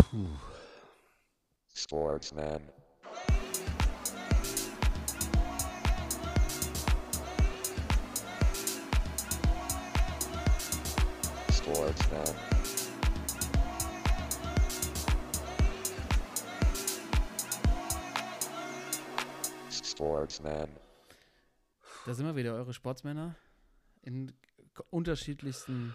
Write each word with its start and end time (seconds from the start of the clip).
Puh. 0.00 0.26
Sportsman. 1.74 2.62
Sportsman. 11.52 12.24
Sportsman. 19.70 20.68
Da 22.06 22.14
sind 22.14 22.24
wir 22.24 22.36
wieder, 22.36 22.54
eure 22.54 22.72
Sportsmänner. 22.72 23.36
In 24.02 24.32
unterschiedlichsten 24.90 25.94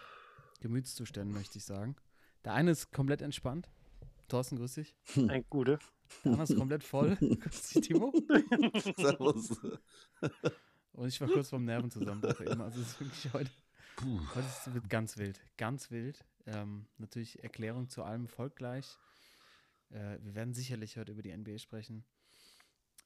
Gemütszuständen, 0.61 1.33
möchte 1.33 1.57
ich 1.57 1.65
sagen. 1.65 1.95
Der 2.43 2.53
eine 2.53 2.71
ist 2.71 2.91
komplett 2.91 3.21
entspannt. 3.21 3.69
Thorsten, 4.27 4.57
grüß 4.57 4.73
dich. 4.75 4.95
Ein 5.15 5.45
Gute. 5.49 5.79
Der 6.23 6.43
ist 6.43 6.55
komplett 6.55 6.83
voll. 6.83 7.15
grüß 7.19 7.67
dich, 7.69 7.87
Timo. 7.87 8.13
Servus. 8.97 9.57
Und 10.93 11.07
ich 11.07 11.19
war 11.21 11.27
kurz 11.27 11.49
vorm 11.49 11.65
Nervenzusammenbruch 11.65 12.41
eben. 12.41 12.61
Also 12.61 12.81
es 12.81 12.87
ist 12.91 12.99
wirklich 12.99 13.33
heute, 13.33 13.51
heute 14.33 14.47
ist, 14.47 14.73
wird 14.73 14.89
ganz 14.89 15.17
wild. 15.17 15.39
Ganz 15.57 15.91
wild. 15.91 16.23
Ähm, 16.45 16.87
natürlich 16.97 17.43
Erklärung 17.43 17.89
zu 17.89 18.03
allem 18.03 18.27
folgt 18.27 18.57
gleich. 18.57 18.97
Äh, 19.89 20.19
wir 20.21 20.35
werden 20.35 20.53
sicherlich 20.53 20.97
heute 20.97 21.11
über 21.11 21.21
die 21.21 21.35
NBA 21.35 21.57
sprechen. 21.57 22.05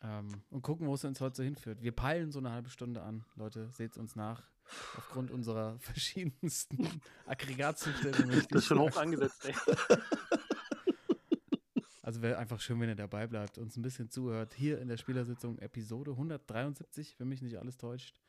Ähm, 0.01 0.29
und 0.49 0.61
gucken, 0.61 0.87
wo 0.87 0.93
es 0.93 1.03
uns 1.03 1.19
heute 1.19 1.35
so 1.35 1.43
hinführt. 1.43 1.81
Wir 1.81 1.91
peilen 1.91 2.31
so 2.31 2.39
eine 2.39 2.51
halbe 2.51 2.69
Stunde 2.69 3.01
an. 3.01 3.25
Leute, 3.35 3.69
seht 3.71 3.97
uns 3.97 4.15
nach. 4.15 4.43
Aufgrund 4.97 5.31
unserer 5.31 5.79
verschiedensten 5.79 7.01
Aggregatzustände. 7.25 8.25
möchte 8.27 8.47
Das 8.49 8.63
ist 8.63 8.67
schon 8.67 8.79
hoch 8.79 8.95
angesetzt, 8.97 9.45
ey. 9.45 9.55
Also 12.09 12.23
wäre 12.23 12.39
einfach 12.39 12.59
schön, 12.59 12.79
wenn 12.79 12.89
ihr 12.89 12.95
dabei 12.95 13.27
bleibt, 13.27 13.59
uns 13.59 13.77
ein 13.77 13.83
bisschen 13.83 14.09
zuhört. 14.09 14.55
Hier 14.55 14.81
in 14.81 14.87
der 14.87 14.97
Spielersitzung 14.97 15.59
Episode 15.59 16.09
173, 16.09 17.19
wenn 17.19 17.29
mich 17.29 17.43
nicht 17.43 17.59
alles 17.59 17.77
täuscht. 17.77 18.19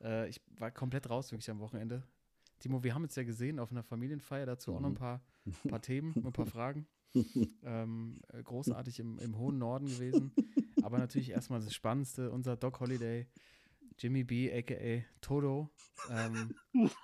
Äh, 0.00 0.28
ich 0.28 0.40
war 0.56 0.70
komplett 0.70 1.10
raus 1.10 1.32
wirklich 1.32 1.50
am 1.50 1.58
Wochenende. 1.58 2.04
Timo, 2.60 2.84
wir 2.84 2.94
haben 2.94 3.02
uns 3.02 3.16
ja 3.16 3.24
gesehen 3.24 3.58
auf 3.58 3.72
einer 3.72 3.82
Familienfeier, 3.82 4.46
dazu 4.46 4.76
auch 4.76 4.78
noch 4.78 4.90
ein 4.90 4.94
paar, 4.94 5.24
paar 5.68 5.82
Themen, 5.82 6.14
ein 6.24 6.32
paar 6.32 6.46
Fragen. 6.46 6.86
ähm, 7.64 8.20
äh, 8.32 8.44
großartig 8.44 9.00
im, 9.00 9.18
im 9.18 9.36
hohen 9.36 9.58
Norden 9.58 9.86
gewesen. 9.86 10.30
Aber 10.84 10.98
natürlich 10.98 11.30
erstmal 11.30 11.58
das 11.58 11.74
Spannendste, 11.74 12.30
unser 12.30 12.56
Doc 12.56 12.78
Holiday, 12.78 13.26
Jimmy 13.98 14.22
B, 14.22 14.56
aka 14.56 15.04
Toto, 15.20 15.68
ähm, 16.10 16.54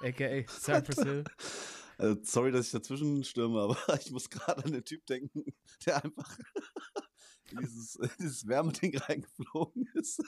aka 0.00 0.46
Cypress 0.46 1.02
Hill. 1.02 1.24
Also, 1.98 2.20
sorry, 2.24 2.52
dass 2.52 2.66
ich 2.66 2.72
dazwischen 2.72 3.22
stürme, 3.24 3.60
aber 3.62 3.76
ich 4.00 4.10
muss 4.10 4.28
gerade 4.30 4.64
an 4.64 4.72
den 4.72 4.84
Typ 4.84 5.04
denken, 5.06 5.44
der 5.86 6.04
einfach 6.04 6.38
in 7.50 7.58
dieses, 7.58 7.96
in 7.96 8.10
dieses 8.18 8.46
Wärmeding 8.46 8.96
reingeflogen 8.98 9.86
ist. 9.94 10.22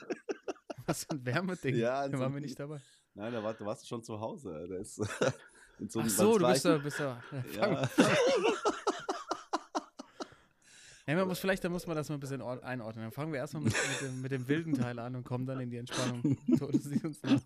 Was 0.87 1.05
für 1.05 1.11
ein 1.13 1.25
Wärmeding. 1.25 1.77
Ja, 1.77 2.07
da 2.09 2.19
waren 2.19 2.35
wir 2.35 2.41
nicht 2.41 2.59
dabei. 2.59 2.81
Nein, 3.15 3.33
da, 3.33 3.43
war, 3.43 3.55
da 3.55 3.65
warst 3.65 3.83
du 3.85 3.87
schon 3.87 4.03
zu 4.03 4.21
Hause. 4.21 4.67
Der 4.69 4.81
ist 4.81 4.97
so 4.97 5.05
Ach 6.01 6.09
so, 6.09 6.39
du 6.39 6.47
bist 6.47 6.65
da, 6.65 6.79
bist 6.79 7.01
da. 7.01 7.23
Ja, 7.57 7.89
Ja, 11.07 11.17
man 11.17 11.29
muss 11.29 11.39
vielleicht, 11.39 11.63
da 11.63 11.69
muss 11.69 11.87
man 11.87 11.97
das 11.97 12.09
mal 12.09 12.15
ein 12.15 12.21
bisschen 12.21 12.41
or- 12.41 12.63
einordnen. 12.65 13.05
Dann 13.05 13.13
fangen 13.13 13.31
wir 13.33 13.39
erstmal 13.39 13.63
mit, 13.63 13.75
mit, 13.75 14.01
dem, 14.01 14.23
mit 14.23 14.33
dem 14.33 14.49
wilden 14.49 14.73
Teil 14.75 14.99
an 14.99 15.15
und 15.17 15.25
kommen 15.25 15.45
dann 15.45 15.61
in 15.61 15.69
die 15.71 15.77
Entspannung. 15.77 16.39
Todes 16.59 16.85
sieht 16.85 17.05
uns 17.05 17.23
nach. 17.23 17.41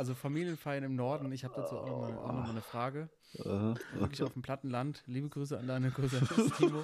Also 0.00 0.14
Familienfeiern 0.14 0.82
im 0.82 0.96
Norden, 0.96 1.30
ich 1.30 1.44
habe 1.44 1.52
dazu 1.56 1.76
auch 1.76 1.86
nochmal 1.86 2.12
noch 2.14 2.32
mal 2.32 2.48
eine 2.48 2.62
Frage. 2.62 3.10
Wirklich 3.34 4.22
auf 4.22 4.32
dem 4.32 4.40
Plattenland. 4.40 5.02
Liebe 5.04 5.28
Grüße 5.28 5.58
an 5.58 5.66
deine 5.66 5.90
Cousins 5.90 6.26
Timo, 6.56 6.82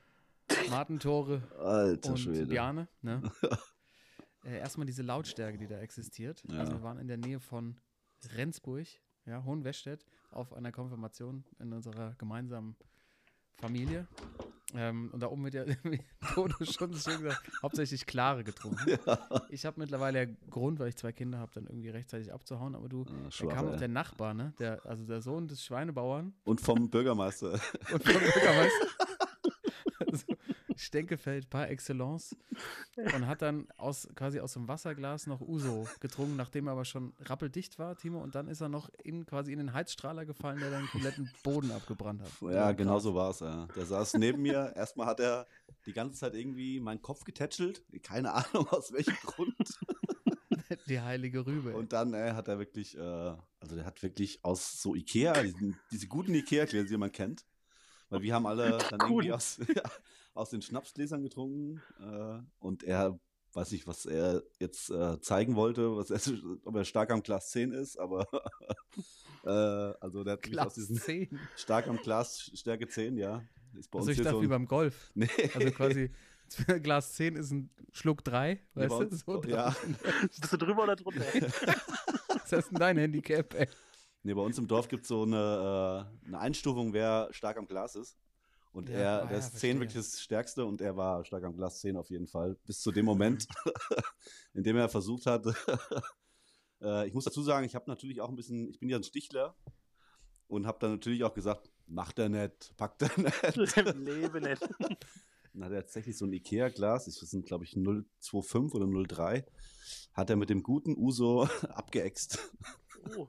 Martin 0.70 0.98
Tore 0.98 1.42
Alter 1.58 2.12
und 2.12 2.16
Schwede. 2.16 2.46
Bjarne. 2.46 2.88
Ne? 3.02 3.20
äh, 4.46 4.56
erstmal 4.56 4.86
diese 4.86 5.02
Lautstärke, 5.02 5.58
die 5.58 5.66
da 5.66 5.80
existiert. 5.80 6.44
Ja. 6.50 6.60
Also 6.60 6.72
wir 6.72 6.82
waren 6.82 6.98
in 6.98 7.08
der 7.08 7.18
Nähe 7.18 7.40
von 7.40 7.76
Rendsburg, 8.34 8.86
ja, 9.26 9.44
Hohenwestedt, 9.44 10.06
auf 10.30 10.54
einer 10.54 10.72
Konfirmation 10.72 11.44
in 11.58 11.74
unserer 11.74 12.14
gemeinsamen 12.14 12.74
Familie. 13.58 14.06
Ähm, 14.74 15.10
und 15.12 15.20
da 15.20 15.28
oben 15.28 15.44
wird 15.44 15.54
ja, 15.54 15.64
wie 15.84 16.00
Toto 16.34 16.64
schon 16.64 16.92
schön 16.94 17.22
gesagt, 17.22 17.40
hauptsächlich 17.62 18.04
Klare 18.06 18.44
getrunken. 18.44 18.98
Ich 19.48 19.64
habe 19.64 19.80
mittlerweile 19.80 20.24
ja 20.24 20.30
Grund, 20.50 20.78
weil 20.78 20.88
ich 20.88 20.96
zwei 20.96 21.12
Kinder 21.12 21.38
habe, 21.38 21.52
dann 21.54 21.66
irgendwie 21.66 21.88
rechtzeitig 21.88 22.32
abzuhauen. 22.32 22.74
Aber 22.74 22.88
du, 22.88 23.04
da 23.04 23.30
schwach, 23.30 23.54
kam 23.54 23.68
auch 23.68 23.76
der 23.76 23.88
Nachbar, 23.88 24.34
ne? 24.34 24.52
Der, 24.58 24.84
also 24.84 25.06
der 25.06 25.22
Sohn 25.22 25.46
des 25.48 25.64
Schweinebauern 25.64 26.34
Und 26.44 26.60
vom 26.60 26.90
Bürgermeister. 26.90 27.52
und 27.92 28.04
vom 28.04 28.20
Bürgermeister. 28.20 28.86
also, 30.06 30.35
Stenkefeld 30.76 31.50
par 31.50 31.68
excellence. 31.70 32.36
Und 33.14 33.26
hat 33.26 33.42
dann 33.42 33.68
aus, 33.76 34.08
quasi 34.14 34.40
aus 34.40 34.54
dem 34.54 34.68
Wasserglas 34.68 35.26
noch 35.26 35.40
Uso 35.40 35.86
getrunken, 36.00 36.36
nachdem 36.36 36.68
er 36.68 36.72
aber 36.72 36.84
schon 36.84 37.12
rappeldicht 37.20 37.78
war, 37.78 37.96
Timo. 37.96 38.20
Und 38.20 38.34
dann 38.34 38.48
ist 38.48 38.60
er 38.60 38.68
noch 38.68 38.90
in, 39.02 39.26
quasi 39.26 39.52
in 39.52 39.58
den 39.58 39.72
Heizstrahler 39.72 40.24
gefallen, 40.24 40.60
der 40.60 40.70
dann 40.70 40.82
den 40.82 40.90
kompletten 40.90 41.30
Boden 41.42 41.70
abgebrannt 41.70 42.22
hat. 42.22 42.30
Ja, 42.52 42.72
genau 42.72 42.98
so 42.98 43.14
war 43.14 43.30
es. 43.30 43.40
Ja. 43.40 43.66
Der 43.74 43.86
saß 43.86 44.14
neben 44.14 44.42
mir. 44.42 44.72
Erstmal 44.76 45.06
hat 45.06 45.20
er 45.20 45.46
die 45.86 45.92
ganze 45.92 46.18
Zeit 46.20 46.34
irgendwie 46.34 46.80
meinen 46.80 47.02
Kopf 47.02 47.24
getätschelt. 47.24 47.82
Keine 48.02 48.32
Ahnung 48.32 48.68
aus 48.68 48.92
welchem 48.92 49.16
Grund. 49.24 49.54
Die 50.88 51.00
heilige 51.00 51.46
Rübe. 51.46 51.76
Und 51.76 51.92
dann 51.92 52.12
äh, 52.14 52.32
hat 52.32 52.48
er 52.48 52.58
wirklich, 52.58 52.96
äh, 52.96 53.00
also 53.00 53.76
der 53.76 53.84
hat 53.84 54.02
wirklich 54.02 54.44
aus 54.44 54.80
so 54.80 54.94
Ikea, 54.94 55.42
diesen, 55.42 55.78
diese 55.92 56.08
guten 56.08 56.34
Ikea-Gläser, 56.34 56.88
die 56.88 56.96
man 56.96 57.12
kennt. 57.12 57.44
Weil 58.08 58.22
wir 58.22 58.34
haben 58.34 58.46
alle 58.46 58.78
dann 58.90 59.00
irgendwie 59.00 59.32
aus, 59.32 59.58
aus 60.36 60.50
den 60.50 60.62
Schnapsgläsern 60.62 61.22
getrunken. 61.22 61.82
Äh, 62.00 62.38
und 62.58 62.84
er, 62.84 63.18
weiß 63.54 63.72
nicht, 63.72 63.86
was 63.86 64.06
er 64.06 64.42
jetzt 64.58 64.90
äh, 64.90 65.20
zeigen 65.20 65.56
wollte, 65.56 65.96
was 65.96 66.10
er, 66.10 66.20
ob 66.64 66.76
er 66.76 66.84
stark 66.84 67.10
am 67.10 67.22
Glas 67.22 67.50
10 67.50 67.72
ist, 67.72 67.96
aber 67.98 68.26
äh, 69.44 69.48
also 69.48 70.24
der 70.24 70.34
hat 70.34 70.40
wirklich 70.44 70.58
aus 70.58 70.74
Glas 70.74 70.74
diesen 70.74 70.96
10. 70.96 71.40
stark 71.56 71.88
am 71.88 71.96
Glas 71.98 72.50
Stärke 72.54 72.86
10, 72.88 73.16
ja. 73.16 73.42
Ist 73.74 73.90
bei 73.90 73.98
Also 73.98 74.10
uns 74.10 74.18
ich 74.18 74.24
dachte 74.24 74.36
so 74.38 74.42
wie 74.42 74.46
beim 74.48 74.66
Golf. 74.66 75.10
Nee. 75.14 75.28
Also 75.54 75.70
quasi 75.70 76.10
Glas 76.82 77.14
10 77.14 77.36
ist 77.36 77.50
ein 77.50 77.70
Schluck 77.92 78.22
3, 78.24 78.54
Nee, 78.74 78.82
weißt 78.82 78.88
bei 78.90 79.04
du? 79.04 79.10
uns- 79.10 79.20
So, 79.24 79.42
ja. 79.44 79.74
Bist 80.38 80.52
du 80.52 80.56
drüber 80.56 80.84
oder 80.84 80.96
drunter? 80.96 81.24
Was 82.42 82.52
ist 82.52 82.70
denn 82.70 82.78
dein 82.78 82.96
Handicap, 82.98 83.54
ey? 83.54 83.68
Nee, 84.22 84.34
bei 84.34 84.42
uns 84.42 84.58
im 84.58 84.66
Dorf 84.66 84.88
gibt 84.88 85.02
es 85.02 85.08
so 85.08 85.22
eine, 85.22 86.06
äh, 86.24 86.26
eine 86.26 86.38
Einstufung, 86.38 86.92
wer 86.92 87.28
stark 87.32 87.56
am 87.58 87.66
Glas 87.66 87.94
ist. 87.96 88.16
Und 88.76 88.90
Ja, 88.90 88.94
er, 88.94 89.22
ah, 89.22 89.26
der 89.26 89.38
ja, 89.38 89.38
ist 89.38 89.44
10 89.58 89.78
verstehe. 89.78 89.80
wirklich 89.80 89.94
das 89.94 90.20
Stärkste 90.20 90.66
und 90.66 90.82
er 90.82 90.94
war 90.98 91.24
stark 91.24 91.44
am 91.44 91.56
Glas 91.56 91.80
10 91.80 91.96
auf 91.96 92.10
jeden 92.10 92.26
Fall. 92.26 92.56
Bis 92.66 92.80
zu 92.82 92.92
dem 92.92 93.06
Moment, 93.06 93.48
in 94.52 94.64
dem 94.64 94.76
er 94.76 94.90
versucht 94.90 95.24
hat. 95.24 95.46
äh, 96.82 97.06
ich 97.08 97.14
muss 97.14 97.24
dazu 97.24 97.42
sagen, 97.42 97.64
ich 97.64 97.74
habe 97.74 97.88
natürlich 97.88 98.20
auch 98.20 98.28
ein 98.28 98.36
bisschen, 98.36 98.68
ich 98.68 98.78
bin 98.78 98.90
ja 98.90 98.98
ein 98.98 99.02
Stichler 99.02 99.56
und 100.46 100.66
habe 100.66 100.76
dann 100.78 100.90
natürlich 100.90 101.24
auch 101.24 101.32
gesagt, 101.32 101.70
macht 101.86 102.18
er 102.18 102.28
nicht, 102.28 102.76
packt 102.76 103.00
er 103.00 103.10
nicht. 103.56 103.76
Im 103.78 104.04
Leben 104.04 104.42
nicht. 104.42 104.60
Dann 105.54 105.64
hat 105.64 105.72
er 105.72 105.80
tatsächlich 105.80 106.18
so 106.18 106.26
ein 106.26 106.34
Ikea-Glas, 106.34 107.06
das 107.06 107.14
sind 107.14 107.46
glaube 107.46 107.64
ich 107.64 107.72
025 107.72 108.74
oder 108.74 108.86
03, 109.06 109.46
hat 110.12 110.28
er 110.28 110.36
mit 110.36 110.50
dem 110.50 110.62
guten 110.62 110.94
Uso 110.98 111.44
abgeäxt. 111.70 112.38
Oh, 113.16 113.26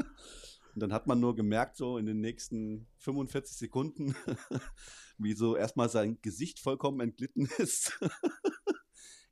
Und 0.77 0.81
dann 0.81 0.93
hat 0.93 1.07
man 1.07 1.19
nur 1.19 1.35
gemerkt, 1.35 1.75
so 1.75 1.97
in 1.97 2.05
den 2.05 2.21
nächsten 2.21 2.88
45 2.99 3.57
Sekunden, 3.57 4.15
wie 5.17 5.33
so 5.33 5.55
erstmal 5.55 5.89
sein 5.89 6.19
Gesicht 6.21 6.59
vollkommen 6.59 6.99
entglitten 6.99 7.49
ist. 7.57 7.99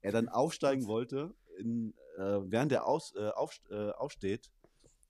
er 0.02 0.12
dann 0.12 0.28
aufsteigen 0.28 0.88
wollte, 0.88 1.36
in, 1.60 1.94
äh, 2.18 2.40
während 2.46 2.72
er 2.72 2.88
aus, 2.88 3.14
äh, 3.16 3.30
auf, 3.30 3.60
äh, 3.70 3.92
aufsteht, 3.92 4.50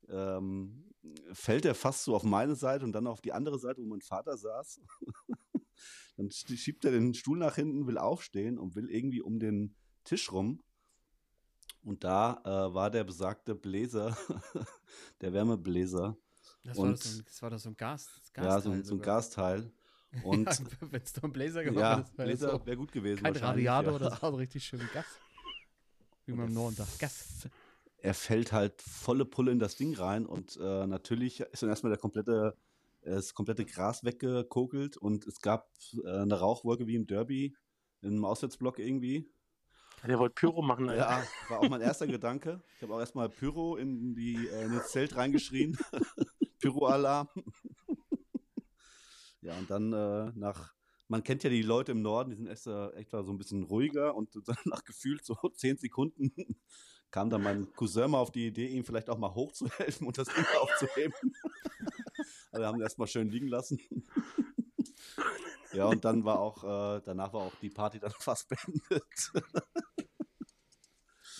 ähm, 0.09 0.91
fällt 1.31 1.63
er 1.63 1.73
fast 1.73 2.03
so 2.03 2.13
auf 2.13 2.23
meine 2.23 2.55
Seite 2.55 2.83
und 2.83 2.91
dann 2.91 3.07
auf 3.07 3.21
die 3.21 3.31
andere 3.31 3.57
Seite, 3.57 3.81
wo 3.81 3.85
mein 3.85 4.01
Vater 4.01 4.35
saß. 4.35 4.81
dann 6.17 6.27
sch- 6.27 6.57
schiebt 6.57 6.83
er 6.83 6.91
den 6.91 7.13
Stuhl 7.13 7.37
nach 7.37 7.55
hinten, 7.55 7.87
will 7.87 7.97
aufstehen 7.97 8.59
und 8.59 8.75
will 8.75 8.89
irgendwie 8.89 9.21
um 9.21 9.39
den 9.39 9.73
Tisch 10.03 10.33
rum. 10.33 10.61
Und 11.81 12.03
da 12.03 12.41
äh, 12.43 12.73
war 12.73 12.91
der 12.91 13.05
besagte 13.05 13.55
Bläser, 13.55 14.17
der 15.21 15.31
Wärmebläser, 15.31 16.17
Das, 16.65 16.77
war, 16.77 16.85
Und- 16.85 16.91
doch 16.93 17.01
so 17.01 17.19
ein, 17.19 17.25
das 17.25 17.41
war 17.41 17.49
doch 17.51 17.59
so 17.59 17.69
ein 17.69 17.77
Gas. 17.77 18.09
ja, 18.35 18.59
so, 18.59 18.71
ein- 18.71 18.83
so 18.83 18.95
ein 18.95 19.01
Gasteil. 19.01 19.71
Und 20.23 20.45
Ja, 20.49 20.57
Wenn 20.91 21.01
es 21.01 21.13
doch 21.13 21.23
ein 21.23 21.31
Blazer 21.33 21.63
gemacht 21.63 21.81
ja, 21.81 21.97
hättest, 21.97 22.17
wäre 22.17 22.27
Bläser 22.27 22.51
so 22.51 22.65
wäre 22.65 22.77
gut 22.77 22.91
gewesen. 22.91 23.23
kein 23.23 23.35
Radiator 23.35 23.91
ja. 23.91 23.95
oder 23.97 24.09
so, 24.15 24.21
also 24.25 24.37
richtig 24.37 24.63
schön 24.65 24.79
Gas. 24.93 25.05
Wie 26.25 26.33
man 26.33 26.47
im 26.47 26.53
Norden 26.53 26.75
sagt. 26.75 26.97
Gas. 26.99 27.47
Er 27.97 28.13
fällt 28.13 28.51
halt 28.51 28.81
volle 28.81 29.25
Pulle 29.25 29.51
in 29.51 29.59
das 29.59 29.75
Ding 29.75 29.93
rein 29.95 30.25
und 30.25 30.57
äh, 30.57 30.87
natürlich 30.87 31.39
ist 31.41 31.61
dann 31.63 31.69
erstmal 31.69 31.89
der 31.91 31.99
komplette, 31.99 32.55
das 33.01 33.33
komplette 33.33 33.65
Gras 33.65 34.03
weggekokelt 34.03 34.95
und 34.97 35.25
es 35.27 35.39
gab 35.41 35.69
äh, 36.03 36.09
eine 36.21 36.39
Rauchwolke 36.39 36.87
wie 36.87 36.95
im 36.95 37.07
Derby, 37.07 37.55
im 38.01 38.23
Auswärtsblock 38.23 38.79
irgendwie. 38.79 39.29
der 40.07 40.17
wollte 40.19 40.35
Pyro 40.35 40.61
machen, 40.61 40.87
Alter. 40.89 41.01
Ja, 41.01 41.23
war 41.49 41.59
auch 41.59 41.69
mein 41.69 41.81
erster 41.81 42.07
Gedanke. 42.07 42.61
Ich 42.77 42.83
habe 42.83 42.93
auch 42.93 42.99
erstmal 42.99 43.27
Pyro 43.29 43.75
in, 43.75 44.15
die, 44.15 44.47
äh, 44.47 44.65
in 44.65 44.73
das 44.73 44.91
Zelt 44.91 45.15
reingeschrien. 45.15 45.77
Pyro-Alarm. 46.59 47.27
ja, 49.41 49.57
und 49.57 49.69
dann 49.69 49.93
äh, 49.93 50.31
nach 50.35 50.73
man 51.07 51.23
kennt 51.23 51.43
ja 51.43 51.51
die 51.51 51.61
Leute 51.61 51.91
im 51.91 52.01
Norden, 52.01 52.31
die 52.31 52.35
sind 52.35 52.47
extra, 52.47 52.91
extra 52.93 53.21
so 53.23 53.31
ein 53.31 53.37
bisschen 53.37 53.61
ruhiger 53.63 54.15
und 54.15 54.35
dann 54.47 54.57
nach 54.65 54.83
gefühlt 54.83 55.23
so 55.23 55.35
zehn 55.55 55.77
Sekunden 55.77 56.31
kam 57.11 57.29
dann 57.29 57.43
mein 57.43 57.71
Cousin 57.73 58.09
mal 58.11 58.17
auf 58.19 58.31
die 58.31 58.47
Idee, 58.47 58.67
ihm 58.67 58.83
vielleicht 58.83 59.09
auch 59.09 59.17
mal 59.17 59.33
hochzuhelfen 59.33 60.07
und 60.07 60.17
das 60.17 60.27
Ding 60.27 60.45
aufzuheben. 60.59 61.13
also 62.51 62.61
wir 62.61 62.67
haben 62.67 62.77
ihn 62.77 62.81
erstmal 62.81 63.07
schön 63.07 63.29
liegen 63.29 63.47
lassen. 63.47 63.79
ja, 65.73 65.85
und 65.85 66.03
dann 66.03 66.25
war 66.25 66.39
auch, 66.39 66.63
äh, 66.63 67.01
danach 67.05 67.31
war 67.31 67.41
auch 67.43 67.55
die 67.61 67.69
Party 67.69 67.99
dann 67.99 68.11
fast 68.19 68.49
beendet. 68.49 69.31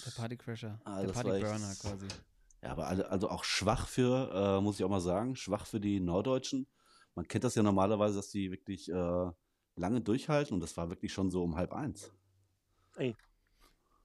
Der 0.06 0.12
Partycrasher, 0.16 0.80
Ah, 0.86 1.00
der 1.02 1.10
echt- 1.10 1.14
Partyburner 1.16 1.76
quasi. 1.82 2.08
Ja, 2.66 2.72
aber 2.72 2.88
alle- 2.88 3.12
also 3.12 3.30
auch 3.30 3.44
schwach 3.44 3.88
für, 3.88 4.58
äh, 4.58 4.62
muss 4.62 4.80
ich 4.80 4.84
auch 4.84 4.90
mal 4.90 5.00
sagen, 5.00 5.36
schwach 5.36 5.68
für 5.68 5.80
die 5.80 6.00
Norddeutschen. 6.00 6.68
Man 7.14 7.28
kennt 7.28 7.44
das 7.44 7.54
ja 7.54 7.62
normalerweise, 7.62 8.16
dass 8.16 8.32
die 8.32 8.50
wirklich 8.50 8.90
äh, 8.90 9.32
lange 9.76 10.02
durchhalten 10.02 10.56
und 10.56 10.62
das 10.62 10.76
war 10.76 10.90
wirklich 10.90 11.14
schon 11.14 11.30
so 11.30 11.44
um 11.44 11.58
halb 11.58 11.74
eins. 11.74 12.12
Ey. 12.96 13.16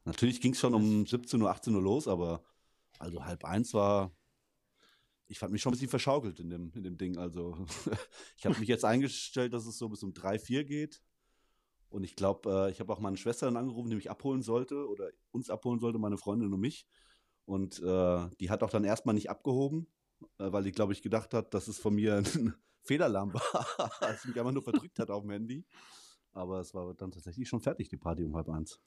Natürlich 0.04 0.42
ging 0.42 0.52
es 0.52 0.60
schon 0.60 0.74
um 0.74 1.06
17 1.06 1.40
Uhr, 1.40 1.50
18 1.50 1.74
Uhr 1.74 1.80
los, 1.80 2.06
aber 2.06 2.44
also 2.98 3.24
halb 3.24 3.46
eins 3.46 3.72
war, 3.72 4.12
ich 5.26 5.38
fand 5.38 5.52
mich 5.52 5.62
schon 5.62 5.70
ein 5.70 5.76
bisschen 5.76 5.88
verschaukelt 5.88 6.38
in 6.38 6.50
dem, 6.50 6.70
in 6.74 6.82
dem 6.82 6.98
Ding. 6.98 7.16
Also 7.16 7.56
ich 8.36 8.44
habe 8.44 8.58
mich 8.58 8.68
jetzt 8.68 8.84
eingestellt, 8.84 9.54
dass 9.54 9.64
es 9.64 9.78
so 9.78 9.88
bis 9.88 10.02
um 10.02 10.12
drei, 10.12 10.38
vier 10.38 10.64
geht. 10.64 11.00
Und 11.88 12.04
ich 12.04 12.14
glaube, 12.14 12.66
äh, 12.66 12.70
ich 12.70 12.78
habe 12.80 12.92
auch 12.92 13.00
meine 13.00 13.16
Schwester 13.16 13.46
dann 13.46 13.56
angerufen, 13.56 13.88
die 13.88 13.96
mich 13.96 14.10
abholen 14.10 14.42
sollte 14.42 14.86
oder 14.86 15.08
uns 15.30 15.48
abholen 15.48 15.80
sollte, 15.80 15.98
meine 15.98 16.18
Freundin 16.18 16.52
und 16.52 16.60
mich. 16.60 16.86
Und 17.50 17.80
äh, 17.82 18.28
die 18.38 18.48
hat 18.48 18.62
auch 18.62 18.70
dann 18.70 18.84
erstmal 18.84 19.16
nicht 19.16 19.28
abgehoben, 19.28 19.88
äh, 20.38 20.52
weil 20.52 20.62
die, 20.62 20.70
glaube 20.70 20.92
ich, 20.92 21.02
gedacht 21.02 21.34
hat, 21.34 21.52
dass 21.52 21.66
es 21.66 21.78
von 21.80 21.92
mir 21.96 22.14
ein 22.36 22.54
Fehlalarm 22.82 23.34
war, 23.34 23.66
als 24.00 24.22
sie 24.22 24.28
mich 24.28 24.38
einfach 24.38 24.52
nur 24.52 24.62
verdrückt 24.62 25.00
hat 25.00 25.10
auf 25.10 25.22
dem 25.22 25.32
Handy. 25.32 25.66
Aber 26.32 26.60
es 26.60 26.72
war 26.74 26.94
dann 26.94 27.10
tatsächlich 27.10 27.48
schon 27.48 27.60
fertig, 27.60 27.88
die 27.88 27.96
Party 27.96 28.24
um 28.24 28.36
halb 28.36 28.48
eins. 28.50 28.80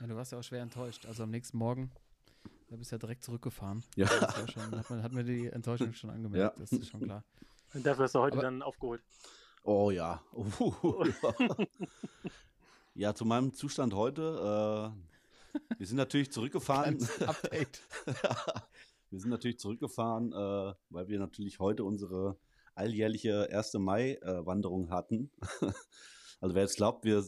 Ja, 0.00 0.08
du 0.08 0.16
warst 0.16 0.32
ja 0.32 0.38
auch 0.40 0.42
schwer 0.42 0.62
enttäuscht. 0.62 1.06
Also 1.06 1.22
am 1.22 1.30
nächsten 1.30 1.58
Morgen, 1.58 1.92
da 2.66 2.74
bist 2.74 2.90
du 2.90 2.96
ja 2.96 2.98
direkt 2.98 3.22
zurückgefahren. 3.22 3.84
Ja. 3.94 4.06
Das 4.06 4.36
war 4.40 4.48
schon, 4.48 4.76
hat, 4.76 4.90
man, 4.90 5.02
hat 5.04 5.12
mir 5.12 5.22
die 5.22 5.46
Enttäuschung 5.46 5.92
schon 5.92 6.10
angemerkt, 6.10 6.56
Ja. 6.56 6.60
das 6.60 6.72
ist 6.72 6.88
schon 6.88 7.02
klar. 7.02 7.24
Und 7.72 7.86
dafür 7.86 8.06
hast 8.06 8.16
du 8.16 8.18
heute 8.18 8.38
Aber- 8.38 8.42
dann 8.42 8.62
aufgeholt. 8.62 9.00
Oh 9.62 9.92
ja. 9.92 10.20
Uh, 10.34 11.04
ja. 11.22 11.66
ja, 12.94 13.14
zu 13.14 13.24
meinem 13.24 13.54
Zustand 13.54 13.94
heute. 13.94 14.92
Äh, 14.92 15.11
wir 15.78 15.86
sind 15.86 15.96
natürlich 15.96 16.30
zurückgefahren. 16.32 16.98
Update. 17.26 17.80
wir 19.10 19.20
sind 19.20 19.30
natürlich 19.30 19.58
zurückgefahren, 19.58 20.32
äh, 20.32 20.74
weil 20.90 21.08
wir 21.08 21.18
natürlich 21.18 21.58
heute 21.58 21.84
unsere 21.84 22.38
alljährliche 22.74 23.48
1. 23.50 23.74
Mai-Wanderung 23.74 24.90
hatten. 24.90 25.30
also 26.40 26.54
wer 26.54 26.62
jetzt 26.62 26.76
glaubt, 26.76 27.04
wir 27.04 27.24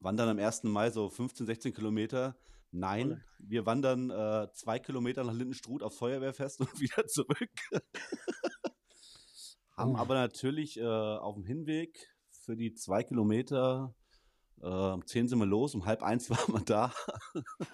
wandern 0.00 0.28
am 0.28 0.38
1. 0.38 0.64
Mai 0.64 0.90
so 0.90 1.08
15, 1.08 1.46
16 1.46 1.74
Kilometer. 1.74 2.36
Nein, 2.72 3.12
Olle. 3.12 3.24
wir 3.38 3.66
wandern 3.66 4.10
äh, 4.10 4.48
zwei 4.54 4.78
Kilometer 4.78 5.24
nach 5.24 5.34
Lindenstruth 5.34 5.82
aufs 5.82 5.98
Feuerwehrfest 5.98 6.60
und 6.60 6.80
wieder 6.80 7.06
zurück. 7.06 7.50
Haben 9.76 9.94
Oh. 9.94 9.98
aber 9.98 10.14
natürlich 10.14 10.78
äh, 10.78 10.84
auf 10.84 11.34
dem 11.34 11.44
Hinweg 11.44 12.12
für 12.30 12.56
die 12.56 12.74
zwei 12.74 13.02
Kilometer, 13.04 13.94
äh, 14.62 14.66
um 14.66 15.06
10 15.06 15.28
sind 15.28 15.38
wir 15.38 15.46
los, 15.46 15.74
um 15.74 15.84
halb 15.84 16.02
eins 16.02 16.30
waren 16.30 16.54
wir 16.54 16.64
da. 16.64 16.92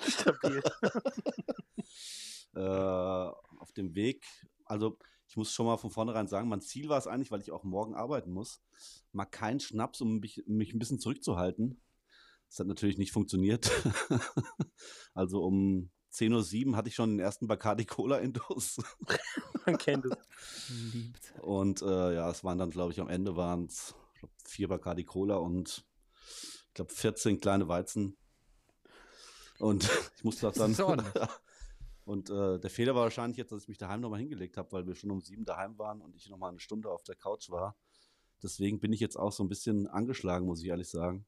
Stabil. 0.06 0.62
äh, 2.54 2.60
auf 2.60 3.72
dem 3.76 3.94
Weg. 3.94 4.24
Also 4.64 4.98
ich 5.28 5.36
muss 5.36 5.52
schon 5.52 5.66
mal 5.66 5.76
von 5.76 5.90
vornherein 5.90 6.26
sagen, 6.26 6.48
mein 6.48 6.62
Ziel 6.62 6.88
war 6.88 6.98
es 6.98 7.06
eigentlich, 7.06 7.30
weil 7.30 7.42
ich 7.42 7.52
auch 7.52 7.62
morgen 7.62 7.94
arbeiten 7.94 8.32
muss, 8.32 8.62
mal 9.12 9.26
keinen 9.26 9.60
Schnaps, 9.60 10.00
um 10.00 10.20
mich, 10.20 10.42
mich 10.46 10.72
ein 10.72 10.78
bisschen 10.78 10.98
zurückzuhalten. 10.98 11.80
Das 12.48 12.60
hat 12.60 12.66
natürlich 12.66 12.96
nicht 12.96 13.12
funktioniert. 13.12 13.70
also 15.14 15.44
um 15.44 15.90
10.07 16.14 16.70
Uhr 16.70 16.76
hatte 16.76 16.88
ich 16.88 16.94
schon 16.94 17.10
den 17.10 17.20
ersten 17.20 17.46
Bacardi 17.46 17.84
Cola 17.84 18.18
Intus. 18.18 18.78
Man 19.66 19.76
kennt 19.76 20.06
es. 20.06 20.16
Liebt. 20.94 21.34
Und 21.42 21.82
äh, 21.82 22.14
ja, 22.14 22.30
es 22.30 22.42
waren 22.42 22.56
dann, 22.56 22.70
glaube 22.70 22.92
ich, 22.92 23.00
am 23.00 23.10
Ende 23.10 23.36
waren 23.36 23.66
es 23.66 23.94
vier 24.46 24.68
Bacardi 24.68 25.04
Cola 25.04 25.36
und 25.36 25.84
ich 26.68 26.74
glaube 26.74 26.92
14 26.92 27.40
kleine 27.40 27.68
Weizen. 27.68 28.16
Und 29.58 29.84
ich 30.16 30.24
musste 30.24 30.46
das 30.46 30.54
Das 30.56 30.76
dann. 30.76 30.86
ordentlich. 30.86 31.12
und 32.04 32.30
äh, 32.30 32.58
der 32.58 32.70
Fehler 32.70 32.94
war 32.94 33.02
wahrscheinlich 33.02 33.36
jetzt, 33.38 33.52
dass 33.52 33.62
ich 33.62 33.68
mich 33.68 33.78
daheim 33.78 34.00
nochmal 34.00 34.20
hingelegt 34.20 34.56
habe, 34.56 34.70
weil 34.72 34.86
wir 34.86 34.94
schon 34.94 35.10
um 35.10 35.20
sieben 35.20 35.44
daheim 35.44 35.78
waren 35.78 36.00
und 36.00 36.14
ich 36.16 36.28
nochmal 36.30 36.50
eine 36.50 36.60
Stunde 36.60 36.90
auf 36.90 37.02
der 37.02 37.16
Couch 37.16 37.50
war. 37.50 37.76
Deswegen 38.42 38.78
bin 38.78 38.92
ich 38.92 39.00
jetzt 39.00 39.16
auch 39.16 39.32
so 39.32 39.42
ein 39.42 39.48
bisschen 39.48 39.88
angeschlagen, 39.88 40.46
muss 40.46 40.62
ich 40.62 40.68
ehrlich 40.68 40.88
sagen. 40.88 41.26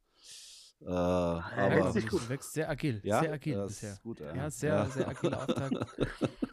Äh, 0.81 0.87
wächst 0.87 1.59
aber 1.59 1.93
sich 1.93 2.09
gut. 2.09 2.29
Wächst 2.29 2.53
sehr 2.55 2.71
agil, 2.71 3.01
ja, 3.05 3.21
sehr 3.21 3.33
agil 3.33 3.55
das 3.55 3.67
bisher. 3.73 3.99
Gut, 4.03 4.21
ja. 4.21 4.35
Ja, 4.35 4.51
sehr, 4.51 4.75
Ja. 4.75 4.87
sehr 4.89 5.09
agiler 5.09 5.39
Auftakt. 5.43 5.75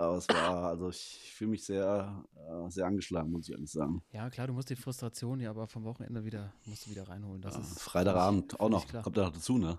Aber 0.00 0.16
es 0.16 0.28
war, 0.28 0.64
also 0.68 0.88
ich 0.90 1.32
fühle 1.34 1.50
mich 1.50 1.64
sehr, 1.64 2.24
äh, 2.34 2.70
sehr 2.70 2.86
angeschlagen, 2.86 3.30
muss 3.30 3.48
ich 3.48 3.52
ehrlich 3.54 3.70
sagen. 3.70 4.02
Ja, 4.12 4.30
klar, 4.30 4.46
du 4.46 4.52
musst 4.54 4.70
die 4.70 4.76
Frustration 4.76 5.40
ja 5.40 5.50
aber 5.50 5.66
vom 5.66 5.84
Wochenende 5.84 6.24
wieder, 6.24 6.52
musst 6.64 6.86
du 6.86 6.90
wieder 6.90 7.06
reinholen. 7.08 7.42
Das 7.42 7.54
Ja, 7.54 7.60
ist 7.60 7.80
Freitagabend 7.82 8.58
auch 8.58 8.68
noch, 8.70 8.86
klar. 8.86 9.02
kommt 9.02 9.16
da 9.16 9.24
noch 9.24 9.32
dazu, 9.32 9.58
ne? 9.58 9.66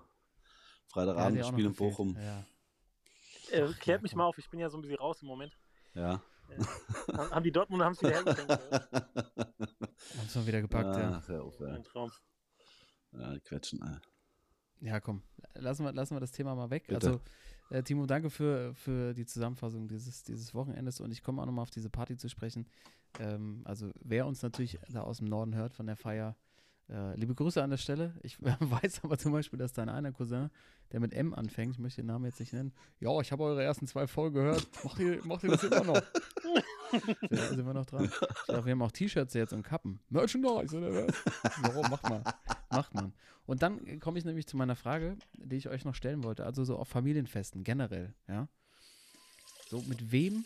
Freitagabend, 0.88 1.40
noch 1.40 1.48
Spiel 1.48 1.66
in. 1.66 1.74
Bochum. 1.74 2.16
Ja. 2.16 2.44
Äh, 3.50 3.64
Ach, 3.68 3.78
klärt 3.78 4.00
ja, 4.00 4.02
mich 4.02 4.14
mal 4.14 4.24
auf, 4.24 4.38
ich 4.38 4.48
bin 4.48 4.60
ja 4.60 4.68
so 4.70 4.78
ein 4.78 4.82
bisschen 4.82 4.98
raus 4.98 5.20
im 5.22 5.28
Moment. 5.28 5.56
Ja. 5.94 6.22
Haben 7.12 7.30
haben 7.30 7.42
die 7.44 7.52
Dortmunder 7.52 7.86
haben 7.86 7.92
es 7.94 8.02
wieder 8.02 8.10
hergeschenkt. 8.12 8.50
Haben 10.18 10.26
es 10.26 10.34
mal 10.34 10.46
wieder 10.46 10.60
gepackt, 10.60 10.96
ja. 10.96 11.20
Ach, 11.22 11.28
hör 11.28 11.44
auf, 11.44 11.58
ja. 11.60 11.66
Ein 11.68 11.84
Traum. 11.84 12.10
ja, 13.12 13.32
die 13.34 13.40
quetschen, 13.40 13.80
ey. 13.82 14.88
Ja, 14.88 15.00
komm, 15.00 15.22
lassen 15.54 15.84
wir, 15.84 15.92
lassen 15.92 16.14
wir 16.16 16.20
das 16.20 16.32
Thema 16.32 16.54
mal 16.54 16.68
weg. 16.70 16.86
Bitte. 16.88 17.06
Also, 17.06 17.20
äh, 17.72 17.82
Timo, 17.82 18.06
danke 18.06 18.30
für, 18.30 18.74
für 18.74 19.14
die 19.14 19.26
Zusammenfassung 19.26 19.88
dieses, 19.88 20.22
dieses 20.22 20.54
Wochenendes 20.54 21.00
und 21.00 21.10
ich 21.10 21.22
komme 21.22 21.40
auch 21.42 21.46
nochmal 21.46 21.62
auf 21.62 21.70
diese 21.70 21.90
Party 21.90 22.16
zu 22.16 22.28
sprechen. 22.28 22.66
Ähm, 23.18 23.62
also, 23.64 23.90
wer 24.00 24.26
uns 24.26 24.42
natürlich 24.42 24.78
da 24.88 25.02
aus 25.02 25.18
dem 25.18 25.26
Norden 25.26 25.54
hört 25.54 25.74
von 25.74 25.86
der 25.86 25.96
Feier, 25.96 26.36
äh, 26.88 27.16
liebe 27.16 27.34
Grüße 27.34 27.62
an 27.62 27.70
der 27.70 27.78
Stelle. 27.78 28.14
Ich 28.22 28.38
weiß 28.42 29.04
aber 29.04 29.18
zum 29.18 29.32
Beispiel, 29.32 29.58
dass 29.58 29.72
dein 29.72 29.88
einer 29.88 30.12
Cousin, 30.12 30.50
der 30.92 31.00
mit 31.00 31.14
M 31.14 31.34
anfängt, 31.34 31.74
ich 31.74 31.78
möchte 31.78 32.02
den 32.02 32.08
Namen 32.08 32.26
jetzt 32.26 32.40
nicht 32.40 32.52
nennen, 32.52 32.72
ja, 33.00 33.18
ich 33.20 33.32
habe 33.32 33.42
eure 33.44 33.62
ersten 33.62 33.86
zwei 33.86 34.06
Folgen 34.06 34.34
gehört, 34.34 34.66
macht 34.84 34.98
ihr, 34.98 35.24
macht 35.24 35.44
ihr 35.44 35.50
das 35.50 35.64
immer 35.64 35.84
noch? 35.84 36.02
da 37.30 37.36
sind 37.36 37.66
wir 37.66 37.74
noch 37.74 37.86
dran. 37.86 38.04
Ich 38.04 38.44
glaube, 38.46 38.66
wir 38.66 38.72
haben 38.72 38.82
auch 38.82 38.92
T-Shirts 38.92 39.34
jetzt 39.34 39.52
und 39.52 39.62
Kappen. 39.62 40.00
Merchandise, 40.10 40.76
oder 40.76 41.06
was? 41.06 41.14
Warum? 41.62 41.90
Macht 41.90 42.08
man. 42.08 42.22
Macht 42.76 42.94
man. 42.94 43.12
Und 43.46 43.62
dann 43.62 44.00
komme 44.00 44.18
ich 44.18 44.24
nämlich 44.24 44.46
zu 44.46 44.56
meiner 44.56 44.76
Frage, 44.76 45.16
die 45.34 45.56
ich 45.56 45.68
euch 45.68 45.84
noch 45.84 45.94
stellen 45.94 46.22
wollte. 46.22 46.44
Also 46.44 46.64
so 46.64 46.76
auf 46.76 46.88
Familienfesten 46.88 47.64
generell, 47.64 48.14
ja. 48.28 48.48
So 49.70 49.82
mit 49.82 50.12
wem, 50.12 50.44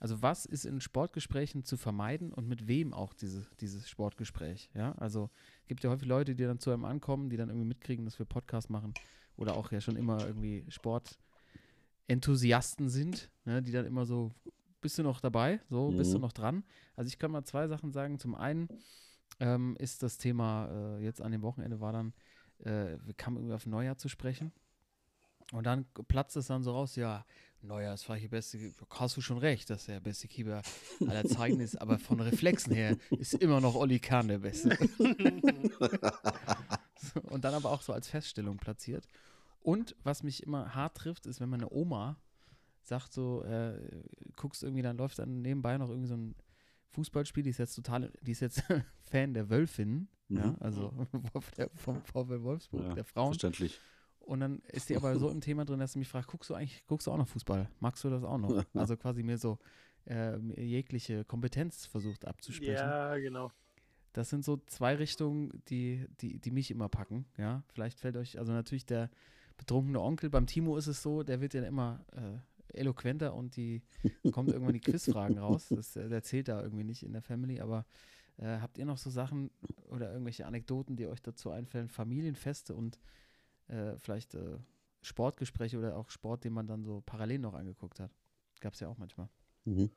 also 0.00 0.22
was 0.22 0.46
ist 0.46 0.64
in 0.64 0.80
Sportgesprächen 0.80 1.64
zu 1.64 1.76
vermeiden 1.76 2.32
und 2.32 2.48
mit 2.48 2.66
wem 2.68 2.92
auch 2.94 3.12
diese, 3.14 3.46
dieses 3.60 3.88
Sportgespräch, 3.88 4.70
ja. 4.74 4.92
Also 4.98 5.30
gibt 5.66 5.82
ja 5.84 5.90
häufig 5.90 6.08
Leute, 6.08 6.34
die 6.34 6.44
dann 6.44 6.58
zu 6.58 6.70
einem 6.70 6.84
ankommen, 6.84 7.30
die 7.30 7.36
dann 7.36 7.48
irgendwie 7.48 7.68
mitkriegen, 7.68 8.04
dass 8.04 8.18
wir 8.18 8.26
Podcast 8.26 8.70
machen 8.70 8.92
oder 9.36 9.54
auch 9.54 9.70
ja 9.72 9.80
schon 9.80 9.96
immer 9.96 10.26
irgendwie 10.26 10.64
Sportenthusiasten 10.68 12.88
sind, 12.88 13.30
ne, 13.44 13.62
die 13.62 13.72
dann 13.72 13.86
immer 13.86 14.06
so, 14.06 14.32
bist 14.80 14.98
du 14.98 15.02
noch 15.02 15.20
dabei? 15.20 15.60
So, 15.68 15.92
bist 15.92 16.12
du 16.12 16.18
Mhm. 16.18 16.22
noch 16.22 16.32
dran? 16.32 16.64
Also 16.94 17.08
ich 17.08 17.18
kann 17.18 17.30
mal 17.30 17.44
zwei 17.44 17.66
Sachen 17.66 17.92
sagen. 17.92 18.18
Zum 18.18 18.34
einen 18.34 18.68
ähm, 19.40 19.76
ist 19.78 20.02
das 20.02 20.18
Thema 20.18 20.68
äh, 20.70 21.04
jetzt 21.04 21.20
an 21.20 21.32
dem 21.32 21.42
Wochenende 21.42 21.80
war 21.80 21.92
dann, 21.92 22.12
äh, 22.60 22.96
wir 23.04 23.14
kamen 23.16 23.36
irgendwie 23.36 23.54
auf 23.54 23.66
Neujahr 23.66 23.98
zu 23.98 24.08
sprechen. 24.08 24.52
Und 25.52 25.64
dann 25.64 25.86
platzt 26.08 26.36
es 26.36 26.48
dann 26.48 26.62
so 26.64 26.72
raus, 26.72 26.96
ja, 26.96 27.24
Neujahr 27.62 27.94
ist 27.94 28.04
vielleicht 28.04 28.24
der 28.24 28.28
beste, 28.30 28.74
hast 28.90 29.16
du 29.16 29.20
schon 29.20 29.38
recht, 29.38 29.70
dass 29.70 29.86
der 29.86 30.00
beste 30.00 30.28
Keeper 30.28 30.62
aller 31.06 31.24
Zeiten 31.24 31.60
ist, 31.60 31.80
aber 31.80 31.98
von 31.98 32.20
Reflexen 32.20 32.74
her 32.74 32.96
ist 33.10 33.34
immer 33.34 33.60
noch 33.60 33.74
Olli 33.74 33.98
Kahn 33.98 34.28
der 34.28 34.38
Beste. 34.38 34.70
Und 37.30 37.44
dann 37.44 37.54
aber 37.54 37.70
auch 37.70 37.82
so 37.82 37.92
als 37.92 38.08
Feststellung 38.08 38.56
platziert. 38.56 39.06
Und 39.62 39.96
was 40.02 40.22
mich 40.22 40.42
immer 40.42 40.74
hart 40.74 40.96
trifft, 40.96 41.26
ist, 41.26 41.40
wenn 41.40 41.48
meine 41.48 41.70
Oma 41.70 42.16
sagt 42.82 43.12
so, 43.12 43.42
äh, 43.42 43.78
guckst 44.36 44.62
irgendwie, 44.62 44.82
dann 44.82 44.96
läuft 44.96 45.18
dann 45.18 45.42
nebenbei 45.42 45.76
noch 45.76 45.88
irgendwie 45.88 46.08
so 46.08 46.16
ein 46.16 46.34
Fußballspiel, 46.96 47.42
die 47.44 47.50
ist 47.50 47.58
jetzt 47.58 47.74
total, 47.74 48.10
die 48.22 48.32
ist 48.32 48.40
jetzt 48.40 48.62
Fan 49.10 49.34
der 49.34 49.48
Wölfinnen, 49.50 50.08
ja, 50.28 50.46
Mhm. 50.48 50.56
also 50.60 50.92
der, 51.56 51.70
vom 51.74 52.02
VfL 52.02 52.42
Wolfsburg, 52.42 52.82
Ja, 52.82 52.94
der 52.94 53.04
Frauen. 53.04 53.28
Verständlich. 53.28 53.80
Und 54.20 54.40
dann 54.40 54.58
ist 54.72 54.88
die 54.88 54.96
aber 54.96 55.16
so 55.18 55.30
im 55.30 55.40
Thema 55.40 55.64
drin, 55.64 55.78
dass 55.78 55.92
sie 55.92 56.00
mich 56.00 56.08
fragt, 56.08 56.26
guckst 56.26 56.50
du 56.50 56.54
eigentlich, 56.54 56.84
guckst 56.86 57.06
du 57.06 57.12
auch 57.12 57.16
noch 57.16 57.28
Fußball? 57.28 57.68
Magst 57.78 58.02
du 58.02 58.10
das 58.10 58.24
auch 58.24 58.38
noch? 58.38 58.64
Also 58.74 58.96
quasi 58.96 59.22
mir 59.22 59.38
so 59.38 59.58
äh, 60.06 60.36
jegliche 60.60 61.24
Kompetenz 61.24 61.86
versucht 61.86 62.24
abzusprechen. 62.26 62.74
Ja, 62.74 63.16
genau. 63.18 63.52
Das 64.14 64.30
sind 64.30 64.44
so 64.44 64.56
zwei 64.66 64.94
Richtungen, 64.96 65.62
die, 65.68 66.06
die, 66.20 66.40
die 66.40 66.50
mich 66.50 66.70
immer 66.72 66.88
packen. 66.88 67.26
Ja, 67.36 67.62
vielleicht 67.68 68.00
fällt 68.00 68.16
euch, 68.16 68.38
also 68.38 68.52
natürlich 68.52 68.86
der 68.86 69.10
betrunkene 69.58 70.00
Onkel, 70.00 70.28
beim 70.30 70.46
Timo 70.46 70.76
ist 70.76 70.86
es 70.88 71.02
so, 71.02 71.22
der 71.22 71.40
wird 71.40 71.54
ja 71.54 71.62
immer 71.62 72.04
äh, 72.12 72.38
eloquenter 72.72 73.34
und 73.34 73.56
die 73.56 73.82
kommen 74.32 74.48
irgendwann 74.48 74.74
die 74.74 74.80
Quizfragen 74.80 75.38
raus. 75.38 75.68
Das, 75.70 75.96
äh, 75.96 76.08
der 76.08 76.22
zählt 76.22 76.48
da 76.48 76.62
irgendwie 76.62 76.84
nicht 76.84 77.02
in 77.02 77.12
der 77.12 77.22
Family, 77.22 77.60
aber 77.60 77.84
Äh, 78.38 78.58
habt 78.60 78.76
ihr 78.76 78.84
noch 78.84 78.98
so 78.98 79.08
Sachen 79.08 79.50
oder 79.88 80.10
irgendwelche 80.12 80.44
Anekdoten, 80.46 80.94
die 80.96 81.06
euch 81.06 81.22
dazu 81.22 81.50
einfallen? 81.50 81.88
Familienfeste 81.88 82.74
und 82.74 82.98
äh, 83.68 83.96
vielleicht 83.96 84.34
äh, 84.34 84.58
Sportgespräche 85.00 85.78
oder 85.78 85.96
auch 85.96 86.10
Sport, 86.10 86.44
den 86.44 86.52
man 86.52 86.66
dann 86.66 86.84
so 86.84 87.00
parallel 87.00 87.38
noch 87.38 87.54
angeguckt 87.54 87.98
hat. 87.98 88.10
Gab 88.60 88.74
es 88.74 88.80
ja 88.80 88.88
auch 88.88 88.98
manchmal. 88.98 89.30
Mhm. 89.64 89.90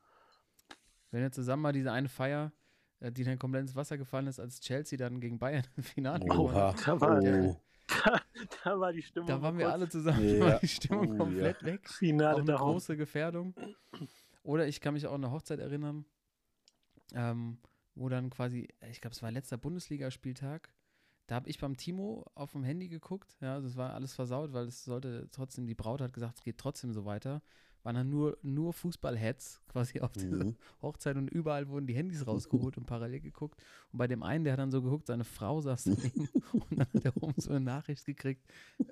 Wenn 1.12 1.22
ihr 1.24 1.32
zusammen 1.34 1.64
mal 1.64 1.74
diese 1.74 1.92
eine 1.92 2.08
Feier, 2.08 2.54
äh, 3.02 3.12
die 3.12 3.26
dann 3.26 3.38
komplett 3.40 3.64
ins 3.64 3.76
Wasser 3.76 3.98
gefallen 3.98 4.28
ist, 4.28 4.40
als 4.40 4.62
Chelsea 4.62 4.98
dann 4.98 5.20
gegen 5.20 5.38
Bayern 5.38 5.68
im 5.76 5.84
Finale 5.84 6.26
gewonnen 6.30 6.62
hat. 6.64 6.78
Oh. 7.44 7.62
Da 8.64 8.80
war 8.80 8.94
die 8.94 9.02
Stimmung. 9.02 9.28
Da 9.28 9.42
waren 9.42 9.58
wir 9.58 9.66
kurz. 9.66 9.74
alle 9.74 9.90
zusammen, 9.90 10.28
Ja. 10.38 10.40
war 10.46 10.60
die 10.60 10.68
Stimmung 10.68 11.14
Oh, 11.14 11.18
komplett 11.18 11.64
weg. 11.64 11.82
Auch 11.90 11.94
Finale 11.94 12.38
eine 12.38 12.46
da 12.46 12.56
große 12.58 12.96
Gefährdung. 12.98 13.54
Oder 14.44 14.68
ich 14.68 14.82
kann 14.82 14.94
mich 14.94 15.06
auch 15.08 15.14
an 15.14 15.24
eine 15.24 15.32
Hochzeit 15.34 15.60
erinnern, 15.60 16.06
ähm, 17.14 17.58
wo 17.96 18.10
dann 18.10 18.30
quasi, 18.30 18.68
ich 18.90 19.02
glaube, 19.02 19.14
es 19.16 19.22
war 19.22 19.32
letzter 19.32 19.58
Bundesligaspieltag. 19.58 20.74
Da 21.28 21.36
habe 21.36 21.50
ich 21.50 21.60
beim 21.60 21.78
Timo 21.78 22.26
auf 22.34 22.54
dem 22.54 22.64
Handy 22.64 22.88
geguckt. 22.88 23.38
Ja, 23.42 23.54
also 23.56 23.68
es 23.68 23.76
war 23.76 23.94
alles 23.94 24.14
versaut, 24.14 24.52
weil 24.54 24.66
es 24.68 24.84
sollte 24.84 25.30
trotzdem, 25.32 25.68
die 25.68 25.76
Braut 25.76 26.02
hat 26.02 26.14
gesagt, 26.14 26.38
es 26.38 26.44
geht 26.44 26.58
trotzdem 26.58 26.92
so 26.92 27.06
weiter. 27.06 27.42
Waren 27.84 27.96
dann 27.96 28.10
nur, 28.10 28.38
nur 28.42 28.74
Fußball-Heads 28.74 29.62
quasi 29.70 30.02
auf 30.02 30.12
dieser 30.12 30.44
Mhm. 30.44 30.56
Hochzeit 30.82 31.16
und 31.16 31.30
überall 31.30 31.68
wurden 31.70 31.88
die 31.88 31.96
Handys 31.96 32.28
rausgeholt 32.28 32.78
und 32.78 32.86
parallel 32.86 33.22
geguckt. 33.22 33.62
Und 33.92 33.98
bei 34.00 34.08
dem 34.08 34.22
einen, 34.22 34.44
der 34.44 34.54
hat 34.54 34.60
dann 34.60 34.72
so 34.72 34.82
geguckt, 34.82 35.08
seine 35.08 35.24
Frau 35.24 35.62
saß 35.62 35.86
daneben 35.86 36.28
und 36.54 36.72
dann 36.80 36.88
hat 36.94 37.06
er 37.06 37.24
oben 37.24 37.36
so 37.38 37.52
eine 37.52 37.62
Nachricht 37.62 38.06
gekriegt, 38.06 38.44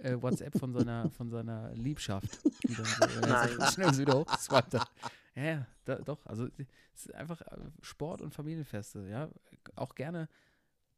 äh, 0.03 0.15
WhatsApp 0.21 0.57
von 0.57 0.71
seiner, 0.73 1.09
von 1.11 1.29
seiner 1.29 1.73
Liebschaft. 1.73 2.29
Die 2.67 2.75
dann 2.75 2.85
so, 2.85 3.03
äh, 3.03 3.21
Nein. 3.27 3.49
so 3.59 3.65
schnell 3.73 3.97
wieder 3.97 4.17
hochgeswiped 4.19 4.73
hat. 4.79 4.91
Ja, 5.35 5.43
ja, 5.43 5.67
da, 5.85 5.95
doch. 5.97 6.25
Also 6.25 6.47
es 6.95 7.05
ist 7.05 7.13
einfach 7.13 7.41
äh, 7.41 7.57
Sport 7.81 8.21
und 8.21 8.33
Familienfeste, 8.33 9.07
ja. 9.09 9.29
Auch 9.75 9.93
gerne 9.95 10.29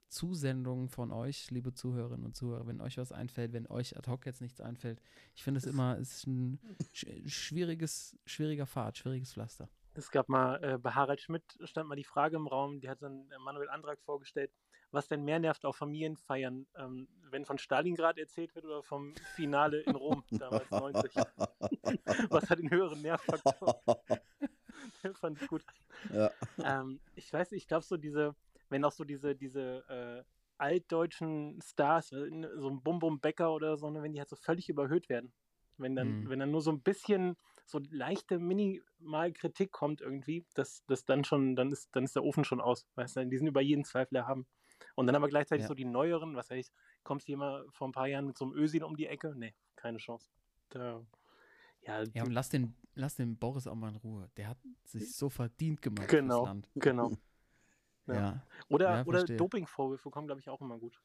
Zusendungen 0.10 0.90
von 0.90 1.12
euch, 1.12 1.50
liebe 1.52 1.74
Zuhörerinnen 1.74 2.26
und 2.26 2.36
Zuhörer, 2.36 2.68
wenn 2.68 2.82
euch 2.82 2.98
was 2.98 3.12
einfällt, 3.12 3.54
wenn 3.54 3.68
euch 3.68 3.98
ad 3.98 4.10
hoc 4.10 4.26
jetzt 4.26 4.42
nichts 4.42 4.60
einfällt. 4.60 5.02
Ich 5.36 5.44
finde 5.44 5.60
es 5.60 5.66
immer, 5.66 5.98
es 5.98 6.18
ist 6.18 6.28
ein 6.28 6.60
sch- 6.94 7.30
schwieriges, 7.30 8.18
schwieriger 8.26 8.66
Pfad, 8.68 8.98
schwieriges 8.98 9.34
Pflaster. 9.34 9.70
Es 9.94 10.12
gab 10.12 10.30
mal, 10.30 10.64
äh, 10.64 10.78
bei 10.78 10.92
Harald 10.92 11.22
Schmidt 11.22 11.44
stand 11.64 11.90
mal 11.90 11.96
die 11.96 12.04
Frage 12.04 12.36
im 12.36 12.48
Raum, 12.48 12.80
die 12.80 12.90
hat 12.90 13.02
dann 13.02 13.30
Manuel 13.40 13.70
Antrag 13.70 14.00
vorgestellt, 14.02 14.52
was 14.92 15.08
denn 15.08 15.24
mehr 15.24 15.40
nervt 15.40 15.66
auf 15.66 15.76
Familienfeiern, 15.78 16.66
ähm, 16.76 17.08
wenn 17.30 17.46
von 17.46 17.58
Stalingrad 17.60 18.18
erzählt 18.18 18.56
wird 18.56 18.66
oder 18.66 18.82
vom 18.82 19.14
Finale 19.36 19.82
in 19.82 19.96
Rom 19.96 20.24
damals 20.32 20.70
90. 20.72 21.14
was 22.30 22.50
hat 22.50 22.60
den 22.60 22.72
höheren 22.72 23.02
Nervfaktor? 23.02 23.82
Fand 25.16 25.42
ich 25.42 25.48
gut. 25.48 25.64
Ja. 26.12 26.32
Ähm, 26.64 27.00
ich 27.16 27.32
weiß 27.32 27.52
nicht, 27.52 27.64
ich 27.64 27.68
glaube 27.68 27.86
so 27.86 27.98
diese, 27.98 28.36
wenn 28.70 28.84
auch 28.86 28.92
so 28.92 29.04
diese, 29.04 29.36
diese 29.36 29.84
äh, 29.90 30.24
altdeutschen 30.58 31.60
Stars, 31.62 32.12
äh, 32.12 32.30
so 32.58 32.70
ein 32.70 32.82
Bum 32.84 33.00
Bum 33.00 33.20
Becker 33.20 33.54
oder 33.54 33.78
so, 33.78 33.90
ne, 33.90 34.02
wenn 34.04 34.14
die 34.14 34.20
halt 34.20 34.30
so 34.30 34.36
völlig 34.36 34.70
überhöht 34.70 35.10
werden. 35.10 35.34
Wenn 35.78 35.96
dann, 35.96 36.24
Mhm. 36.24 36.30
wenn 36.30 36.40
dann 36.40 36.52
nur 36.52 36.62
so 36.62 36.72
ein 36.72 36.82
bisschen 36.82 37.38
so 37.66 37.80
leichte 37.90 38.40
minimal 38.40 39.32
Kritik 39.32 39.72
kommt 39.72 40.02
irgendwie, 40.02 40.46
das, 40.56 40.84
das 40.88 41.06
dann 41.06 41.24
schon, 41.24 41.56
dann 41.56 41.72
ist, 41.72 41.90
dann 41.96 42.04
ist 42.04 42.16
der 42.16 42.24
Ofen 42.24 42.44
schon 42.44 42.60
aus. 42.62 42.88
Weißt 42.96 43.16
du, 43.18 43.26
die 43.28 43.38
sind 43.38 43.48
über 43.48 43.62
jeden 43.62 43.86
Zweifel 43.86 44.16
erhaben. 44.18 44.48
Und 44.96 45.08
dann 45.08 45.16
aber 45.16 45.30
gleichzeitig 45.30 45.64
Ja. 45.64 45.68
so 45.68 45.74
die 45.76 45.86
neueren, 45.86 46.36
was 46.36 46.50
weiß 46.50 46.58
ich, 46.68 46.72
kommst 47.04 47.28
du 47.28 47.34
immer 47.34 47.64
vor 47.70 47.88
ein 47.88 47.92
paar 47.92 48.08
Jahren 48.08 48.26
mit 48.26 48.38
so 48.38 48.46
einem 48.46 48.56
Ösin 48.56 48.84
um 48.84 48.96
die 48.96 49.08
Ecke? 49.08 49.34
Nee, 49.36 49.54
keine 49.76 49.98
Chance. 50.00 50.30
Da, 50.70 51.02
ja, 51.82 52.04
Ja, 52.14 52.24
und 52.24 52.32
lass 52.32 52.50
den, 52.50 52.76
lass 52.96 53.16
den 53.16 53.38
Boris 53.38 53.68
auch 53.68 53.76
mal 53.76 53.90
in 53.90 53.96
Ruhe. 53.98 54.30
Der 54.38 54.50
hat 54.50 54.58
sich 54.86 55.16
so 55.16 55.30
verdient 55.30 55.82
gemacht 55.82 56.10
Genau. 56.10 56.46
genau. 56.76 57.12
Ja, 58.16 58.22
Ja. 58.22 58.44
Oder, 58.70 58.96
Ja, 58.98 59.06
oder. 59.06 59.24
Dopingvorwürfe 59.26 60.10
kommen, 60.10 60.28
glaube 60.28 60.42
ich, 60.42 60.50
auch 60.50 60.62
immer 60.62 60.78
gut. 60.78 61.00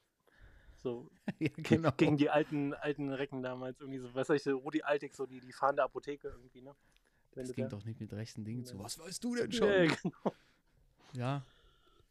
So 0.76 1.10
ja 1.38 1.48
ge- 1.48 1.62
genau. 1.62 1.92
gegen 1.96 2.16
die 2.16 2.30
alten, 2.30 2.74
alten 2.74 3.10
Recken 3.12 3.42
damals, 3.42 3.80
irgendwie 3.80 3.98
so, 4.00 4.14
was 4.14 4.28
weiß 4.28 4.36
ich, 4.36 4.42
so 4.42 4.56
Rudi 4.58 4.82
Altig, 4.82 5.14
so 5.14 5.24
die, 5.26 5.40
die 5.40 5.52
fahrende 5.52 5.82
Apotheke 5.82 6.28
irgendwie, 6.28 6.60
ne? 6.62 6.74
Wenn 7.34 7.46
Das 7.46 7.54
ging 7.54 7.64
da- 7.64 7.76
doch 7.76 7.84
nicht 7.84 8.00
mit 8.00 8.12
rechten 8.12 8.44
Dingen 8.44 8.64
zu. 8.64 8.78
Was 8.78 8.98
weißt 8.98 9.22
du 9.24 9.34
denn 9.34 9.50
schon? 9.52 9.68
Ja, 9.68 9.86
genau. 10.02 10.34
Ja, 11.14 11.42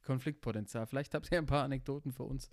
Konfliktpotenzial. 0.05 0.85
Vielleicht 0.87 1.13
habt 1.13 1.31
ihr 1.31 1.37
ein 1.37 1.45
paar 1.45 1.63
Anekdoten 1.63 2.11
für 2.11 2.23
uns. 2.23 2.49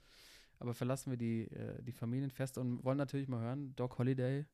Aber 0.58 0.74
verlassen 0.74 1.10
wir 1.10 1.16
die, 1.16 1.44
äh, 1.50 1.82
die 1.82 1.92
Familienfeste 1.92 2.60
und 2.60 2.84
wollen 2.84 2.98
natürlich 2.98 3.28
mal 3.28 3.40
hören, 3.40 3.74
Doc 3.76 3.98
Holiday, 3.98 4.44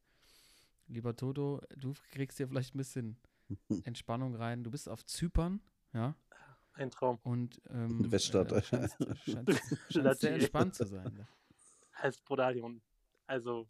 lieber 0.87 1.17
Toto, 1.17 1.61
du 1.77 1.95
kriegst 2.13 2.37
hier 2.37 2.47
vielleicht 2.49 2.75
ein 2.75 2.79
bisschen 2.79 3.17
Entspannung 3.85 4.35
rein. 4.37 4.63
Du 4.63 4.71
bist 4.71 4.89
auf 4.89 5.05
Zypern, 5.05 5.61
ja, 5.93 6.15
Ein 6.77 6.91
Traum. 6.91 7.19
und 7.23 7.61
ähm, 7.71 8.11
Weststadt. 8.11 8.53
Äh, 8.53 8.63
scheinst, 8.63 8.97
scheinst 9.25 9.61
Latte. 9.95 10.19
sehr 10.21 10.35
entspannt 10.35 10.75
zu 10.75 10.87
sein. 10.87 11.05
ne? 11.15 11.27
Als 11.95 12.21
Brodalion. 12.21 12.83
Also, 13.27 13.67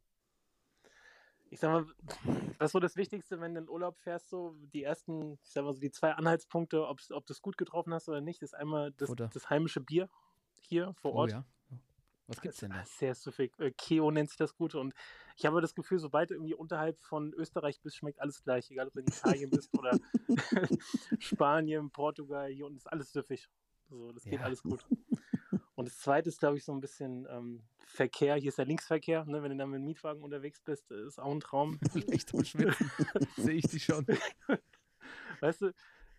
ich 1.51 1.61
sag 1.61 1.71
mal, 1.71 1.87
was 2.59 2.67
ist 2.69 2.73
so 2.73 2.81
das 2.81 2.97
Wichtigste, 2.97 3.41
wenn 3.41 3.55
du 3.55 3.61
in 3.61 3.69
Urlaub 3.69 3.97
fährst, 4.01 4.29
so 4.29 4.55
die 4.73 4.83
ersten, 4.83 5.39
ich 5.45 5.53
sag 5.53 5.65
mal 5.65 5.73
so 5.73 5.81
die 5.81 5.91
zwei 5.93 6.13
Anhaltspunkte, 6.13 6.87
ob's, 6.87 7.13
ob 7.13 7.25
du 7.27 7.33
es 7.33 7.41
gut 7.41 7.57
getroffen 7.57 7.95
hast 7.95 8.09
oder 8.09 8.21
nicht, 8.21 8.43
ist 8.43 8.55
einmal 8.55 8.93
das, 8.93 9.13
das 9.33 9.49
heimische 9.49 9.81
Bier 9.81 10.09
hier 10.61 10.93
vor 10.95 11.13
Oh 11.15 11.19
Ort. 11.19 11.31
ja. 11.31 11.45
Was 12.27 12.41
gibt's 12.41 12.59
denn 12.59 12.71
da? 12.73 12.85
Sehr 12.85 13.15
süffig. 13.15 13.53
Äh, 13.59 13.71
Keo 13.71 14.11
nennt 14.11 14.31
sich 14.31 14.37
das 14.37 14.57
Gute. 14.57 14.81
Und 14.81 14.93
ich 15.37 15.45
habe 15.47 15.61
das 15.61 15.75
Gefühl, 15.75 15.99
sobald 15.99 16.31
du 16.31 16.35
irgendwie 16.35 16.55
unterhalb 16.55 16.99
von 17.03 17.33
Österreich 17.35 17.81
bist, 17.81 17.97
schmeckt 17.97 18.21
alles 18.21 18.43
gleich. 18.43 18.71
Egal, 18.71 18.89
ob 18.89 18.95
du 18.95 19.01
in 19.01 19.07
Italien 19.07 19.51
bist 19.51 19.73
oder 19.79 19.99
Spanien, 21.19 21.91
Portugal, 21.91 22.51
hier 22.51 22.67
unten 22.67 22.79
ist 22.79 22.87
alles 22.91 23.13
süffig. 23.13 23.49
So, 23.89 24.11
das 24.13 24.25
geht 24.25 24.35
Ja. 24.35 24.41
alles 24.47 24.63
gut. 24.63 24.85
Und 25.75 25.87
das 25.89 25.99
zweite 25.99 26.31
ist, 26.31 26.41
glaube 26.41 26.57
ich, 26.57 26.65
so 26.65 26.73
ein 26.73 26.81
bisschen 26.81 27.27
ähm, 27.31 27.63
Verkehr. 27.85 28.37
Hier 28.37 28.49
ist 28.49 28.59
der 28.59 28.65
Linksverkehr. 28.65 29.25
Ne? 29.27 29.43
Wenn 29.43 29.51
du 29.51 29.57
dann 29.59 29.71
mit 29.71 29.79
dem 29.79 29.85
Mietwagen 29.85 30.23
unterwegs 30.23 30.61
bist, 30.63 30.91
äh, 30.91 31.07
ist 31.07 31.19
auch 31.21 31.31
ein 31.31 31.41
Traum. 31.41 31.79
Leicht 32.09 32.35
am 32.35 32.45
Schwitzen. 32.45 32.91
Sehe 33.37 33.55
ich 33.55 33.67
die 33.69 33.79
schon. 33.79 34.07
Weißt 35.41 35.61
du, 35.61 35.73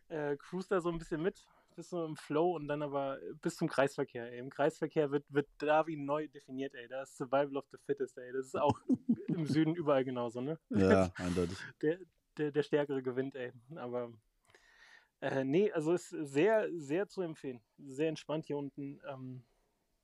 äh, 0.10 0.38
cruise 0.38 0.70
da 0.70 0.80
so 0.80 0.90
ein 0.90 1.00
bisschen 1.00 1.22
mit, 1.22 1.44
bist 1.77 1.91
so 1.91 2.03
im 2.05 2.15
Flow 2.17 2.55
und 2.55 2.67
dann 2.67 2.81
aber 2.81 3.19
bis 3.41 3.55
zum 3.55 3.69
Kreisverkehr. 3.69 4.31
Ey. 4.31 4.39
Im 4.39 4.50
Kreisverkehr 4.50 5.12
wird, 5.12 5.24
wird 5.31 5.48
Darwin 5.60 6.05
neu 6.05 6.27
definiert, 6.27 6.74
ey. 6.74 6.88
Da 6.88 7.03
ist 7.03 7.15
Survival 7.17 7.55
of 7.57 7.65
the 7.72 7.77
Fittest, 7.86 8.17
ey. 8.17 8.31
Das 8.34 8.48
ist 8.48 8.55
auch 8.55 8.79
im 9.27 9.46
Süden 9.46 9.75
überall 9.75 10.03
genauso, 10.03 10.41
ne? 10.41 10.60
Ja, 10.69 11.12
eindeutig. 11.15 11.57
Der, 11.81 12.00
der, 12.38 12.51
der 12.51 12.63
Stärkere 12.63 13.01
gewinnt, 13.01 13.36
ey. 13.36 13.53
Aber 13.75 14.12
äh, 15.22 15.43
nee, 15.43 15.72
also 15.72 15.93
ist 15.93 16.10
sehr, 16.10 16.67
sehr 16.75 17.07
zu 17.07 17.22
empfehlen. 17.22 17.62
Sehr 17.77 18.10
entspannt 18.10 18.46
hier 18.48 18.57
unten. 18.57 19.00
Ähm, 19.07 19.43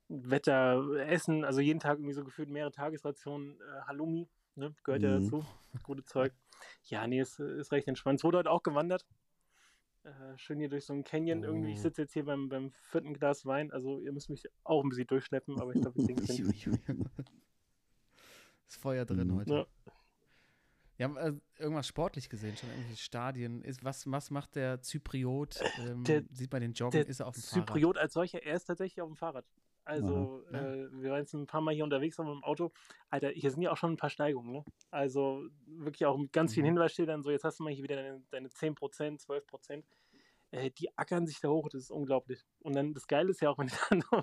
Wetter, 0.08 0.84
Essen, 1.08 1.44
also 1.44 1.60
jeden 1.60 1.80
Tag 1.80 1.98
irgendwie 1.98 2.12
so 2.14 2.24
gefühlt 2.24 2.48
mehrere 2.50 2.72
Tagesrationen. 2.72 3.60
Äh, 3.60 3.80
Halloumi, 3.86 4.28
ne? 4.54 4.74
Gehört 4.84 5.02
ja 5.02 5.18
Mhm. 5.18 5.24
dazu. 5.24 5.44
Gute 5.82 6.04
Zeug. 6.04 6.32
Ja, 6.84 7.06
nee, 7.06 7.20
ist, 7.20 7.40
ist 7.40 7.72
recht 7.72 7.88
entspannt. 7.88 8.20
Es 8.20 8.24
wurde 8.24 8.38
heute 8.38 8.50
auch 8.50 8.62
gewandert. 8.62 9.04
Äh, 10.04 10.36
schön 10.36 10.58
hier 10.58 10.68
durch 10.68 10.84
so 10.84 10.92
einen 10.92 11.02
Canyon 11.04 11.42
irgendwie. 11.44 11.72
Ich 11.72 11.78
Oh. 11.78 11.82
sitze 11.82 12.02
jetzt 12.02 12.12
hier 12.12 12.24
beim, 12.26 12.48
beim 12.50 12.70
vierten 12.72 13.14
Glas 13.14 13.46
Wein. 13.46 13.72
Also 13.72 13.98
ihr 14.00 14.12
müsst 14.12 14.28
mich 14.28 14.44
auch 14.62 14.82
ein 14.84 14.90
bisschen 14.90 15.06
durchschleppen, 15.06 15.58
aber 15.60 15.74
ich 15.74 15.80
glaube, 15.80 15.98
ich 15.98 16.06
denke, 16.06 16.22
Ist 18.66 18.76
Feuer 18.76 19.04
drin 19.06 19.28
Mhm. 19.28 19.34
heute. 19.36 19.54
Ja. 19.54 19.66
Wir 20.96 21.04
haben 21.06 21.16
äh, 21.16 21.32
irgendwas 21.58 21.88
sportlich 21.88 22.28
gesehen, 22.28 22.56
schon 22.56 22.68
irgendwelche 22.68 23.02
Stadien. 23.02 23.62
Ist, 23.62 23.82
was, 23.82 24.08
was 24.10 24.30
macht 24.30 24.54
der 24.54 24.80
Zypriot? 24.80 25.60
Ähm, 25.78 26.04
Der- 26.04 26.22
sieht 26.30 26.52
man 26.52 26.60
den 26.60 26.72
Joggen? 26.74 27.04
Ist 27.06 27.20
er 27.20 27.26
auf 27.26 27.34
dem 27.34 27.42
Fahrrad? 27.42 27.66
Zypriot 27.68 27.98
als 27.98 28.12
solcher, 28.12 28.42
er 28.44 28.54
ist 28.54 28.66
tatsächlich 28.66 29.00
auf 29.00 29.08
dem 29.08 29.16
Fahrrad. 29.16 29.44
Also, 29.84 30.44
Ja. 30.50 30.72
äh, 30.72 30.88
wir 30.92 31.10
waren 31.10 31.20
jetzt 31.20 31.34
ein 31.34 31.46
paar 31.46 31.60
Mal 31.60 31.74
hier 31.74 31.84
unterwegs 31.84 32.18
aber 32.18 32.32
im 32.32 32.42
Auto. 32.42 32.72
Alter, 33.10 33.28
hier 33.30 33.50
sind 33.50 33.62
ja 33.62 33.70
auch 33.70 33.76
schon 33.76 33.92
ein 33.92 33.96
paar 33.96 34.10
Steigungen, 34.10 34.50
ne? 34.52 34.64
Also 34.90 35.46
wirklich 35.66 36.06
auch 36.06 36.16
mit 36.16 36.32
ganz 36.32 36.54
vielen 36.54 36.64
Mhm. 36.64 36.70
Hinweisschildern, 36.70 37.22
so 37.22 37.30
jetzt 37.30 37.44
hast 37.44 37.58
du 37.60 37.64
mal 37.64 37.72
hier 37.72 37.84
wieder 37.84 37.96
deine, 37.96 38.22
deine 38.30 38.48
10%, 38.48 39.20
12%. 39.20 39.84
Äh, 40.50 40.70
die 40.70 40.96
ackern 40.96 41.26
sich 41.26 41.40
da 41.40 41.48
hoch, 41.48 41.68
das 41.68 41.82
ist 41.82 41.90
unglaublich. 41.90 42.44
Und 42.60 42.76
dann 42.76 42.94
das 42.94 43.06
Geile 43.06 43.30
ist 43.30 43.40
ja 43.40 43.50
auch, 43.50 43.58
wenn 43.58 43.66
du 43.66 43.74
dann 43.90 44.00
so, 44.10 44.22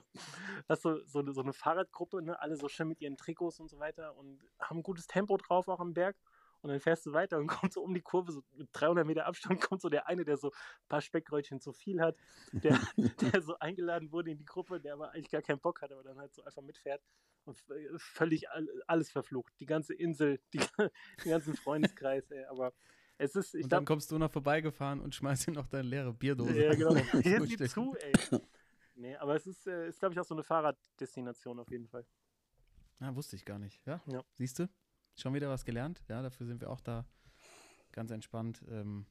hast 0.70 0.86
du 0.86 1.06
so, 1.06 1.20
eine- 1.20 1.34
so 1.34 1.41
eine 1.41 1.53
Fahrradgruppe, 1.53 2.22
ne? 2.22 2.39
alle 2.41 2.56
so 2.56 2.68
schön 2.68 2.88
mit 2.88 3.01
ihren 3.01 3.18
Trikots 3.18 3.60
und 3.60 3.70
so 3.70 3.77
weiter 3.80 4.15
und 4.15 4.39
haben 4.60 4.77
ein 4.80 4.84
gutes 4.84 5.08
Tempo 5.08 5.38
drauf 5.38 5.68
auch 5.68 5.80
am 5.80 5.94
Berg. 5.94 6.15
Und 6.62 6.70
dann 6.70 6.80
fährst 6.80 7.06
du 7.06 7.13
weiter 7.13 7.38
und 7.39 7.48
kommst 7.70 7.74
so 7.75 7.82
um 7.84 7.94
die 7.94 8.01
Kurve, 8.01 8.32
so 8.32 8.44
mit 8.56 8.70
300 8.74 9.06
Meter 9.06 9.25
Abstand, 9.25 9.62
kommt 9.62 9.82
so 9.82 9.89
der 9.89 10.08
eine, 10.08 10.24
der 10.25 10.38
so 10.38 10.50
ein 10.51 10.88
paar 10.88 11.01
Speckkrötchen 11.01 11.60
zu 11.60 11.74
viel 11.74 12.00
hat, 12.01 12.15
der, 12.51 12.80
der 13.36 13.41
so 13.41 13.58
eingeladen 13.60 14.12
wurde 14.12 14.32
in 14.32 14.38
die 14.38 14.46
Gruppe, 14.46 14.80
der 14.80 14.94
aber 14.94 15.12
eigentlich 15.12 15.32
gar 15.32 15.41
keinen 15.41 15.60
Bock 15.60 15.82
hat, 15.82 15.91
aber 15.91 16.03
dann 16.03 16.18
halt 16.20 16.34
so 16.34 16.44
einfach 16.44 16.62
mitfährt 16.62 17.01
und 17.46 17.58
v- 17.58 17.74
völlig 17.98 18.50
all, 18.51 18.68
alles 18.88 19.12
verflucht. 19.12 19.53
Die 19.60 19.65
ganze 19.65 19.94
Insel, 19.94 20.39
die, 20.53 20.60
den 21.25 21.32
ganzen 21.32 21.56
Freundeskreis, 21.56 22.30
ey. 22.32 22.46
Aber 22.46 22.74
es 23.18 23.36
ist, 23.36 23.56
ich 23.56 23.63
und 23.63 23.72
dann 23.72 23.80
glaube, 23.80 23.86
kommst 23.86 24.12
du 24.12 24.18
noch 24.20 24.32
vorbeigefahren 24.32 25.00
und 25.00 25.15
schmeißt 25.15 25.48
ihm 25.48 25.56
noch 25.56 25.68
deine 25.68 25.88
leere 25.88 26.13
Bierdose. 26.13 26.53
ja, 26.62 26.74
genau. 26.75 26.96
Hier 27.24 27.41
sieh 27.41 27.58
Frühstück. 27.58 27.70
zu, 27.72 27.96
ey. 27.96 28.13
Nee, 28.96 29.15
aber 29.15 29.36
es 29.36 29.48
ist, 29.48 29.65
äh, 29.65 29.88
ist 29.88 30.00
glaube 30.00 30.13
ich, 30.13 30.20
auch 30.20 30.25
so 30.25 30.36
eine 30.36 30.44
Fahrraddestination 30.44 31.60
auf 31.60 31.72
jeden 31.72 31.88
Fall. 31.88 32.06
Ah, 33.00 33.15
wusste 33.15 33.36
ich 33.36 33.46
gar 33.46 33.58
nicht. 33.58 33.82
Ja, 33.88 34.00
Ja. 34.06 34.24
siehst 34.38 34.60
du? 34.60 34.70
Schon 35.22 35.36
wieder 35.36 35.50
was 35.50 35.66
gelernt. 35.66 36.01
Ja, 36.10 36.24
dafür 36.24 36.48
sind 36.48 36.62
wir 36.62 36.70
auch 36.72 36.82
da 36.82 37.06
ganz 37.92 38.10
entspannt. 38.10 38.63
Ähm, 38.70 39.06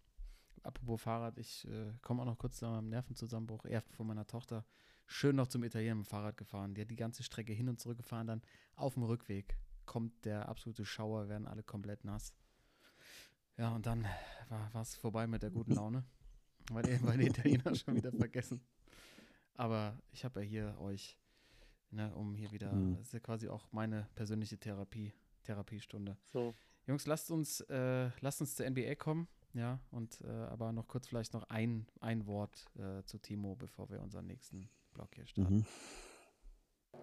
apropos 0.65 1.01
Fahrrad, 1.01 1.39
ich 1.39 1.69
äh, 1.69 1.93
komme 2.03 2.23
auch 2.23 2.27
noch 2.27 2.37
kurz 2.39 2.59
zu 2.59 2.67
meinem 2.67 2.89
Nervenzusammenbruch. 2.89 3.65
Erst 3.65 3.95
von 3.95 4.09
meiner 4.09 4.27
Tochter. 4.27 4.65
schön 5.07 5.37
noch 5.37 5.47
zum 5.47 5.63
Italiener 5.63 5.95
mit 5.95 6.07
dem 6.07 6.11
Fahrrad 6.11 6.37
gefahren. 6.37 6.75
Die 6.75 6.81
hat 6.81 6.91
die 6.91 6.97
ganze 6.97 7.23
Strecke 7.23 7.53
hin 7.53 7.69
und 7.69 7.79
zurück 7.79 7.97
gefahren. 7.99 8.27
Dann 8.27 8.43
auf 8.75 8.95
dem 8.95 9.05
Rückweg 9.05 9.57
kommt 9.87 10.25
der 10.25 10.49
absolute 10.49 10.85
Schauer, 10.85 11.29
werden 11.29 11.47
alle 11.47 11.63
komplett 11.63 12.05
nass. 12.05 12.35
Ja, 13.57 13.73
und 13.75 13.87
dann 13.87 14.05
war 14.49 14.83
es 14.83 14.97
vorbei 14.97 15.29
mit 15.29 15.45
der 15.45 15.51
guten 15.51 15.75
Laune. 15.75 16.03
Weil 16.73 16.83
die, 16.83 17.03
weil 17.05 17.19
die 17.19 17.27
Italiener 17.29 17.73
schon 17.77 17.95
wieder 17.95 18.11
vergessen. 18.11 18.61
Aber 19.55 19.97
ich 20.11 20.25
habe 20.25 20.41
ja 20.43 20.47
hier 20.47 20.79
euch, 20.81 21.17
ne, 21.91 22.13
um 22.17 22.35
hier 22.35 22.51
wieder, 22.51 22.73
Mhm. 22.73 22.97
das 22.97 23.07
ist 23.07 23.13
ja 23.13 23.21
quasi 23.21 23.49
auch 23.49 23.71
meine 23.73 24.09
persönliche 24.17 24.59
Therapie, 24.59 25.13
Therapiestunde. 25.43 26.17
So, 26.25 26.55
Jungs, 26.87 27.07
lasst 27.07 27.31
uns, 27.31 27.61
äh, 27.63 28.11
lasst 28.21 28.41
uns 28.41 28.57
zur 28.57 28.69
NBA 28.69 28.95
kommen. 28.97 29.29
Ja, 29.53 29.81
und 29.91 30.21
äh, 30.21 30.29
aber 30.29 30.73
noch 30.73 30.87
kurz 30.87 31.09
vielleicht 31.09 31.35
noch 31.35 31.43
ein, 31.51 31.87
ein 32.01 32.27
Wort 32.27 32.67
äh, 32.79 33.03
zu 33.05 33.19
Timo, 33.19 33.57
bevor 33.57 33.91
wir 33.91 34.01
unseren 34.01 34.27
nächsten 34.27 34.69
Block 34.95 35.15
hier 35.15 35.27
starten. 35.27 35.57
Mhm. 35.57 35.65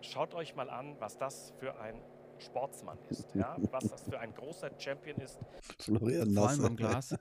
Schaut 0.01 0.33
euch 0.33 0.55
mal 0.55 0.69
an, 0.69 0.95
was 0.99 1.17
das 1.17 1.53
für 1.59 1.77
ein 1.79 2.01
Sportsmann 2.39 2.99
ist, 3.09 3.33
ja? 3.35 3.57
was 3.71 3.89
das 3.89 4.03
für 4.03 4.19
ein 4.19 4.33
großer 4.33 4.71
Champion 4.79 5.17
ist. 5.17 5.39
Florian 5.79 6.33
Vor 6.33 6.49
allem 6.49 6.65
am 6.65 6.75
Glas. 6.75 7.15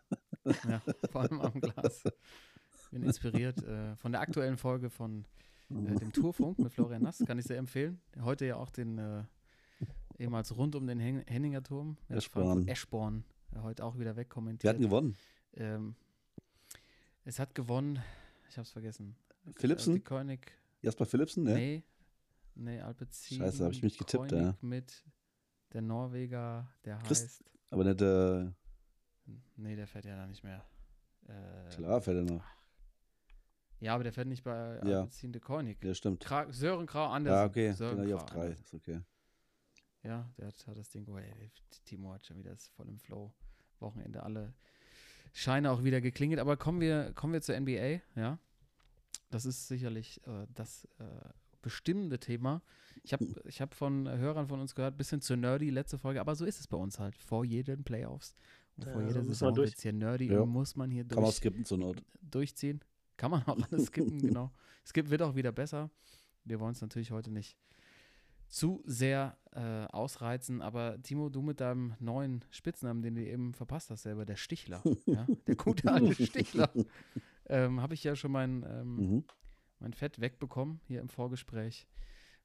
ja, 0.45 0.81
vor 1.11 1.23
allem 1.23 1.41
am 1.41 1.61
Glas. 1.61 2.05
Bin 2.91 3.03
inspiriert 3.03 3.63
äh, 3.65 3.97
von 3.97 4.13
der 4.13 4.21
aktuellen 4.21 4.57
Folge 4.57 4.91
von 4.91 5.25
äh, 5.71 5.75
dem 5.75 6.13
Tourfunk 6.13 6.59
mit 6.59 6.73
Florian 6.73 7.03
Nass, 7.03 7.25
kann 7.27 7.39
ich 7.39 7.47
sehr 7.47 7.59
empfehlen. 7.59 8.01
Heute 8.21 8.47
ja 8.47 8.57
auch 8.57 8.71
den 8.71 8.99
äh, 8.99 9.25
ehemals 10.19 10.57
rund 10.57 10.75
um 10.75 10.87
den 10.87 10.99
Hen 10.99 11.25
Henninger 11.27 11.63
Turm. 11.63 11.97
Eschborn. 12.09 12.67
Eschborn. 12.69 13.25
äh, 13.55 13.61
heute 13.61 13.85
auch 13.85 13.95
wieder 13.99 14.13
Wir 14.13 14.17
wegkommentiert. 14.17 14.69
hatten 14.75 14.83
gewonnen. 14.83 15.17
Ähm, 15.55 15.95
es 17.25 17.39
hat 17.39 17.55
gewonnen, 17.55 18.01
ich 18.49 18.57
habe 18.57 18.63
es 18.67 18.71
vergessen. 18.71 19.17
Äh, 19.47 19.53
Philipsen? 19.57 19.95
die 19.95 20.01
König, 20.01 20.53
Jasper 20.83 21.07
Philipsen, 21.07 21.45
ne? 21.45 21.55
nee, 21.55 21.83
nee, 22.55 22.81
Alpecin. 22.81 23.39
Scheiße, 23.39 23.65
hab 23.65 23.73
ich 23.73 23.83
mich 23.83 23.99
getippt, 23.99 24.33
ja. 24.33 24.39
Koenig 24.39 24.63
mit 24.63 25.05
der 25.73 25.83
Norweger, 25.83 26.69
der 26.85 26.99
Christ- 26.99 27.25
heißt, 27.25 27.45
Aber 27.71 27.85
nicht, 27.85 28.01
äh, 28.03 28.51
nee, 29.57 29.75
der 29.77 29.87
fährt 29.87 30.05
ja 30.05 30.17
da 30.17 30.27
nicht 30.27 30.45
mehr. 30.45 30.65
Äh, 31.29 31.69
klar, 31.75 32.01
fällt 32.01 32.19
er 32.29 32.35
noch. 32.35 32.45
Ja, 33.81 33.95
aber 33.95 34.05
der 34.05 34.13
fährt 34.13 34.29
nicht 34.29 34.43
bei 34.45 34.81
Ja. 34.85 35.01
Alpecin 35.01 35.33
de 35.33 35.41
Koenig. 35.41 35.83
Ja, 35.83 35.93
stimmt. 35.95 36.21
Kra 36.25 36.51
Sören 36.53 36.87
Grau 36.87 37.07
Andersen. 37.09 37.37
Ja, 37.39 37.45
okay. 37.45 37.73
Sören 37.73 37.99
Bin 37.99 38.09
ich 38.09 38.15
auf 38.15 38.25
drei. 38.25 38.49
Ist 38.51 38.73
okay. 38.73 39.01
Ja, 40.07 40.31
der 40.39 40.49
hat, 40.49 40.67
hat 40.67 40.77
das 40.79 40.89
Ding, 40.91 41.07
oh, 41.09 41.19
ey, 41.19 41.51
Timo 41.85 42.13
hat 42.13 42.27
schon 42.27 42.39
wieder 42.39 42.53
ist 42.53 42.69
voll 42.69 42.89
im 42.89 42.99
Flow. 42.99 43.33
Wochenende 43.81 44.23
alle 44.23 44.55
Scheine 45.33 45.71
auch 45.71 45.85
wieder 45.85 46.01
geklingelt. 46.01 46.41
Aber 46.41 46.57
kommen 46.57 46.81
wir, 46.81 47.13
kommen 47.15 47.33
wir 47.33 47.43
zur 47.43 47.59
NBA, 47.61 48.01
ja. 48.15 48.39
Das 49.31 49.45
ist 49.45 49.69
sicherlich 49.69 50.25
äh, 50.27 50.47
das 50.55 50.85
äh, 50.99 51.05
bestimmende 51.61 52.19
Thema. 52.21 52.63
Ich 53.03 53.13
habe 53.13 53.27
ich 53.45 53.61
hab 53.61 53.75
von 53.75 54.09
Hörern 54.09 54.47
von 54.49 54.61
uns 54.61 54.75
gehört, 54.75 54.97
bisschen 54.97 55.21
zu 55.21 55.37
nerdy, 55.37 55.71
letzte 55.71 55.99
Folge, 55.99 56.21
aber 56.21 56.35
so 56.37 56.45
ist 56.45 56.61
es 56.61 56.67
bei 56.69 56.77
uns 56.77 56.99
halt. 56.99 57.17
Vor 57.17 57.45
jeden 57.45 57.83
Playoffs 57.85 58.35
und 58.77 58.85
vor 58.85 59.03
Ja, 59.03 59.09
jeder 59.09 59.19
müssen 59.23 59.29
wir 59.29 59.35
Saison 59.35 59.55
durch. 59.55 59.71
wird 59.73 59.81
hier 59.81 59.93
nerdy 59.93 60.27
Ja. 60.33 60.41
und 60.41 60.51
muss 60.51 60.77
man 60.77 60.91
hier 60.91 61.05
Kann 61.05 61.17
man 61.17 61.25
durch, 61.25 61.37
skippen 61.37 61.65
zur 61.65 61.79
Not. 61.79 62.03
durchziehen. 62.23 62.81
Kann 63.17 63.31
man 63.33 63.43
auch 63.47 63.59
alles 63.71 63.87
skippen, 63.87 64.19
genau. 64.23 64.53
Skip 64.87 65.11
wird 65.11 65.23
auch 65.23 65.35
wieder 65.35 65.53
besser. 65.53 65.91
Wir 66.45 66.61
wollen 66.61 66.73
es 66.73 66.81
natürlich 66.81 67.11
heute 67.11 67.31
nicht 67.33 67.59
zu 68.49 68.83
sehr 68.87 69.37
äh, 69.53 69.87
ausreizen, 69.87 70.63
aber 70.63 71.01
Timo, 71.03 71.29
du 71.29 71.43
mit 71.43 71.61
deinem 71.61 71.95
neuen 72.01 72.45
Spitznamen, 72.51 73.03
den 73.03 73.15
du 73.17 73.25
eben 73.25 73.55
verpasst 73.55 73.91
hast, 73.91 74.03
selber, 74.03 74.25
der 74.25 74.37
Stichler, 74.37 74.83
ja? 75.07 75.27
der 75.47 75.57
gute 75.57 75.91
alte 75.93 76.15
Stichler, 76.27 76.71
ähm, 77.49 77.81
habe 77.81 77.95
ich 77.95 78.05
ja 78.05 78.15
schon 78.17 78.33
mein, 78.33 78.65
ähm, 78.69 78.97
Mhm. 78.97 79.25
mein 79.81 79.93
Fett 79.95 80.21
wegbekommen 80.21 80.81
hier 80.87 81.01
im 81.01 81.09
Vorgespräch. 81.09 81.87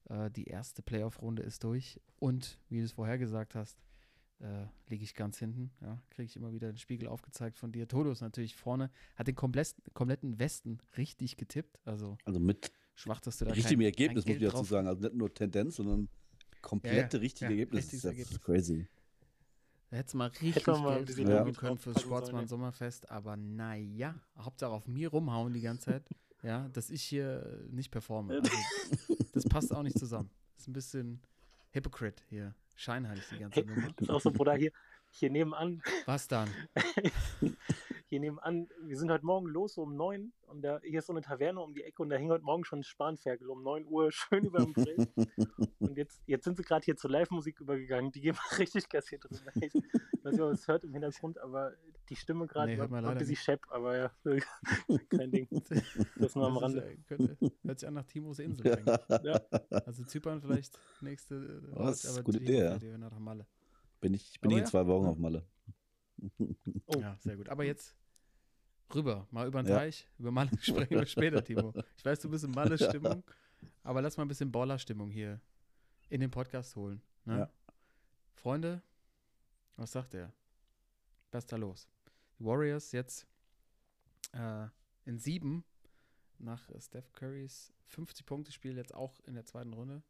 Äh, 0.08 0.30
die 0.30 0.44
erste 0.44 0.82
Playoff-Runde 0.82 1.42
ist 1.42 1.64
durch 1.64 2.00
und 2.18 2.58
wie 2.68 2.78
du 2.78 2.84
es 2.84 2.92
vorher 2.92 3.18
gesagt 3.18 3.54
hast, 3.54 3.78
äh, 4.40 4.66
liege 4.88 5.04
ich 5.04 5.14
ganz 5.14 5.38
hinten. 5.38 5.70
Ja, 5.80 6.00
kriege 6.10 6.26
ich 6.26 6.34
immer 6.36 6.52
wieder 6.52 6.72
den 6.72 6.78
Spiegel 6.78 7.06
aufgezeigt 7.06 7.58
von 7.58 7.70
dir. 7.70 7.86
Todo 7.86 8.10
ist 8.10 8.22
natürlich 8.22 8.56
vorne, 8.56 8.90
hat 9.14 9.28
den 9.28 9.36
komplett, 9.36 9.76
kompletten 9.94 10.40
Westen 10.40 10.78
richtig 10.96 11.36
getippt. 11.36 11.78
Also 11.84 12.18
Also 12.24 12.40
mit 12.40 12.72
schwach, 12.94 13.20
dass 13.20 13.38
du 13.38 13.44
da 13.44 13.52
richtigem 13.52 13.80
kein, 13.80 13.86
Ergebnis, 13.86 14.24
kein 14.24 14.34
muss 14.34 14.42
ich 14.42 14.48
dazu 14.50 14.64
sagen. 14.64 14.86
Also 14.86 15.02
nicht 15.02 15.14
nur 15.14 15.32
Tendenz, 15.32 15.76
sondern 15.76 16.08
komplette 16.60 17.20
richtige 17.20 17.46
ja, 17.46 17.58
Ergebnis. 17.58 17.84
richtiges 17.84 18.02
Das 18.02 18.12
ist 18.12 18.18
ja 18.18 18.24
Ergebnis. 18.24 18.40
crazy. 18.40 18.88
Da 19.90 19.98
hättest 19.98 20.14
du 20.14 20.18
mal 20.18 20.28
richtig 20.28 20.66
mal 20.66 20.98
ein 20.98 21.04
Geld 21.04 21.16
Geld 21.16 21.58
können 21.58 21.76
fürs 21.76 21.94
draufpacken 21.94 21.94
sollen, 21.94 22.00
Sportsmann 22.00 22.42
ja. 22.44 22.48
Sommerfest, 22.48 23.10
aber 23.10 23.36
naja, 23.36 24.14
Hauptsache 24.38 24.70
auf 24.70 24.86
mir 24.86 25.10
rumhauen 25.10 25.52
die 25.52 25.60
ganze 25.60 25.90
Zeit, 25.90 26.08
ja, 26.42 26.68
dass 26.70 26.88
ich 26.88 27.02
hier 27.02 27.66
nicht 27.70 27.90
performe. 27.90 28.40
Also, 28.40 28.50
das 29.34 29.44
passt 29.44 29.74
auch 29.74 29.82
nicht 29.82 29.98
zusammen. 29.98 30.30
Das 30.54 30.62
ist 30.62 30.68
ein 30.68 30.72
bisschen 30.72 31.20
Hypocrite 31.72 32.22
hier. 32.30 32.54
Scheinheilig 32.74 33.24
die 33.32 33.38
ganze 33.38 33.60
Hey, 33.60 33.66
Nummer. 33.66 33.88
das 33.96 34.08
ist 34.08 34.10
auch 34.10 34.20
so, 34.20 34.30
Bruder, 34.30 34.54
hier, 34.54 34.72
hier 35.12 35.30
nebenan, 35.30 35.82
Was 36.06 36.26
dann? 36.28 36.48
hier 38.08 38.20
nebenan, 38.20 38.68
wir 38.82 38.96
sind 38.96 39.10
heute 39.10 39.24
Morgen 39.24 39.46
los 39.46 39.74
so 39.74 39.82
um 39.82 39.96
9 39.96 40.32
und 40.46 40.62
da, 40.62 40.80
hier 40.82 40.98
ist 40.98 41.06
so 41.06 41.12
eine 41.12 41.22
Taverne 41.22 41.60
um 41.60 41.74
die 41.74 41.82
Ecke 41.82 42.02
und 42.02 42.10
da 42.10 42.16
hing 42.16 42.30
heute 42.30 42.44
Morgen 42.44 42.64
schon 42.64 42.80
ein 42.80 42.84
Spanferkel 42.84 43.48
um 43.48 43.62
9 43.62 43.86
Uhr 43.86 44.10
schön 44.12 44.44
über 44.44 44.58
dem 44.60 44.72
Grill. 44.74 45.06
Und 45.78 45.96
jetzt, 45.96 46.20
jetzt 46.26 46.44
sind 46.44 46.56
sie 46.56 46.62
gerade 46.62 46.84
hier 46.84 46.96
zur 46.96 47.10
Live-Musik 47.10 47.60
übergegangen. 47.60 48.10
Die 48.12 48.20
gehen 48.20 48.34
mal 48.34 48.56
richtig 48.58 48.88
Gas 48.88 49.08
hier 49.08 49.18
drin. 49.18 49.38
Ich 49.54 50.24
weiß 50.24 50.32
nicht, 50.32 50.42
ob 50.42 50.52
es 50.52 50.68
hört 50.68 50.84
im 50.84 50.92
Hintergrund, 50.92 51.38
aber 51.38 51.72
die 52.08 52.16
Stimme 52.16 52.46
gerade 52.46 52.72
Nee, 52.72 52.78
war, 52.78 52.82
hört 52.84 52.90
man 52.90 53.04
war 53.04 53.10
ein 53.10 53.14
leider 53.16 53.26
bisschen 53.26 53.36
schepp, 53.36 53.66
aber 53.70 53.96
ja, 53.96 54.10
kein 55.08 55.30
Ding. 55.30 55.48
Das 56.16 56.34
nur 56.34 56.46
am 56.46 56.54
Das 56.54 56.72
ist, 56.72 56.78
Rande. 56.78 56.90
äh, 56.90 56.96
könnte, 57.06 57.36
hört 57.62 57.78
sich 57.80 57.88
an 57.88 57.94
nach 57.94 58.06
Timos 58.06 58.38
Insel 58.38 58.72
eigentlich. 58.76 59.24
Ja. 59.24 59.40
Also 59.86 60.04
Zypern 60.04 60.40
vielleicht 60.42 60.78
nächste 61.00 61.34
äh, 61.36 61.76
Was? 61.76 62.04
Ort, 62.04 62.14
aber 62.14 62.24
Gute 62.24 62.38
die- 62.38 62.44
Idee, 62.44 62.58
ja. 62.64 62.78
Die 62.78 62.88
hören 62.88 63.00
nach 63.00 63.18
Malle. 63.18 63.46
Bin 64.02 64.14
ich, 64.14 64.40
bin 64.40 64.50
Aber 64.50 64.52
ich 64.52 64.58
in 64.58 64.64
ja. 64.64 64.70
zwei 64.70 64.86
Wochen 64.88 65.06
auf 65.06 65.16
Malle. 65.16 65.46
Oh. 66.86 66.98
Ja, 66.98 67.16
sehr 67.20 67.36
gut. 67.36 67.48
Aber 67.48 67.62
jetzt 67.64 67.96
rüber, 68.92 69.28
mal 69.30 69.46
über 69.46 69.62
den 69.62 69.70
Ja. 69.70 69.76
Teich. 69.78 70.08
Über 70.18 70.32
Malle 70.32 70.50
sprechen 70.60 70.90
wir 70.90 71.06
später, 71.06 71.42
Timo. 71.42 71.72
Ich 71.96 72.04
weiß, 72.04 72.18
du 72.20 72.28
bist 72.28 72.42
in 72.42 72.50
Malle-Stimmung, 72.50 73.22
aber 73.84 74.02
lass 74.02 74.16
mal 74.16 74.24
ein 74.24 74.28
bisschen 74.28 74.50
Baller-Stimmung 74.50 75.08
hier 75.08 75.40
in 76.10 76.20
den 76.20 76.32
Podcast 76.32 76.74
holen. 76.74 77.00
Ne? 77.24 77.38
Ja. 77.38 77.50
Freunde, 78.34 78.82
was 79.76 79.92
sagt 79.92 80.14
er? 80.14 80.32
Was 81.30 81.44
ist 81.44 81.52
da 81.52 81.56
los? 81.56 81.88
Die 82.40 82.44
Warriors 82.44 82.90
jetzt 82.90 83.28
äh, 84.32 84.66
in 85.04 85.20
sieben 85.20 85.64
nach 86.38 86.68
Steph 86.80 87.12
Currys 87.12 87.72
50-Punkte-Spiel 87.88 88.76
jetzt 88.76 88.94
auch 88.94 89.20
in 89.26 89.34
der 89.34 89.44
zweiten 89.44 89.72
Runde. 89.72 90.02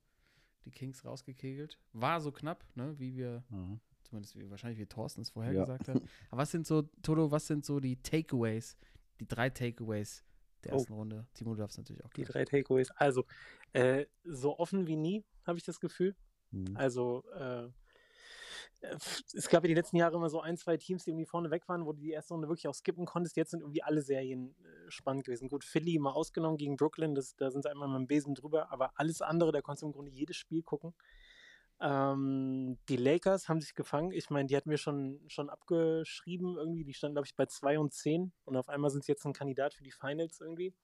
Die 0.64 0.70
Kings 0.70 1.04
rausgekegelt. 1.04 1.78
War 1.92 2.20
so 2.20 2.30
knapp, 2.32 2.64
ne, 2.74 2.98
wie 2.98 3.14
wir 3.16 3.42
Mhm. 3.50 3.80
zumindest 4.04 4.36
wie, 4.36 4.48
wahrscheinlich 4.50 4.78
wie 4.78 4.86
Thorsten 4.86 5.22
es 5.22 5.30
vorher 5.30 5.52
Ja. 5.52 5.60
gesagt 5.62 5.88
hat. 5.88 6.02
Aber 6.30 6.42
was 6.42 6.50
sind 6.50 6.66
so, 6.66 6.82
Toto, 7.02 7.30
was 7.30 7.46
sind 7.46 7.64
so 7.64 7.80
die 7.80 7.96
Takeaways, 8.02 8.76
die 9.20 9.26
drei 9.26 9.50
Takeaways 9.50 10.24
der 10.64 10.72
Oh. 10.72 10.76
ersten 10.76 10.92
Runde? 10.92 11.26
Timo, 11.34 11.54
du 11.54 11.58
darfst 11.60 11.78
natürlich 11.78 12.04
auch 12.04 12.10
Die 12.10 12.22
gleich. 12.22 12.32
drei 12.32 12.44
Takeaways. 12.44 12.90
Also, 12.92 13.24
äh, 13.72 14.06
so 14.24 14.58
offen 14.58 14.86
wie 14.86 14.96
nie, 14.96 15.24
habe 15.46 15.58
ich 15.58 15.64
das 15.64 15.80
Gefühl. 15.80 16.14
Mhm. 16.50 16.76
Also, 16.76 17.24
äh, 17.32 17.68
es 19.34 19.48
gab 19.48 19.62
ja 19.64 19.68
die 19.68 19.74
letzten 19.74 19.96
Jahre 19.96 20.16
immer 20.16 20.28
so 20.28 20.40
ein, 20.40 20.56
zwei 20.56 20.76
Teams, 20.76 21.04
die 21.04 21.10
irgendwie 21.10 21.26
vorne 21.26 21.50
weg 21.50 21.68
waren, 21.68 21.86
wo 21.86 21.92
du 21.92 22.00
die 22.00 22.10
erste 22.10 22.34
Runde 22.34 22.48
wirklich 22.48 22.68
auch 22.68 22.74
skippen 22.74 23.06
konntest. 23.06 23.36
Jetzt 23.36 23.50
sind 23.50 23.60
irgendwie 23.60 23.82
alle 23.82 24.02
Serien 24.02 24.54
äh, 24.64 24.90
spannend 24.90 25.24
gewesen. 25.24 25.48
Gut, 25.48 25.64
Philly 25.64 25.98
mal 25.98 26.12
ausgenommen 26.12 26.56
gegen 26.56 26.76
Brooklyn, 26.76 27.14
das, 27.14 27.36
da 27.36 27.50
sind 27.50 27.62
sie 27.62 27.70
einmal 27.70 27.88
mit 27.88 27.98
dem 27.98 28.06
Besen 28.06 28.34
drüber, 28.34 28.72
aber 28.72 28.92
alles 28.96 29.22
andere, 29.22 29.52
da 29.52 29.60
konntest 29.60 29.82
du 29.82 29.86
im 29.86 29.92
Grunde 29.92 30.10
jedes 30.10 30.36
Spiel 30.36 30.62
gucken. 30.62 30.94
Ähm, 31.80 32.78
die 32.88 32.96
Lakers 32.96 33.48
haben 33.48 33.60
sich 33.60 33.74
gefangen. 33.74 34.12
Ich 34.12 34.30
meine, 34.30 34.46
die 34.46 34.56
hatten 34.56 34.70
wir 34.70 34.78
schon, 34.78 35.20
schon 35.26 35.50
abgeschrieben 35.50 36.56
irgendwie. 36.56 36.84
Die 36.84 36.94
standen, 36.94 37.16
glaube 37.16 37.26
ich, 37.26 37.34
bei 37.34 37.46
2 37.46 37.78
und 37.78 37.92
10 37.92 38.32
und 38.44 38.56
auf 38.56 38.68
einmal 38.68 38.90
sind 38.90 39.04
sie 39.04 39.12
jetzt 39.12 39.24
ein 39.24 39.32
Kandidat 39.32 39.74
für 39.74 39.82
die 39.82 39.90
Finals 39.90 40.40
irgendwie. 40.40 40.74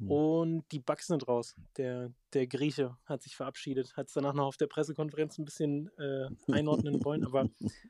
Hm. 0.00 0.10
Und 0.10 0.64
die 0.72 0.78
Bucks 0.78 1.06
sind 1.06 1.28
raus. 1.28 1.54
Der, 1.76 2.12
der 2.32 2.46
Grieche 2.46 2.96
hat 3.04 3.22
sich 3.22 3.36
verabschiedet, 3.36 3.96
hat 3.96 4.08
es 4.08 4.14
danach 4.14 4.34
noch 4.34 4.46
auf 4.46 4.56
der 4.56 4.66
Pressekonferenz 4.66 5.38
ein 5.38 5.44
bisschen 5.44 5.90
äh, 5.98 6.28
einordnen 6.50 7.04
wollen, 7.04 7.24
aber 7.24 7.48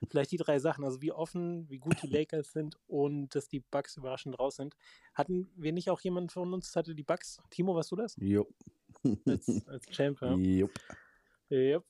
vielleicht 0.08 0.32
die 0.32 0.36
drei 0.36 0.58
Sachen, 0.58 0.84
also 0.84 1.00
wie 1.00 1.12
offen, 1.12 1.68
wie 1.70 1.78
gut 1.78 2.02
die 2.02 2.08
Lakers 2.08 2.52
sind 2.52 2.76
und 2.86 3.34
dass 3.34 3.48
die 3.48 3.60
Bucks 3.60 3.96
überraschend 3.96 4.38
raus 4.38 4.56
sind. 4.56 4.74
Hatten 5.14 5.50
wir 5.56 5.72
nicht 5.72 5.90
auch 5.90 6.00
jemanden 6.00 6.30
von 6.30 6.52
uns, 6.52 6.74
hatte 6.74 6.94
die 6.94 7.04
Bucks? 7.04 7.40
Timo, 7.50 7.74
warst 7.74 7.92
du 7.92 7.96
das? 7.96 8.16
Jo. 8.18 8.46
Als, 9.26 9.66
als 9.66 9.86
Champ, 9.90 10.20
ja. 10.20 10.34
Jupp. 10.34 10.72
Yep. 11.50 11.84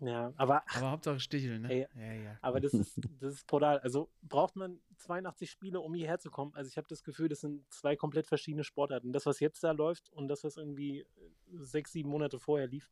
Ja, 0.00 0.32
aber, 0.36 0.62
Aber 0.74 0.90
Hauptsache 0.90 1.20
Sticheln, 1.20 1.62
ne? 1.62 1.70
Ey, 1.70 1.86
ja, 1.94 2.12
ja. 2.14 2.38
aber 2.40 2.60
das 2.60 2.72
ist, 2.72 2.98
das 3.20 3.34
ist 3.34 3.46
brutal. 3.46 3.78
Also 3.80 4.10
braucht 4.22 4.56
man 4.56 4.80
82 4.96 5.50
Spiele, 5.50 5.80
um 5.80 5.94
hierher 5.94 6.18
zu 6.18 6.30
kommen. 6.30 6.54
Also 6.54 6.68
ich 6.68 6.78
habe 6.78 6.88
das 6.88 7.04
Gefühl, 7.04 7.28
das 7.28 7.40
sind 7.40 7.70
zwei 7.70 7.94
komplett 7.94 8.26
verschiedene 8.26 8.64
Sportarten. 8.64 9.12
Das, 9.12 9.26
was 9.26 9.40
jetzt 9.40 9.62
da 9.62 9.72
läuft 9.72 10.10
und 10.12 10.28
das, 10.28 10.44
was 10.44 10.56
irgendwie 10.56 11.00
äh, 11.00 11.06
sechs, 11.52 11.92
sieben 11.92 12.08
Monate 12.08 12.38
vorher 12.38 12.66
lief. 12.66 12.90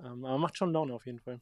Ähm, 0.00 0.24
aber 0.24 0.38
macht 0.38 0.56
schon 0.56 0.72
Laune 0.72 0.94
auf 0.94 1.04
jeden 1.04 1.20
Fall. 1.20 1.40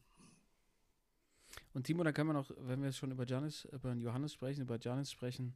Und 1.73 1.85
Timo, 1.85 2.03
da 2.03 2.11
können 2.11 2.29
wir 2.29 2.33
noch, 2.33 2.51
wenn 2.57 2.83
wir 2.83 2.91
schon 2.91 3.11
über 3.11 3.25
Janis, 3.25 3.65
über 3.71 3.93
Johannes 3.93 4.33
sprechen, 4.33 4.61
über 4.61 4.77
Janis 4.79 5.11
sprechen, 5.11 5.55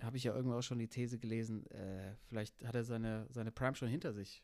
habe 0.00 0.18
ich 0.18 0.24
ja 0.24 0.34
irgendwo 0.34 0.58
auch 0.58 0.62
schon 0.62 0.78
die 0.78 0.88
These 0.88 1.18
gelesen, 1.18 1.66
äh, 1.70 2.14
vielleicht 2.28 2.62
hat 2.64 2.74
er 2.74 2.84
seine, 2.84 3.26
seine 3.30 3.50
Prime 3.50 3.74
schon 3.74 3.88
hinter 3.88 4.12
sich. 4.12 4.42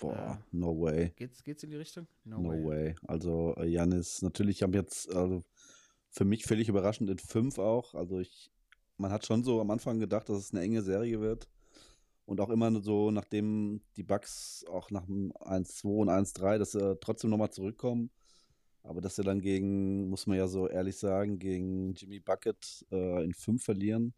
Boah, 0.00 0.14
Ja. 0.14 0.42
no 0.52 0.80
way. 0.80 1.12
Geht's, 1.16 1.42
geht's 1.42 1.62
in 1.62 1.70
die 1.70 1.76
Richtung? 1.76 2.06
No, 2.24 2.42
way. 2.42 2.94
Also 3.06 3.54
äh, 3.56 3.66
Janis, 3.66 4.22
natürlich 4.22 4.62
haben 4.62 4.72
jetzt, 4.74 5.10
also 5.14 5.44
für 6.10 6.24
mich 6.24 6.44
völlig 6.44 6.68
überraschend 6.68 7.10
in 7.10 7.18
fünf 7.18 7.58
auch. 7.58 7.94
Also 7.94 8.18
ich, 8.18 8.50
man 8.96 9.10
hat 9.12 9.26
schon 9.26 9.42
so 9.44 9.60
am 9.60 9.70
Anfang 9.70 9.98
gedacht, 9.98 10.28
dass 10.28 10.38
es 10.38 10.52
eine 10.52 10.62
enge 10.62 10.82
Serie 10.82 11.20
wird. 11.20 11.48
Und 12.26 12.40
auch 12.40 12.50
immer 12.50 12.70
so, 12.82 13.10
nachdem 13.10 13.80
die 13.96 14.02
Bucks 14.02 14.64
auch 14.70 14.90
nach 14.90 15.06
dem 15.06 15.32
1-2 15.32 15.84
und 15.86 16.10
1-3, 16.10 16.58
dass 16.58 16.72
sie 16.72 16.96
trotzdem 17.00 17.30
nochmal 17.30 17.50
zurückkommen. 17.50 18.10
Aber 18.82 19.00
dass 19.00 19.16
sie 19.16 19.22
dann 19.22 19.40
gegen, 19.40 20.08
muss 20.08 20.26
man 20.26 20.36
ja 20.36 20.46
so 20.46 20.68
ehrlich 20.68 20.96
sagen, 20.98 21.38
gegen 21.38 21.94
Jimmy 21.94 22.20
Bucket 22.20 22.86
äh, 22.90 23.24
in 23.24 23.32
fünf 23.34 23.64
verlieren, 23.64 24.14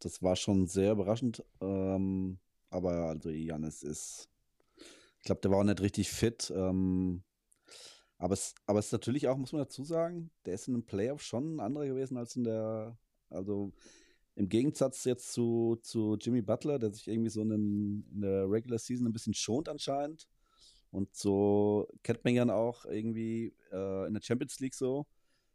das 0.00 0.22
war 0.22 0.34
schon 0.36 0.66
sehr 0.66 0.92
überraschend. 0.92 1.44
Ähm, 1.60 2.38
aber 2.70 2.92
also 3.08 3.28
Janis 3.30 3.82
ist, 3.82 4.28
ich 5.22 5.26
glaube, 5.26 5.40
der 5.40 5.52
war 5.52 5.58
auch 5.58 5.64
nicht 5.64 5.80
richtig 5.80 6.10
fit. 6.10 6.52
Ähm, 6.52 7.22
aber 8.18 8.34
es, 8.34 8.56
aber 8.66 8.80
es 8.80 8.86
ist 8.86 8.92
natürlich 8.92 9.28
auch, 9.28 9.36
muss 9.36 9.52
man 9.52 9.62
dazu 9.62 9.84
sagen, 9.84 10.32
der 10.44 10.54
ist 10.54 10.66
in 10.66 10.74
den 10.74 10.84
Playoffs 10.84 11.24
schon 11.24 11.54
ein 11.54 11.60
anderer 11.60 11.86
gewesen 11.86 12.16
als 12.16 12.34
in 12.34 12.42
der, 12.42 12.98
also 13.30 13.72
im 14.34 14.48
Gegensatz 14.48 15.04
jetzt 15.04 15.32
zu, 15.32 15.78
zu 15.80 16.16
Jimmy 16.20 16.42
Butler, 16.42 16.80
der 16.80 16.92
sich 16.92 17.06
irgendwie 17.06 17.30
so 17.30 17.40
in, 17.42 18.04
in 18.12 18.20
der 18.20 18.50
Regular 18.50 18.80
Season 18.80 19.06
ein 19.06 19.12
bisschen 19.12 19.32
schont 19.32 19.68
anscheinend. 19.68 20.26
Und 20.90 21.14
so 21.14 21.86
kennt 22.02 22.24
man 22.24 22.34
ja 22.34 22.52
auch 22.52 22.84
irgendwie 22.84 23.54
äh, 23.70 24.08
in 24.08 24.14
der 24.14 24.22
Champions 24.22 24.58
League 24.58 24.74
so, 24.74 25.06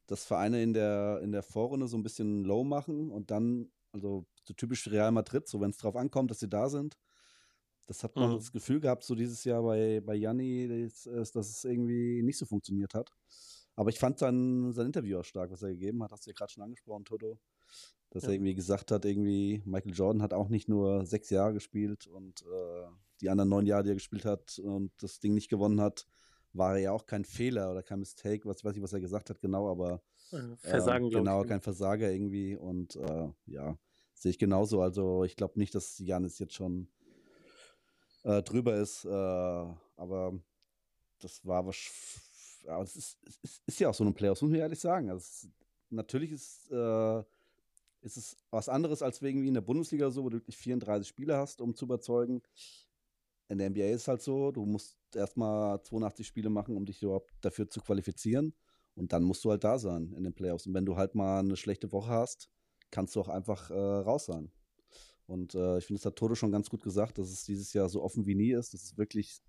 dass 0.06 0.24
Vereine 0.24 0.64
in 0.64 0.72
der, 0.72 1.20
in 1.22 1.34
der 1.34 1.44
Vorrunde 1.44 1.90
so 1.90 1.98
ein 1.98 2.04
bisschen 2.04 2.46
low 2.46 2.64
machen 2.64 3.12
und 3.12 3.32
dann, 3.32 3.70
also 3.92 4.26
so 4.46 4.54
typisch 4.54 4.88
Real 4.88 5.12
Madrid, 5.12 5.46
so 5.46 5.60
wenn 5.60 5.72
es 5.72 5.78
drauf 5.78 5.98
ankommt, 5.98 6.32
dass 6.32 6.40
sie 6.40 6.48
da 6.48 6.70
sind. 6.70 6.98
Das 7.88 8.04
hat 8.04 8.16
man 8.16 8.32
Mhm. 8.32 8.36
das 8.36 8.52
Gefühl 8.52 8.80
gehabt, 8.80 9.04
so 9.04 9.16
dieses 9.16 9.44
Jahr 9.44 9.64
bei, 9.64 10.02
bei 10.02 10.16
Janni, 10.16 10.90
dass, 11.06 11.32
dass 11.32 11.50
es 11.50 11.64
irgendwie 11.64 12.22
nicht 12.22 12.38
so 12.38 12.46
funktioniert 12.46 12.94
hat. 12.94 13.12
Aber 13.76 13.90
ich 13.90 14.00
fand 14.00 14.20
sein, 14.20 14.72
sein 14.74 14.88
Interview 14.88 15.20
auch 15.20 15.24
stark, 15.26 15.52
was 15.52 15.62
er 15.64 15.70
gegeben 15.70 16.04
hat. 16.04 16.12
Hast 16.12 16.26
du 16.26 16.32
ja 16.32 16.36
gerade 16.36 16.52
schon 16.52 16.64
angesprochen, 16.64 17.06
Toto. 17.06 17.40
Dass 18.10 18.24
Ja. 18.24 18.30
er 18.30 18.36
irgendwie 18.36 18.56
gesagt 18.56 18.92
hat, 18.92 19.06
irgendwie, 19.06 19.62
Michael 19.66 19.94
Jordan 19.94 20.22
hat 20.22 20.34
auch 20.34 20.50
nicht 20.50 20.68
nur 20.70 21.06
sechs 21.06 21.30
Jahre 21.30 21.54
gespielt 21.54 22.08
und 22.08 22.42
äh, 22.42 22.88
die 23.22 23.30
anderen 23.30 23.50
neun 23.50 23.66
Jahre, 23.66 23.84
die 23.84 23.90
er 23.92 23.96
gespielt 23.96 24.26
hat 24.26 24.60
und 24.60 24.92
das 25.02 25.20
Ding 25.20 25.34
nicht 25.34 25.50
gewonnen 25.50 25.82
hat, 25.82 26.08
war 26.54 26.78
ja 26.78 26.92
auch 26.92 27.06
kein 27.06 27.26
Fehler 27.26 27.72
oder 27.72 27.84
kein 27.84 28.00
Mistake, 28.00 28.48
was 28.48 28.64
weiß 28.64 28.76
ich, 28.78 28.82
was 28.82 28.94
er 28.94 29.00
gesagt 29.02 29.30
hat, 29.30 29.40
genau, 29.42 29.70
aber 29.70 30.02
Äh, 30.32 30.56
Versagen, 30.58 31.06
ähm, 31.06 31.10
glaube 31.12 31.24
genau, 31.24 31.42
ich. 31.44 31.48
kein 31.50 31.62
Versager 31.62 32.12
irgendwie 32.12 32.56
und 32.56 32.96
äh, 32.96 33.30
ja, 33.46 33.78
sehe 34.14 34.32
ich 34.32 34.40
genauso. 34.40 34.82
Also 34.82 35.24
ich 35.24 35.36
glaube 35.36 35.60
nicht, 35.60 35.76
dass 35.76 36.00
Janis 36.00 36.40
jetzt 36.40 36.54
schon 36.54 36.90
äh, 38.28 38.44
drüber 38.44 38.76
ist, 38.76 39.06
äh, 39.06 39.10
aber 39.10 40.38
das 41.20 41.46
war 41.46 41.66
was. 41.66 41.78
Aber 42.68 42.84
es 42.84 42.96
ist, 42.98 43.18
ist, 43.42 43.64
ist 43.66 43.80
ja 43.80 43.90
auch 43.90 43.94
so 43.94 44.04
ein 44.04 44.14
Playoffs, 44.14 44.42
muss 44.42 44.52
man 44.52 44.60
ehrlich 44.60 44.80
sagen. 44.80 45.10
Also 45.10 45.22
es, 45.22 45.50
natürlich 45.90 46.34
ist, 46.34 46.70
äh, 46.70 47.20
ist 48.02 48.18
es 48.18 48.36
was 48.52 48.68
anderes 48.68 49.02
als 49.02 49.22
irgendwie 49.22 49.48
in 49.48 49.54
der 49.54 49.62
Bundesliga 49.62 50.10
so, 50.10 50.26
wo 50.26 50.30
du 50.30 50.38
wirklich 50.38 50.58
34 50.58 51.08
Spiele 51.08 51.38
hast, 51.38 51.62
um 51.62 51.74
zu 51.74 51.86
überzeugen. 51.86 52.42
In 53.48 53.60
der 53.60 53.70
NBA 53.70 53.86
ist 53.86 54.02
es 54.02 54.08
halt 54.10 54.22
so, 54.22 54.52
du 54.52 54.66
musst 54.66 54.98
erstmal 55.16 55.82
82 55.82 56.28
Spiele 56.28 56.50
machen, 56.50 56.76
um 56.76 56.86
dich 56.86 57.02
überhaupt 57.02 57.32
dafür 57.40 57.70
zu 57.70 57.80
qualifizieren. 57.80 58.54
Und 58.94 59.14
dann 59.14 59.24
musst 59.24 59.46
du 59.46 59.52
halt 59.52 59.64
da 59.64 59.80
sein 59.80 60.12
in 60.18 60.24
den 60.24 60.34
Playoffs. 60.34 60.68
Und 60.68 60.74
wenn 60.74 60.86
du 60.86 60.98
halt 60.98 61.16
mal 61.16 61.40
eine 61.40 61.56
schlechte 61.56 61.94
Woche 61.94 62.10
hast, 62.10 62.50
kannst 62.92 63.16
du 63.16 63.22
auch 63.22 63.30
einfach 63.30 63.70
äh, 63.70 63.74
raus 63.74 64.26
sein. 64.26 64.52
Und 65.28 65.56
äh, 65.56 65.78
ich 65.78 65.86
finde, 65.86 66.00
das 66.00 66.06
hat 66.06 66.16
Toto 66.16 66.36
schon 66.36 66.52
ganz 66.52 66.70
gut 66.70 66.82
gesagt, 66.82 67.18
dass 67.18 67.30
es 67.30 67.44
dieses 67.44 67.74
Jahr 67.74 67.90
so 67.90 68.02
offen 68.02 68.26
wie 68.26 68.36
nie 68.36 68.54
ist. 68.54 68.74
Das 68.74 68.84
ist 68.84 68.98
wirklich, 68.98 69.42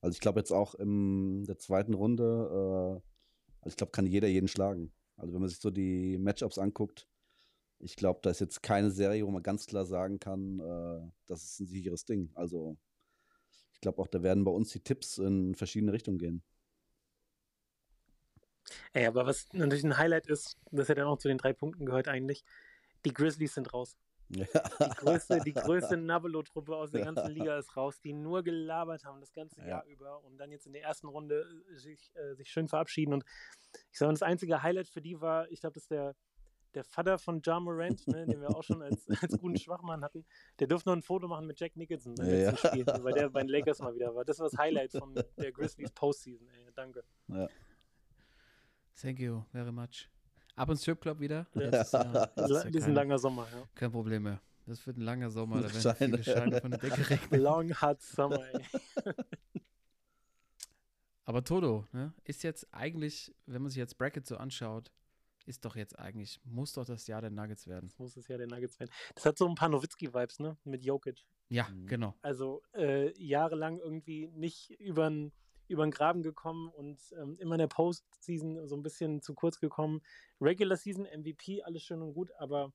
also 0.00 0.14
ich 0.14 0.20
glaube 0.20 0.40
jetzt 0.40 0.52
auch 0.52 0.74
in 0.76 1.44
der 1.44 1.58
zweiten 1.58 1.94
Runde, 1.94 2.22
äh, 2.24 3.10
also 3.60 3.72
ich 3.72 3.76
glaube, 3.76 3.92
kann 3.92 4.06
jeder 4.06 4.28
jeden 4.28 4.48
schlagen. 4.48 4.92
Also 5.16 5.34
wenn 5.34 5.40
man 5.40 5.50
sich 5.50 5.58
so 5.58 5.70
die 5.70 6.16
Matchups 6.16 6.58
anguckt, 6.58 7.08
ich 7.80 7.96
glaube, 7.96 8.20
da 8.22 8.30
ist 8.30 8.40
jetzt 8.40 8.62
keine 8.62 8.90
Serie, 8.90 9.26
wo 9.26 9.30
man 9.30 9.42
ganz 9.42 9.66
klar 9.66 9.84
sagen 9.84 10.20
kann, 10.20 10.60
äh, 10.60 11.10
das 11.26 11.42
ist 11.42 11.60
ein 11.60 11.66
sicheres 11.66 12.04
Ding. 12.04 12.30
Also 12.34 12.76
ich 13.72 13.80
glaube 13.80 14.00
auch, 14.00 14.08
da 14.08 14.22
werden 14.22 14.44
bei 14.44 14.50
uns 14.50 14.70
die 14.70 14.80
Tipps 14.80 15.18
in 15.18 15.54
verschiedene 15.54 15.92
Richtungen 15.92 16.18
gehen. 16.18 16.42
Ey, 18.92 19.06
aber 19.06 19.26
was 19.26 19.48
natürlich 19.52 19.84
ein 19.84 19.96
Highlight 19.96 20.28
ist, 20.28 20.56
das 20.70 20.88
ja 20.88 20.94
dann 20.94 21.06
auch 21.06 21.18
zu 21.18 21.28
den 21.28 21.38
drei 21.38 21.52
Punkten 21.52 21.86
gehört 21.86 22.06
eigentlich, 22.06 22.44
die 23.04 23.14
Grizzlies 23.14 23.54
sind 23.54 23.72
raus. 23.72 23.96
Die 24.30 24.46
größte, 24.96 25.40
die 25.44 25.52
größte 25.52 25.96
Nabelo-Truppe 25.96 26.76
aus 26.76 26.90
der 26.92 27.04
ganzen 27.04 27.30
Liga 27.32 27.58
ist 27.58 27.76
raus, 27.76 28.00
die 28.00 28.12
nur 28.12 28.42
gelabert 28.44 29.04
haben 29.04 29.20
das 29.20 29.32
ganze 29.32 29.60
Ja. 29.60 29.66
Jahr 29.66 29.84
über 29.86 30.22
und 30.24 30.38
dann 30.38 30.50
jetzt 30.52 30.66
in 30.66 30.72
der 30.72 30.82
ersten 30.82 31.08
Runde 31.08 31.44
äh, 31.72 31.76
sich, 31.76 32.12
äh, 32.14 32.34
sich 32.34 32.48
schön 32.50 32.68
verabschieden. 32.68 33.12
Und 33.12 33.24
ich 33.90 33.98
sage, 33.98 34.12
das 34.12 34.22
einzige 34.22 34.62
Highlight 34.62 34.88
für 34.88 35.02
die 35.02 35.20
war, 35.20 35.50
ich 35.50 35.60
glaube, 35.60 35.74
das 35.74 35.82
ist 35.84 35.90
der, 35.90 36.14
der 36.74 36.84
Vater 36.84 37.18
von 37.18 37.42
Ja 37.44 37.58
Morant, 37.58 38.06
ne, 38.06 38.24
den 38.26 38.40
wir 38.40 38.50
auch 38.50 38.62
schon 38.62 38.80
als, 38.82 39.08
als 39.22 39.36
guten 39.36 39.56
Schwachmann 39.58 40.04
hatten. 40.04 40.24
Der 40.60 40.68
durfte 40.68 40.88
noch 40.90 40.96
ein 40.96 41.02
Foto 41.02 41.26
machen 41.26 41.48
mit 41.48 41.58
Jack 41.58 41.74
Nicholson 41.74 42.14
beim 42.14 42.26
Ja, 42.26 42.32
letzten 42.50 42.66
ja. 42.66 42.70
Spiel, 42.70 42.86
weil 43.04 43.12
der 43.14 43.30
bei 43.30 43.40
den 43.40 43.48
Lakers 43.48 43.80
mal 43.80 43.92
wieder 43.96 44.14
war. 44.14 44.24
Das 44.24 44.38
war 44.38 44.48
das 44.48 44.56
Highlight 44.56 44.92
von 44.92 45.12
der 45.14 45.50
Grizzlies 45.50 45.90
Postseason. 45.90 46.48
Ey, 46.48 46.70
danke. 46.72 47.02
Thank 49.00 49.18
you 49.18 49.42
very 49.50 49.72
much. 49.72 50.08
Ab 50.60 50.68
ins 50.68 50.82
Stripclub 50.82 51.18
wieder? 51.20 51.46
Ja. 51.54 51.70
Das 51.70 51.86
ist 51.86 51.92
ja, 51.94 52.04
das 52.36 52.50
ist 52.50 52.64
ja 52.64 52.70
Das 52.70 52.74
ist 52.82 52.84
ein 52.84 52.94
langer 52.94 53.18
Sommer, 53.18 53.46
ja. 53.52 53.62
kein 53.74 53.90
Problem 53.90 54.24
mehr. 54.24 54.40
Das 54.66 54.86
wird 54.86 54.98
ein 54.98 55.02
langer 55.02 55.30
Sommer, 55.30 55.62
da 55.62 55.68
werden 55.72 55.80
Scheine. 55.80 55.96
viele 56.18 56.24
Scheine 56.24 56.60
von 56.60 56.70
der 56.70 56.80
Decke 56.80 57.10
regnen. 57.10 57.40
Long 57.40 57.80
hot 57.80 58.00
summer, 58.02 58.40
ey. 58.54 58.64
Aber 61.24 61.44
Toto, 61.44 61.86
ne, 61.92 62.12
ist 62.24 62.42
jetzt 62.42 62.66
eigentlich, 62.72 63.34
wenn 63.46 63.62
man 63.62 63.70
sich 63.70 63.78
jetzt 63.78 63.96
Bracket 63.98 64.26
so 64.26 64.36
anschaut, 64.36 64.90
ist 65.46 65.64
doch 65.64 65.76
jetzt 65.76 65.98
eigentlich, 65.98 66.40
muss 66.44 66.72
doch 66.74 66.84
das 66.84 67.06
Jahr 67.06 67.20
der 67.20 67.30
Nuggets 67.30 67.66
werden. 67.66 67.88
Das 67.88 67.98
muss 67.98 68.16
es 68.16 68.28
ja 68.28 68.36
der 68.36 68.46
Nuggets 68.46 68.78
werden. 68.78 68.90
Das 69.14 69.24
hat 69.24 69.38
so 69.38 69.48
ein 69.48 69.54
paar 69.54 69.68
Nowitzki-Vibes, 69.68 70.40
ne? 70.40 70.56
Mit 70.64 70.84
Jokic. 70.84 71.24
Ja, 71.48 71.68
Mhm. 71.68 71.86
genau. 71.86 72.14
Also 72.22 72.62
äh, 72.74 73.12
jahrelang 73.20 73.78
irgendwie 73.78 74.28
nicht 74.28 74.70
über 74.80 75.10
den 75.76 75.90
Graben 75.90 76.22
gekommen 76.22 76.68
und 76.68 76.98
ähm, 77.18 77.36
immer 77.38 77.54
in 77.54 77.60
der 77.60 77.66
Postseason 77.68 78.66
so 78.66 78.76
ein 78.76 78.82
bisschen 78.82 79.22
zu 79.22 79.34
kurz 79.34 79.60
gekommen. 79.60 80.02
Regular 80.40 80.76
Season 80.76 81.04
MVP, 81.04 81.62
alles 81.62 81.82
schön 81.82 82.02
und 82.02 82.14
gut, 82.14 82.30
aber 82.38 82.72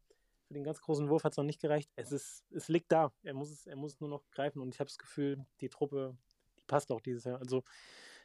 für 0.47 0.53
den 0.53 0.63
ganz 0.63 0.81
großen 0.81 1.09
Wurf 1.09 1.23
hat 1.23 1.33
es 1.33 1.37
noch 1.37 1.43
nicht 1.43 1.61
gereicht. 1.61 1.91
Es 1.95 2.11
ist, 2.11 2.45
es 2.51 2.67
liegt 2.67 2.91
da. 2.91 3.11
Er 3.23 3.33
muss 3.33 3.49
es, 3.49 3.65
er 3.65 3.75
muss 3.75 3.93
es 3.93 3.99
nur 3.99 4.09
noch 4.09 4.29
greifen 4.31 4.61
und 4.61 4.73
ich 4.73 4.79
habe 4.79 4.87
das 4.87 4.97
Gefühl, 4.97 5.45
die 5.61 5.69
Truppe, 5.69 6.17
die 6.57 6.63
passt 6.63 6.91
auch 6.91 7.01
dieses 7.01 7.23
Jahr. 7.23 7.39
Also 7.39 7.63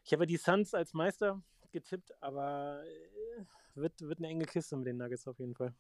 ich 0.05 0.13
habe 0.13 0.25
ja 0.25 0.27
die 0.27 0.37
Suns 0.37 0.75
als 0.75 0.93
Meister 0.93 1.43
getippt, 1.73 2.13
aber 2.23 2.83
äh, 2.85 3.45
wird, 3.75 4.01
wird 4.01 4.19
eine 4.19 4.29
enge 4.29 4.45
Kiste 4.45 4.77
mit 4.77 4.87
den 4.87 4.97
Nuggets 4.99 5.27
auf 5.27 5.39
jeden 5.39 5.55
Fall. 5.55 5.75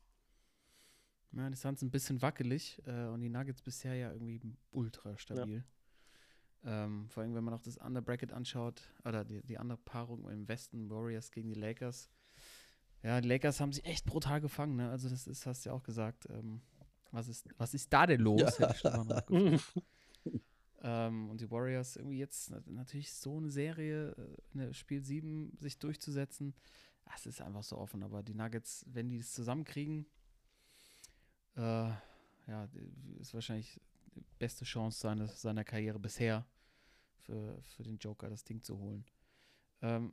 Ja, 1.33 1.49
die 1.49 1.57
Suns 1.57 1.83
ein 1.83 1.91
bisschen 1.91 2.21
wackelig 2.23 2.83
äh, 2.87 3.07
und 3.07 3.21
die 3.21 3.29
Nuggets 3.29 3.63
bisher 3.63 3.95
ja 3.95 4.13
irgendwie 4.13 4.41
ultra 4.73 5.17
stabil. 5.17 5.65
Ähm, 6.65 7.09
vor 7.09 7.23
allem, 7.23 7.35
wenn 7.35 7.45
man 7.45 7.55
auch 7.55 7.63
das 7.63 7.79
andere 7.79 8.03
Bracket 8.03 8.33
anschaut, 8.33 8.83
oder 9.05 9.25
die, 9.25 9.43
die 9.43 9.59
andere 9.59 9.79
Paarung 9.79 10.29
im 10.29 10.47
Westen, 10.49 10.91
Warriors 10.91 11.31
gegen 11.31 11.49
die 11.49 11.59
Lakers. 11.59 12.11
Ja, 13.03 13.21
die 13.21 13.29
Lakers 13.29 13.61
haben 13.61 13.73
sich 13.73 13.85
echt 13.85 14.05
brutal 14.05 14.41
gefangen, 14.41 14.77
ne? 14.77 14.91
Also 14.91 15.09
das 15.09 15.27
ist, 15.27 15.47
hast 15.47 15.65
du 15.65 15.71
ja 15.71 15.75
auch 15.75 15.83
gesagt. 15.83 16.27
Ähm, 16.29 16.61
was, 17.13 17.29
ist, 17.29 17.49
was 17.57 17.73
ist 17.73 17.93
da 17.93 18.07
denn 18.07 18.21
los? 18.21 18.57
Gefragt. 18.59 19.31
Ähm, 20.83 21.29
und 21.31 21.41
die 21.41 21.51
Warriors 21.51 21.97
irgendwie 21.97 22.19
jetzt 22.19 22.51
na- 22.51 22.63
natürlich 22.67 23.13
so 23.13 23.37
eine 23.37 23.51
Serie, 23.51 24.11
äh, 24.13 24.37
eine 24.55 24.75
Spiel 24.75 25.03
7 25.03 25.57
sich 25.59 25.79
durchzusetzen, 25.79 26.55
es 27.15 27.27
ist 27.27 27.43
einfach 27.43 27.65
so 27.65 27.77
offen. 27.77 28.03
Aber 28.03 28.23
die 28.23 28.35
Nuggets, 28.35 28.85
wenn 28.89 29.09
die 29.09 29.19
es 29.19 29.33
zusammenkriegen, 29.33 30.07
äh, 31.57 31.61
ja, 32.47 32.69
ist 33.19 33.35
wahrscheinlich 33.35 33.81
beste 34.39 34.65
Chance 34.65 34.99
seines, 35.01 35.41
seiner 35.43 35.65
Karriere 35.65 35.99
bisher 35.99 36.47
für, 37.19 37.61
für 37.63 37.83
den 37.83 37.99
Joker, 37.99 38.29
das 38.31 38.45
Ding 38.45 38.63
zu 38.63 38.79
holen. 38.79 39.05
Ähm, 39.83 40.13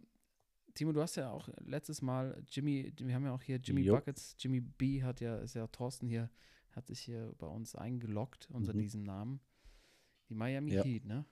Timo, 0.73 0.91
du 0.91 1.01
hast 1.01 1.15
ja 1.15 1.31
auch 1.31 1.49
letztes 1.59 2.01
Mal 2.01 2.41
Jimmy, 2.49 2.93
wir 2.97 3.15
haben 3.15 3.23
ja 3.25 3.33
auch 3.33 3.41
hier 3.41 3.57
Jimmy 3.57 3.81
Jupp. 3.81 3.99
Buckets, 3.99 4.35
Jimmy 4.37 4.61
B 4.61 5.01
hat 5.03 5.21
ja, 5.21 5.37
ist 5.37 5.55
ja 5.55 5.65
Thorsten 5.67 6.07
hier, 6.07 6.29
hat 6.71 6.87
sich 6.87 6.99
hier 6.99 7.33
bei 7.39 7.47
uns 7.47 7.75
eingeloggt 7.75 8.47
unter 8.51 8.73
Mhm. 8.73 8.79
diesem 8.79 9.03
Namen. 9.03 9.39
Die 10.29 10.35
Miami 10.35 10.73
Ja. 10.73 10.83
Heat, 10.83 11.05
ne? 11.05 11.25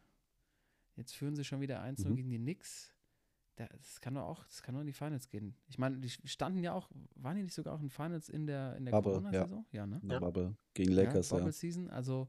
Jetzt 0.95 1.13
führen 1.15 1.35
sie 1.35 1.43
schon 1.43 1.59
wieder 1.61 1.81
1-0 1.81 2.09
Mhm. 2.11 2.15
gegen 2.15 2.29
die 2.31 2.37
Knicks. 2.39 2.91
Da- 3.57 3.67
Das 3.67 4.01
kann 4.01 4.15
doch 4.15 4.23
auch, 4.23 4.43
das 4.45 4.63
kann 4.63 4.73
nur 4.73 4.81
in 4.81 4.87
die 4.87 4.93
Finals 4.93 5.27
gehen. 5.29 5.55
Ich 5.67 5.77
meine, 5.77 5.97
die 5.99 6.09
standen 6.09 6.63
ja 6.63 6.73
auch, 6.73 6.89
waren 7.15 7.35
die 7.37 7.43
nicht 7.43 7.53
sogar 7.53 7.73
auch 7.75 7.81
in 7.81 7.89
Finals 7.89 8.29
in 8.29 8.47
der, 8.47 8.75
in 8.77 8.85
der 8.85 8.93
Aber, 8.93 9.11
ja. 9.11 9.17
Corona-Saison? 9.19 9.65
Ja. 9.71 9.85
ne? 9.85 10.01
Ja. 10.03 10.19
Bubble 10.19 10.55
gegen 10.73 10.91
Lakers, 10.93 11.29
ja. 11.29 11.35
ja. 11.37 11.39
Bubble 11.41 11.53
Season, 11.53 11.89
also 11.89 12.27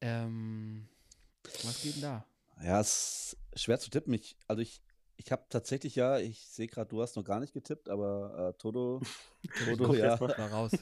ähm, 0.00 0.88
was 1.64 1.82
geht 1.82 1.96
denn 1.96 2.02
da? 2.02 2.26
Ja, 2.62 2.80
es 2.80 3.36
ist 3.52 3.62
schwer 3.62 3.78
zu 3.78 3.90
tippen. 3.90 4.12
Ich, 4.14 4.36
also 4.46 4.62
ich, 4.62 4.82
ich 5.16 5.32
habe 5.32 5.44
tatsächlich 5.48 5.94
ja, 5.94 6.18
ich 6.18 6.46
sehe 6.48 6.66
gerade, 6.66 6.88
du 6.88 7.02
hast 7.02 7.16
noch 7.16 7.24
gar 7.24 7.40
nicht 7.40 7.52
getippt, 7.52 7.88
aber 7.88 8.54
äh, 8.54 8.58
Toto, 8.58 9.00
Toto, 9.64 9.84
guck 9.84 9.96
ja. 9.96 10.06
erst 10.06 10.20
mal. 10.20 10.32
Raus. 10.32 10.72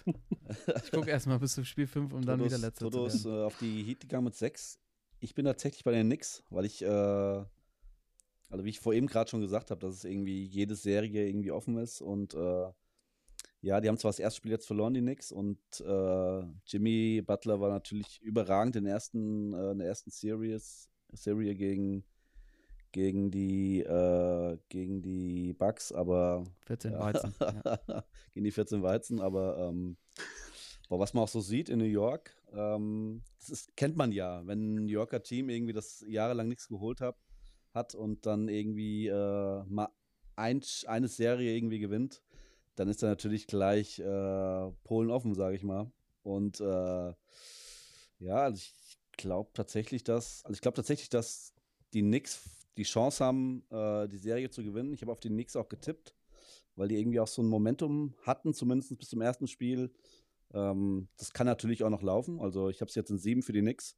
Ich 0.85 0.90
gucke 0.90 1.11
erstmal 1.11 1.38
bis 1.38 1.55
zum 1.55 1.64
Spiel 1.64 1.87
5, 1.87 2.12
um 2.12 2.24
dann 2.24 2.44
wieder 2.44 2.59
letzter 2.59 2.90
Toto 2.90 3.09
zu 3.09 3.16
ist 3.16 3.24
äh, 3.27 3.42
auf 3.44 3.59
die 3.59 3.83
Heat 3.83 4.00
gegangen 4.00 4.24
mit 4.24 4.37
6. 4.37 4.79
ich 5.20 5.35
bin 5.35 5.44
tatsächlich 5.44 5.85
bei 5.85 5.92
den 5.92 6.07
Knicks, 6.07 6.42
weil 6.50 6.64
ich, 6.64 6.83
äh, 6.83 6.87
also 6.87 8.64
wie 8.64 8.70
ich 8.70 8.81
vor 8.81 8.92
eben 8.92 9.07
gerade 9.07 9.31
schon 9.31 9.40
gesagt 9.40 9.70
habe, 9.70 9.81
dass 9.81 9.94
es 9.94 10.05
irgendwie 10.05 10.44
jede 10.44 10.77
Serie 10.77 11.27
irgendwie 11.27 11.50
offen 11.50 11.79
ist 11.79 12.00
und 12.00 12.35
äh, 12.35 12.72
ja, 13.64 13.81
die 13.81 13.88
haben 13.88 13.96
zwar 13.96 14.11
das 14.11 14.18
erste 14.18 14.37
Spiel 14.37 14.50
jetzt 14.50 14.66
verloren, 14.66 14.92
die 14.92 15.00
Knicks, 15.00 15.33
und 15.33 15.59
äh, 15.81 16.42
Jimmy 16.66 17.22
Butler 17.22 17.61
war 17.61 17.70
natürlich 17.70 18.20
überragend 18.20 18.77
in, 18.77 18.87
ersten, 18.87 19.55
äh, 19.55 19.72
in 19.72 19.79
der 19.79 19.88
ersten 19.88 20.11
Series, 20.11 20.90
Serie 21.12 21.55
gegen, 21.55 22.05
gegen, 22.92 23.31
die, 23.31 23.81
äh, 23.81 24.59
gegen 24.68 25.00
die 25.00 25.55
Bucks, 25.55 25.92
aber 25.92 26.44
14 26.66 26.92
ja, 26.92 26.98
Weizen. 27.00 27.35
Ja. 27.88 28.05
gegen 28.33 28.44
die 28.44 28.50
14 28.50 28.83
Weizen, 28.83 29.20
aber 29.20 29.57
ähm, 29.59 29.96
boah, 30.88 30.98
was 30.98 31.14
man 31.14 31.24
auch 31.24 31.29
so 31.29 31.40
sieht 31.40 31.70
in 31.70 31.79
New 31.79 31.85
York, 31.85 32.37
ähm, 32.53 33.22
das 33.40 33.48
ist, 33.48 33.77
kennt 33.77 33.96
man 33.96 34.12
ja, 34.12 34.46
wenn 34.46 34.74
ein 34.74 34.85
New 34.85 34.92
Yorker 34.92 35.22
Team 35.22 35.48
irgendwie 35.48 35.72
das 35.72 36.05
jahrelang 36.07 36.48
nichts 36.48 36.68
geholt 36.68 37.00
hat, 37.00 37.16
hat 37.72 37.94
und 37.94 38.27
dann 38.27 38.48
irgendwie 38.48 39.09
äh, 39.09 39.64
mal 39.64 39.88
ein, 40.37 40.61
eine 40.87 41.09
Serie 41.09 41.57
irgendwie 41.57 41.79
gewinnt, 41.79 42.22
dann 42.77 42.89
ist 42.89 43.03
da 43.03 43.07
natürlich 43.07 43.47
gleich 43.47 43.99
äh, 43.99 44.71
Polen 44.85 45.11
offen, 45.11 45.35
sage 45.35 45.57
ich 45.57 45.63
mal. 45.63 45.91
Und 46.23 46.61
äh, 46.61 47.15
ja, 48.19 48.37
also 48.37 48.57
ich 48.57 48.99
glaube 49.17 49.51
tatsächlich, 49.55 50.05
dass, 50.05 50.45
also 50.45 50.55
ich 50.55 50.61
glaube 50.61 50.77
tatsächlich, 50.77 51.09
dass 51.09 51.55
die 51.93 52.03
Knicks 52.03 52.43
die 52.77 52.83
Chance 52.83 53.25
haben, 53.25 53.65
äh, 53.71 54.09
die 54.09 54.19
Serie 54.19 54.51
zu 54.51 54.65
gewinnen. 54.65 54.93
Ich 54.93 55.03
habe 55.03 55.13
auf 55.13 55.21
die 55.21 55.29
Knicks 55.29 55.57
auch 55.57 55.69
getippt, 55.69 56.15
weil 56.77 56.89
die 56.89 56.99
irgendwie 56.99 57.21
auch 57.21 57.29
so 57.29 57.43
ein 57.43 57.49
Momentum 57.49 58.15
hatten, 58.23 58.53
zumindest 58.55 58.99
bis 58.99 59.09
zum 59.09 59.21
ersten 59.21 59.47
Spiel. 59.47 59.93
Ähm, 60.53 61.09
das 61.17 61.33
kann 61.33 61.47
natürlich 61.47 61.85
auch 61.85 61.91
noch 61.91 62.03
laufen. 62.03 62.41
Also 62.41 62.69
ich 62.69 62.81
habe 62.81 62.89
es 62.89 62.95
jetzt 62.95 63.11
in 63.11 63.19
sieben 63.19 63.43
für 63.43 63.53
die 63.53 63.61
Knicks. 63.61 63.97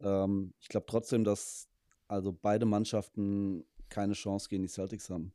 Ähm, 0.00 0.54
ich 0.60 0.68
glaube 0.68 0.86
trotzdem, 0.88 1.24
dass 1.24 1.68
also 2.08 2.32
beide 2.32 2.66
Mannschaften 2.66 3.64
keine 3.88 4.14
Chance 4.14 4.48
gegen 4.48 4.62
die 4.62 4.68
Celtics 4.68 5.10
haben. 5.10 5.32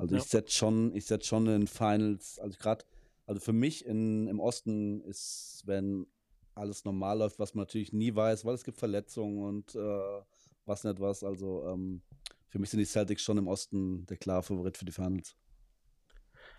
Also 0.00 0.14
Ja. 0.14 0.22
ich 0.22 0.28
setze 0.28 0.52
schon, 0.56 0.94
ich 0.94 1.04
setze 1.04 1.26
schon 1.26 1.46
in 1.46 1.66
Finals, 1.66 2.38
also 2.38 2.58
gerade, 2.58 2.84
also 3.26 3.38
für 3.40 3.52
mich 3.52 3.84
in, 3.84 4.26
im 4.28 4.40
Osten 4.40 5.02
ist, 5.02 5.62
wenn 5.66 6.06
alles 6.54 6.84
normal 6.86 7.18
läuft, 7.18 7.38
was 7.38 7.54
man 7.54 7.62
natürlich 7.62 7.92
nie 7.92 8.14
weiß, 8.14 8.44
weil 8.46 8.54
es 8.54 8.64
gibt 8.64 8.78
Verletzungen 8.78 9.42
und 9.44 9.74
äh, 9.74 10.22
was 10.64 10.84
nicht 10.84 11.00
was. 11.00 11.22
Also 11.22 11.66
ähm, 11.68 12.02
für 12.48 12.58
mich 12.58 12.70
sind 12.70 12.78
die 12.80 12.86
Celtics 12.86 13.22
schon 13.22 13.36
im 13.38 13.46
Osten 13.46 14.06
der 14.06 14.16
klare 14.16 14.42
Favorit 14.42 14.78
für 14.78 14.86
die 14.86 14.92
Finals. 14.92 15.36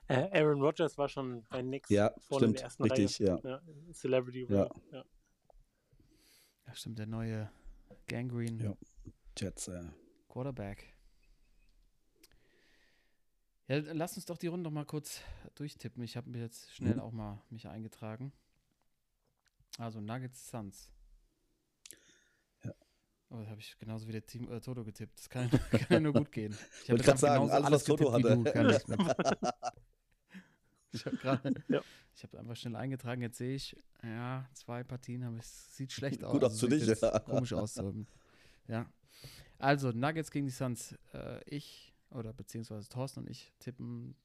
Äh, 0.07 0.29
Aaron 0.39 0.61
Rodgers 0.61 0.97
war 0.99 1.09
schon 1.09 1.43
bei 1.49 1.61
Knicks 1.61 1.89
Ja, 1.89 2.13
vorne 2.19 2.45
in 2.47 2.51
stimmt, 2.51 2.57
der 2.57 2.63
ersten 2.65 2.83
richtig, 2.83 3.27
Reihe. 3.27 3.41
ja. 3.43 3.61
Celebrity 3.93 4.45
Ja. 4.49 4.69
Ja. 4.91 5.05
ja, 6.67 6.73
stimmt, 6.75 6.99
der 6.99 7.07
neue 7.07 7.51
Gangrene 8.07 8.63
Ja. 8.63 8.77
Jets, 9.37 9.67
äh. 9.67 9.83
Quarterback. 10.29 10.90
Ja, 13.71 13.77
lass 13.93 14.17
uns 14.17 14.25
doch 14.25 14.37
die 14.37 14.47
Runde 14.47 14.63
noch 14.65 14.71
mal 14.73 14.85
kurz 14.85 15.21
durchtippen. 15.55 16.03
Ich 16.03 16.17
habe 16.17 16.29
mir 16.29 16.39
jetzt 16.39 16.75
schnell 16.75 16.95
Mhm. 16.95 16.99
auch 16.99 17.13
mal 17.13 17.41
mich 17.49 17.69
eingetragen. 17.69 18.33
Also 19.77 20.01
Nuggets 20.01 20.49
Suns. 20.49 20.91
Ja. 22.65 22.73
Oh, 23.29 23.37
das 23.37 23.47
habe 23.47 23.61
ich 23.61 23.77
genauso 23.79 24.09
wie 24.09 24.11
der 24.11 24.25
Team 24.25 24.51
äh, 24.51 24.59
Toto 24.59 24.83
getippt. 24.83 25.17
Das 25.17 25.29
kann, 25.29 25.49
kann 25.71 25.87
ja 25.89 25.99
nur 26.01 26.11
gut 26.11 26.33
gehen. 26.33 26.53
Ich 26.81 26.87
grad 26.87 27.15
auch 27.15 27.17
sagen, 27.17 27.49
alles, 27.49 27.71
was 27.71 27.83
Toto 27.85 28.11
getippt 28.11 28.55
hatte. 28.55 28.83
ich. 29.41 29.49
Ich 30.93 31.05
habe 31.05 31.15
gerade, 31.15 31.63
Ja. 31.69 31.81
ich 32.13 32.23
habe 32.23 32.37
einfach 32.39 32.57
schnell 32.57 32.75
eingetragen. 32.75 33.21
Jetzt 33.21 33.37
sehe 33.37 33.55
ich, 33.55 33.77
ja, 34.03 34.45
zwei 34.53 34.83
Partien 34.83 35.23
haben 35.23 35.37
es 35.37 35.77
sieht 35.77 35.93
schlecht 35.93 36.21
aus. 36.25 36.33
Gut 36.33 36.43
für 36.51 36.69
sieht 36.69 36.89
dich, 36.89 36.99
ja. 37.01 37.19
Komisch 37.19 37.53
aus. 37.53 37.79
Ja. 38.67 38.85
Also 39.57 39.91
Nuggets 39.93 40.29
gegen 40.29 40.47
die 40.47 40.51
Suns. 40.51 40.93
Äh, 41.13 41.41
ich 41.45 41.90
oder 42.11 42.33
beziehungsweise 42.33 42.87
Thorsten 42.89 43.21
und 43.21 43.29
ich 43.29 43.51
tippen 43.59 44.15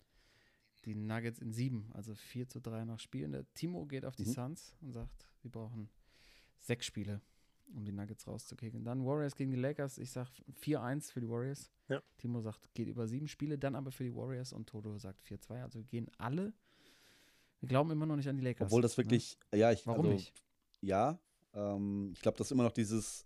die 0.85 0.95
Nuggets 0.95 1.41
in 1.41 1.53
sieben, 1.53 1.91
also 1.95 2.15
4 2.15 2.49
zu 2.49 2.61
3 2.61 2.85
nach 2.85 3.01
Spielen. 3.01 3.33
Der 3.33 3.45
Timo 3.55 3.87
geht 3.87 4.05
auf 4.05 4.15
die 4.17 4.25
Mhm. 4.25 4.33
Suns 4.33 4.75
und 4.81 4.93
sagt, 4.93 5.29
wir 5.43 5.51
brauchen 5.51 5.89
sechs 6.61 6.87
Spiele, 6.87 7.21
um 7.75 7.85
die 7.85 7.93
Nuggets 7.93 8.27
rauszukicken. 8.27 8.85
Dann 8.85 9.05
Warriors 9.05 9.35
gegen 9.35 9.51
die 9.51 9.57
Lakers. 9.57 9.99
Ich 9.99 10.11
sage 10.13 10.31
4-1 10.61 11.13
für 11.13 11.21
die 11.21 11.29
Warriors. 11.29 11.71
Ja. 11.89 12.03
Timo 12.19 12.41
sagt, 12.41 12.73
geht 12.75 12.89
über 12.89 13.07
sieben 13.09 13.27
Spiele, 13.29 13.59
dann 13.59 13.75
aber 13.75 13.91
für 13.91 14.05
die 14.05 14.15
Warriors 14.15 14.53
und 14.53 14.69
Toto 14.69 14.97
sagt 14.99 15.23
4-2. 15.25 15.63
Also 15.63 15.81
wir 15.81 15.87
gehen 15.87 16.09
alle. 16.19 16.53
Wir 17.61 17.69
glauben 17.69 17.91
immer 17.91 18.07
noch 18.07 18.17
nicht 18.17 18.29
an 18.29 18.37
die 18.37 18.43
Lakers. 18.43 18.67
Obwohl 18.67 18.83
das 18.83 18.97
ne? 18.97 19.05
wirklich, 19.05 19.39
ja, 19.53 19.73
ich, 19.73 19.87
Warum 19.87 20.07
also, 20.07 20.13
nicht? 20.13 20.45
ja, 20.83 21.19
ähm, 21.55 22.13
ich 22.15 22.21
glaube, 22.21 22.39
das 22.39 22.49
ist 22.49 22.53
immer 22.53 22.65
noch 22.65 22.73
dieses, 22.73 23.25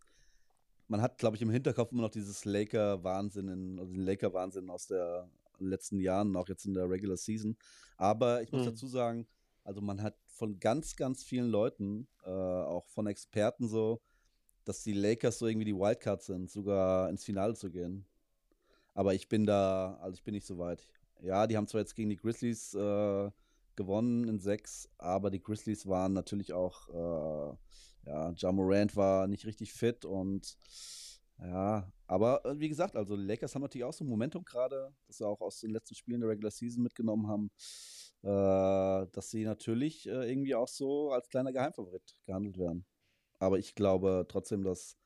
man 0.91 1.01
hat, 1.01 1.19
glaube 1.19 1.37
ich, 1.37 1.43
im 1.43 1.51
Hinterkopf 1.51 1.93
immer 1.93 2.03
noch 2.03 2.11
dieses 2.11 2.45
Laker-Wahnsinn, 2.45 3.49
in- 3.49 3.79
also 3.79 3.93
den 3.93 4.03
Laker-Wahnsinn 4.03 4.69
aus 4.71 4.87
der 4.89 5.31
letzten 5.59 6.01
Jahren, 6.01 6.35
auch 6.37 6.49
jetzt 6.49 6.65
in 6.67 6.75
der 6.75 6.89
Regular 6.91 7.17
Season. 7.17 7.57
Aber 7.97 8.43
ich 8.43 8.51
muss 8.53 8.63
Mhm. 8.63 8.71
dazu 8.71 8.87
sagen, 8.87 9.27
also 9.63 9.81
man 9.81 10.03
hat 10.03 10.17
von 10.27 10.59
ganz, 10.59 10.97
ganz 10.97 11.23
vielen 11.23 11.49
Leuten, 11.49 12.09
äh, 12.25 12.31
auch 12.31 12.87
von 12.89 13.07
Experten 13.07 13.69
so, 13.69 14.01
dass 14.65 14.83
die 14.83 14.93
Lakers 14.93 15.39
so 15.39 15.47
irgendwie 15.47 15.67
die 15.67 15.77
Wildcards 15.77 16.27
sind, 16.27 16.51
sogar 16.51 17.09
ins 17.09 17.25
Finale 17.25 17.55
zu 17.55 17.71
gehen. 17.71 18.05
Aber 18.95 19.15
ich 19.15 19.29
bin 19.29 19.47
da, 19.47 19.97
also 20.01 20.15
ich 20.15 20.25
bin 20.25 20.35
nicht 20.35 20.47
so 20.47 20.59
weit. 20.59 20.87
Ja, 21.23 21.47
die 21.47 21.57
haben 21.57 21.69
zwar 21.69 21.83
jetzt 21.83 21.95
gegen 21.95 22.09
die 22.11 22.17
Grizzlies 22.17 22.75
äh, 22.75 23.31
gewonnen 23.77 24.29
in 24.29 24.39
sechs, 24.41 24.89
aber 24.99 25.31
die 25.31 25.43
Grizzlies 25.43 25.87
waren 25.87 26.15
natürlich 26.15 26.53
auch, 26.53 26.89
äh, 26.89 27.57
ja, 28.11 28.33
Ja 28.37 28.53
Morant 28.53 28.97
war 28.97 29.29
nicht 29.29 29.47
richtig 29.47 29.73
fit 29.73 30.05
und 30.05 30.57
ja, 31.39 31.91
aber 32.07 32.45
äh, 32.45 32.59
wie 32.59 32.69
gesagt, 32.69 32.97
also 32.97 33.17
Lakers 33.17 33.55
haben 33.55 33.63
natürlich 33.63 33.85
auch 33.85 33.93
so 33.93 34.05
ein 34.05 34.09
Momentum 34.09 34.45
gerade, 34.45 34.93
das 35.07 35.19
sie 35.19 35.27
auch 35.27 35.41
aus 35.41 35.61
den 35.61 35.71
letzten 35.71 35.95
Spielen 35.95 36.21
der 36.21 36.29
Regular 36.29 36.51
Season 36.51 36.83
mitgenommen 36.83 37.29
haben, 37.29 37.51
äh, 38.23 39.07
dass 39.13 39.31
sie 39.31 39.45
natürlich 39.45 40.07
äh, 40.07 40.31
irgendwie 40.31 40.55
auch 40.55 40.69
so 40.69 41.13
als 41.13 41.29
kleiner 41.29 41.53
Geheimfavorit 41.53 42.03
gehandelt 42.27 42.59
werden. 42.59 42.85
Aber 43.39 43.59
ich 43.59 43.75
glaube 43.75 44.27
trotzdem, 44.29 44.65
dass 44.65 44.99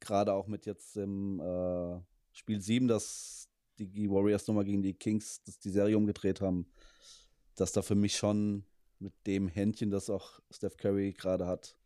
gerade 0.00 0.32
auch 0.32 0.48
mit 0.48 0.66
jetzt 0.66 0.96
im 0.96 1.40
äh, 1.40 2.00
Spiel 2.32 2.60
7, 2.60 2.88
dass 2.88 3.48
die 3.78 4.10
Warriors 4.10 4.46
nochmal 4.46 4.64
gegen 4.64 4.82
die 4.82 4.94
Kings 4.94 5.42
dass 5.44 5.58
die 5.58 5.70
Serie 5.70 5.98
umgedreht 5.98 6.40
haben, 6.40 6.66
dass 7.54 7.72
da 7.72 7.82
für 7.82 7.94
mich 7.94 8.16
schon 8.16 8.64
mit 8.98 9.12
dem 9.26 9.46
Händchen, 9.48 9.90
das 9.90 10.10
auch 10.10 10.40
Steph 10.50 10.78
Curry 10.78 11.12
gerade 11.12 11.46
hat, 11.46 11.76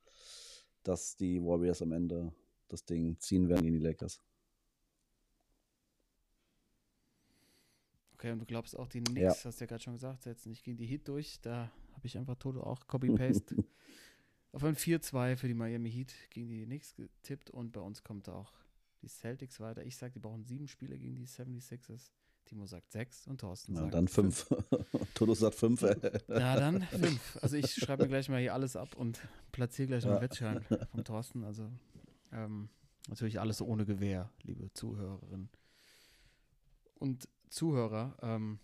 dass 0.83 1.16
die 1.16 1.40
Warriors 1.43 1.83
am 1.83 1.93
Ende 1.93 2.33
das 2.69 2.85
Ding 2.85 3.19
ziehen 3.19 3.49
werden 3.49 3.62
gegen 3.62 3.79
die 3.79 3.85
Lakers. 3.85 4.21
Okay, 8.14 8.33
und 8.33 8.38
du 8.40 8.47
glaubst 8.47 8.77
auch, 8.79 8.88
die 8.88 9.01
Knicks, 9.01 9.43
Ja. 9.43 9.49
hast 9.49 9.61
du 9.61 9.64
ja 9.64 9.66
gerade 9.66 9.83
schon 9.83 9.95
gesagt, 9.95 10.23
setzen 10.23 10.51
nicht 10.51 10.62
gegen 10.62 10.77
die 10.77 10.87
Heat 10.87 11.09
durch. 11.09 11.40
Da 11.40 11.73
habe 11.95 12.07
ich 12.07 12.19
einfach 12.19 12.37
Toto 12.37 12.62
auch 12.62 12.87
Copy-Paste 12.87 13.57
auf 14.53 14.62
ein 14.64 14.77
4-2 14.77 15.37
für 15.37 15.49
die 15.49 15.55
Miami 15.55 15.90
Heat 15.90 16.14
gegen 16.31 16.49
die 16.51 16.64
Knicks 16.66 16.95
getippt. 16.95 17.51
Und 17.51 17.73
bei 17.73 17.81
uns 17.81 18.03
kommt 18.03 18.29
auch 18.29 18.53
die 19.01 19.09
Celtics 19.09 19.59
weiter. 19.61 19.85
Ich 19.85 19.97
sage, 19.97 20.12
die 20.12 20.19
brauchen 20.19 20.45
sieben 20.45 20.69
Spiele 20.69 20.99
gegen 20.99 21.16
die 21.16 21.27
76ers. 21.27 22.11
Timo 22.51 22.67
sagt 22.67 22.91
sechs 22.91 23.29
und 23.29 23.41
Thorsten 23.41 23.75
Ja, 23.77 23.83
sagt 23.83 23.95
dann 23.95 24.09
fünf. 24.09 24.45
Toto 25.15 25.35
sagt 25.35 25.55
fünf. 25.55 25.83
Ja, 25.83 26.57
dann 26.57 26.83
fünf. 26.83 27.39
Also 27.41 27.57
ich 27.57 27.73
schreibe 27.73 28.03
mir 28.03 28.09
gleich 28.09 28.29
mal 28.29 28.41
hier 28.41 28.55
alles 28.55 28.75
ab 28.75 28.97
und 28.97 29.21
platziere 29.53 29.87
gleich 29.87 30.03
noch 30.03 30.11
einen 30.11 30.17
Ja. 30.19 30.23
Wettschein 30.23 30.65
vom 30.91 31.05
Thorsten. 31.05 31.45
Also 31.45 31.71
ähm, 32.33 32.69
natürlich 33.07 33.39
alles 33.39 33.63
ohne 33.63 33.87
Gewehr, 33.87 34.33
liebe 34.43 34.73
Zuhörerinnen 34.73 35.49
und 36.97 37.29
Zuhörer. 37.51 38.17
Ähm, 38.21 38.59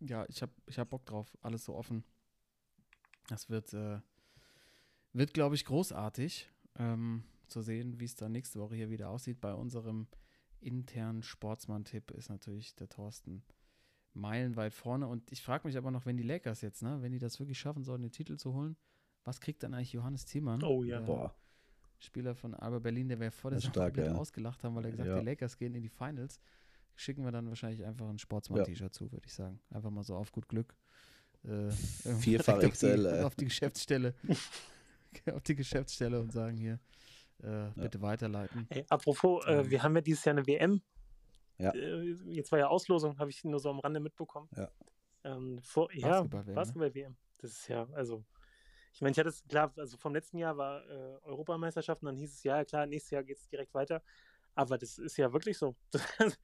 ja, 0.00 0.26
ich 0.28 0.42
habe 0.42 0.52
ich 0.66 0.78
hab 0.78 0.90
Bock 0.90 1.06
drauf. 1.06 1.38
Alles 1.40 1.64
so 1.64 1.74
offen. 1.74 2.04
Das 3.28 3.48
wird, 3.48 3.72
äh, 3.72 3.98
wird 5.14 5.32
glaube 5.32 5.54
ich, 5.54 5.64
großartig 5.64 6.50
ähm, 6.78 7.24
zu 7.46 7.62
sehen, 7.62 7.98
wie 7.98 8.04
es 8.04 8.14
dann 8.14 8.32
nächste 8.32 8.60
Woche 8.60 8.74
hier 8.74 8.90
wieder 8.90 9.08
aussieht. 9.08 9.40
Bei 9.40 9.54
unserem 9.54 10.06
internen 10.60 11.22
Sportsmann-Tipp 11.22 12.10
ist 12.12 12.28
natürlich 12.28 12.74
der 12.74 12.88
Thorsten 12.88 13.42
meilenweit 14.14 14.74
vorne. 14.74 15.06
Und 15.06 15.30
ich 15.30 15.42
frage 15.42 15.66
mich 15.66 15.76
aber 15.76 15.90
noch, 15.90 16.06
wenn 16.06 16.16
die 16.16 16.22
Lakers 16.22 16.60
jetzt, 16.60 16.82
ne, 16.82 17.00
wenn 17.02 17.12
die 17.12 17.18
das 17.18 17.38
wirklich 17.38 17.58
schaffen 17.58 17.84
sollen, 17.84 18.02
den 18.02 18.10
Titel 18.12 18.36
zu 18.36 18.52
holen, 18.54 18.76
was 19.24 19.40
kriegt 19.40 19.62
dann 19.62 19.74
eigentlich 19.74 19.92
Johannes 19.92 20.24
Thiemann? 20.24 20.62
Oh 20.62 20.84
ja. 20.84 21.00
Boah. 21.00 21.34
Spieler 21.98 22.34
von 22.34 22.54
Alba 22.54 22.78
Berlin, 22.78 23.08
der 23.08 23.18
wir 23.20 23.30
vor 23.32 23.50
der 23.50 23.60
Saison 23.60 23.92
ja. 23.96 24.14
ausgelacht 24.14 24.62
haben, 24.62 24.74
weil 24.76 24.84
er 24.84 24.90
gesagt 24.92 25.08
Ja. 25.08 25.14
hat, 25.16 25.22
die 25.22 25.26
Lakers 25.26 25.56
gehen 25.56 25.74
in 25.74 25.82
die 25.82 25.88
Finals. 25.88 26.40
Schicken 26.94 27.24
wir 27.24 27.30
dann 27.32 27.48
wahrscheinlich 27.48 27.84
einfach 27.84 28.08
ein 28.08 28.18
Sportsmann-T-Shirt 28.18 28.92
zu, 28.94 29.10
würde 29.12 29.26
ich 29.26 29.34
sagen. 29.34 29.60
Einfach 29.70 29.90
mal 29.90 30.02
so 30.02 30.16
auf 30.16 30.32
gut 30.32 30.48
Glück. 30.48 30.74
Äh, 31.44 31.70
Vierfach 31.70 32.58
XL, 32.60 33.06
Auf 33.06 33.10
die, 33.12 33.16
ey. 33.16 33.22
auf 33.22 33.34
die 33.36 33.44
Geschäftsstelle. 33.44 34.14
auf 35.32 35.42
die 35.42 35.54
Geschäftsstelle 35.54 36.20
und 36.20 36.32
sagen 36.32 36.56
hier, 36.56 36.80
äh, 37.42 37.70
bitte 37.76 38.00
weiterleiten. 38.00 38.66
Ey, 38.70 38.84
apropos, 38.88 39.44
äh, 39.46 39.60
Ähm. 39.60 39.70
wir 39.70 39.82
haben 39.82 39.94
ja 39.94 40.00
dieses 40.00 40.24
Jahr 40.24 40.36
eine 40.36 40.46
WM. 40.46 40.82
Ja. 41.58 41.70
Äh, 41.72 42.14
jetzt 42.26 42.52
war 42.52 42.58
ja 42.58 42.68
Auslosung, 42.68 43.18
habe 43.18 43.30
ich 43.30 43.44
nur 43.44 43.60
so 43.60 43.70
am 43.70 43.80
Rande 43.80 44.00
mitbekommen. 44.00 44.48
Ja. 44.56 44.70
Ähm, 45.24 45.60
vor, 45.62 45.92
ja, 45.92 46.08
Basketball-WM, 46.08 46.46
ne? 46.46 46.54
Basketball-WM. 46.54 47.16
Das 47.38 47.50
ist 47.52 47.68
ja, 47.68 47.88
also, 47.92 48.24
Ich 48.92 49.00
meine, 49.00 49.12
ich 49.12 49.18
hatte 49.18 49.28
es, 49.28 49.44
klar, 49.46 49.72
also 49.76 49.96
vom 49.96 50.14
letzten 50.14 50.38
Jahr 50.38 50.56
war 50.56 50.84
äh, 50.88 51.18
Europameisterschaft 51.22 52.02
und 52.02 52.06
dann 52.06 52.16
hieß 52.16 52.32
es, 52.34 52.42
ja, 52.42 52.64
klar, 52.64 52.86
nächstes 52.86 53.10
Jahr 53.10 53.22
geht 53.22 53.38
es 53.38 53.48
direkt 53.48 53.74
weiter. 53.74 54.02
Aber 54.54 54.76
das 54.78 54.98
ist 54.98 55.16
ja 55.16 55.32
wirklich 55.32 55.56
so. 55.58 55.76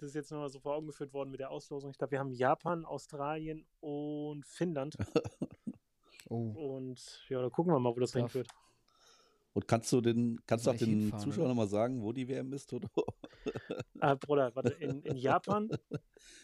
Das 0.00 0.10
ist 0.10 0.14
jetzt 0.14 0.30
nochmal 0.30 0.48
so 0.48 0.60
vor 0.60 0.76
Augen 0.76 0.86
geführt 0.86 1.12
worden 1.12 1.32
mit 1.32 1.40
der 1.40 1.50
Auslosung. 1.50 1.90
Ich 1.90 1.98
glaube, 1.98 2.12
wir 2.12 2.20
haben 2.20 2.30
Japan, 2.30 2.84
Australien 2.84 3.66
und 3.80 4.46
Finnland. 4.46 4.96
Oh, 6.30 6.74
Und 6.76 7.24
ja, 7.30 7.40
da 7.40 7.48
gucken 7.48 7.72
wir 7.72 7.78
mal, 7.78 7.96
wo 7.96 8.00
das 8.00 8.12
hinführt. 8.12 8.48
Und 9.58 9.66
kannst 9.66 9.90
du 9.92 10.00
den, 10.00 10.38
kannst 10.46 10.68
du 10.68 10.70
auch 10.70 10.76
den 10.76 11.18
Zuschauern 11.18 11.48
nochmal 11.48 11.66
sagen, 11.66 12.00
wo 12.00 12.12
die 12.12 12.28
WM 12.28 12.52
ist, 12.52 12.72
oder? 12.72 12.88
Ah, 13.98 14.14
Bruder, 14.14 14.54
warte, 14.54 14.68
in, 14.74 15.02
in 15.02 15.16
Japan, 15.16 15.68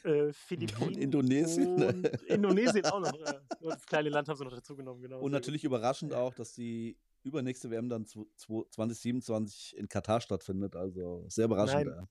äh, 0.03 0.33
Philippinen 0.33 0.99
Indonesien? 0.99 1.81
und 1.81 2.09
Indonesien 2.27 2.85
auch 2.87 2.99
noch. 2.99 3.15
Äh, 3.15 3.39
das 3.61 3.87
kleine 3.87 4.09
Land 4.09 4.29
haben 4.29 4.37
sie 4.37 4.43
noch 4.43 4.53
dazugenommen, 4.53 5.01
genau. 5.01 5.19
Und 5.19 5.21
sehr 5.21 5.29
gut. 5.31 5.33
natürlich 5.33 5.63
überraschend 5.63 6.13
auch, 6.13 6.35
dass 6.35 6.55
die 6.55 6.97
übernächste 7.23 7.71
WM 7.71 7.89
dann 7.89 8.05
zu- 8.05 8.29
zu- 8.35 8.67
2027 8.69 9.77
in 9.77 9.89
Katar 9.89 10.21
stattfindet. 10.21 10.75
Also 10.75 11.25
sehr 11.29 11.45
überraschend. 11.45 11.87
Nein. 11.87 12.09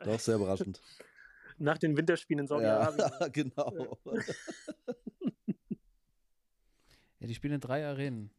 Ja. 0.00 0.04
Doch, 0.06 0.18
sehr 0.18 0.34
überraschend. 0.34 0.80
Nach 1.58 1.78
den 1.78 1.96
Winterspielen 1.96 2.46
in 2.46 2.46
ja, 2.46 2.90
Saudi-Arabien. 2.90 3.32
genau. 3.32 3.96
ja, 7.20 7.28
die 7.28 7.34
spielen 7.36 7.54
in 7.54 7.60
drei 7.60 7.86
Arenen. 7.86 8.32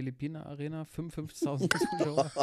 Philippiner 0.00 0.46
Arena, 0.46 0.82
55.000 0.84 1.68
Zuschauer. 1.98 2.30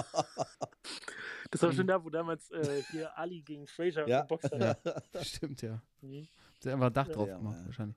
Das 1.49 1.61
war 1.61 1.71
schon 1.71 1.87
da, 1.87 2.03
wo 2.03 2.09
damals 2.09 2.51
äh, 2.51 2.83
hier 2.91 3.17
Ali 3.17 3.41
gegen 3.41 3.65
Fraser 3.67 4.05
Ja. 4.05 4.21
geboxt 4.23 4.51
hat. 4.51 4.83
Ja, 4.85 5.23
stimmt, 5.23 5.61
ja. 5.61 5.81
Mhm. 6.01 6.27
Sie 6.59 6.69
einfach 6.69 6.87
ein 6.87 6.93
Dach 6.93 7.07
drauf 7.07 7.29
ja, 7.29 7.37
gemacht, 7.37 7.59
ja. 7.61 7.65
wahrscheinlich. 7.67 7.95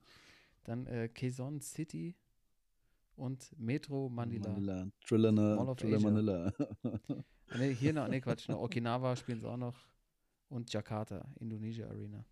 Dann 0.62 0.87
äh, 0.87 1.09
Quezon 1.09 1.61
City 1.61 2.14
und 3.16 3.53
Metro 3.59 4.09
Manila. 4.09 4.51
Manila. 4.51 4.87
Triller, 5.05 5.33
ne, 5.33 5.57
Mall 5.57 5.68
of 5.68 5.77
Triller 5.79 5.96
Asia. 5.96 6.11
Manila. 6.11 6.53
Ah, 6.85 7.59
Nee, 7.59 7.75
hier 7.75 7.92
noch, 7.92 8.07
nee, 8.07 8.20
Quatsch, 8.20 8.49
noch 8.49 8.61
Okinawa 8.61 9.16
spielen 9.16 9.40
sie 9.40 9.49
auch 9.49 9.57
noch 9.57 9.75
und 10.49 10.73
Jakarta, 10.73 11.27
Indonesia 11.40 11.88
Arena. 11.88 12.25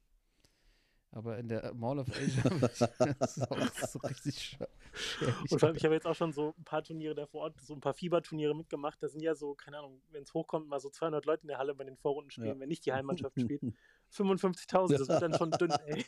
Aber 1.11 1.38
in 1.38 1.49
der 1.49 1.73
Mall 1.75 1.99
of 2.01 2.09
Asia 2.11 2.42
das 3.18 3.37
ist 3.38 3.51
auch 3.51 3.59
so 3.88 3.99
richtig 4.01 4.37
sch- 4.61 4.68
schäbig. 4.94 5.51
Und 5.53 5.59
vor 5.59 5.68
allem, 5.68 5.77
ich 5.77 5.85
habe 5.85 5.94
jetzt 5.94 6.07
auch 6.07 6.14
schon 6.14 6.33
so 6.33 6.55
ein 6.59 6.64
paar 6.64 6.83
Turniere 6.85 7.14
da 7.14 7.27
vor 7.27 7.40
Ort, 7.42 7.59
so 7.62 7.73
ein 7.73 7.81
paar 7.81 7.94
Fieberturniere 7.94 8.55
mitgemacht. 8.55 9.03
Da 9.03 9.09
sind 9.09 9.23
ja 9.23 9.35
so, 9.35 9.55
keine 9.55 9.79
Ahnung, 9.79 10.03
wenn 10.11 10.23
es 10.23 10.35
hochkommt, 10.35 10.68
mal 10.68 10.79
so 10.81 10.90
200 10.90 11.25
Leute 11.25 11.42
in 11.42 11.49
der 11.49 11.57
Halle 11.59 11.75
bei 11.75 11.85
den 11.85 11.97
Vorrunden 11.97 12.31
spielen, 12.31 12.47
Ja. 12.49 12.61
wenn 12.61 12.68
nicht 12.68 12.85
die 12.85 12.92
Heimmannschaft 12.92 13.40
spielt. 13.40 13.62
55.000, 14.12 14.99
das 14.99 15.09
wird 15.09 15.23
dann 15.23 15.35
schon 15.35 15.51
dünn, 15.53 15.71
ey. 15.87 16.05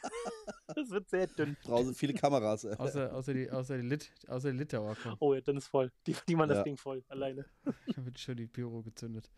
Das 0.75 0.91
wird 0.91 1.09
sehr 1.09 1.27
dünn. 1.27 1.57
Draußen 1.65 1.95
viele 1.95 2.13
Kameras. 2.15 2.65
ey. 2.65 2.75
Außer, 2.77 3.15
außer, 3.15 3.33
die, 3.35 3.51
außer, 3.51 3.77
die 3.79 3.87
Lit, 3.89 4.13
außer 4.29 4.53
die 4.53 4.59
Litauer 4.59 4.97
kommen. 4.97 5.17
Oh 5.21 5.35
ja, 5.35 5.41
dann 5.41 5.57
ist 5.57 5.67
voll. 5.69 5.91
Die, 6.07 6.15
die 6.29 6.35
machen 6.35 6.51
Ja. 6.51 6.57
das 6.57 6.65
Ding 6.65 6.77
voll, 6.77 7.03
alleine. 7.09 7.47
Da 7.65 8.05
wird 8.05 8.19
schon 8.19 8.37
die 8.37 8.47
Pyro 8.47 8.83
gezündet. 8.83 9.31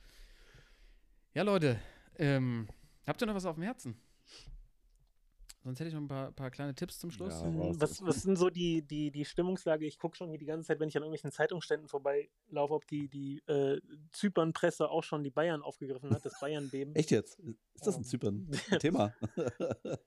Ja, 1.34 1.42
Leute, 1.44 1.80
ähm, 2.18 2.68
habt 3.06 3.20
ihr 3.22 3.26
noch 3.26 3.34
was 3.34 3.46
auf 3.46 3.54
dem 3.54 3.62
Herzen? 3.64 3.96
Sonst 5.64 5.78
hätte 5.78 5.88
ich 5.88 5.94
noch 5.94 6.00
ein 6.00 6.08
paar, 6.08 6.32
paar 6.32 6.50
kleine 6.50 6.74
Tipps 6.74 6.98
zum 6.98 7.12
Schluss. 7.12 7.40
Ja. 7.40 7.48
raus. 7.48 7.76
Was, 7.78 8.04
was 8.04 8.22
sind 8.22 8.36
so 8.36 8.50
die, 8.50 8.82
die, 8.82 9.12
die 9.12 9.24
Stimmungslage? 9.24 9.86
Ich 9.86 9.98
gucke 9.98 10.16
schon 10.16 10.28
hier 10.28 10.38
die 10.38 10.44
ganze 10.44 10.66
Zeit, 10.66 10.80
wenn 10.80 10.88
ich 10.88 10.96
an 10.96 11.04
irgendwelchen 11.04 11.30
Zeitungsständen 11.30 11.88
vorbeilaufe, 11.88 12.74
ob 12.74 12.86
die, 12.88 13.08
die 13.08 13.38
äh, 13.46 13.80
Zypern-Presse 14.10 14.90
auch 14.90 15.04
schon 15.04 15.22
die 15.22 15.30
Bayern 15.30 15.62
aufgegriffen 15.62 16.10
hat, 16.10 16.24
das 16.24 16.38
Bayern-Beben. 16.40 16.94
Echt 16.96 17.12
jetzt? 17.12 17.38
Ist 17.74 17.86
das 17.86 17.94
ein 17.94 18.00
Ähm, 18.00 18.04
Zypern? 18.04 18.50
Ein 18.70 18.78
Thema? 18.80 19.14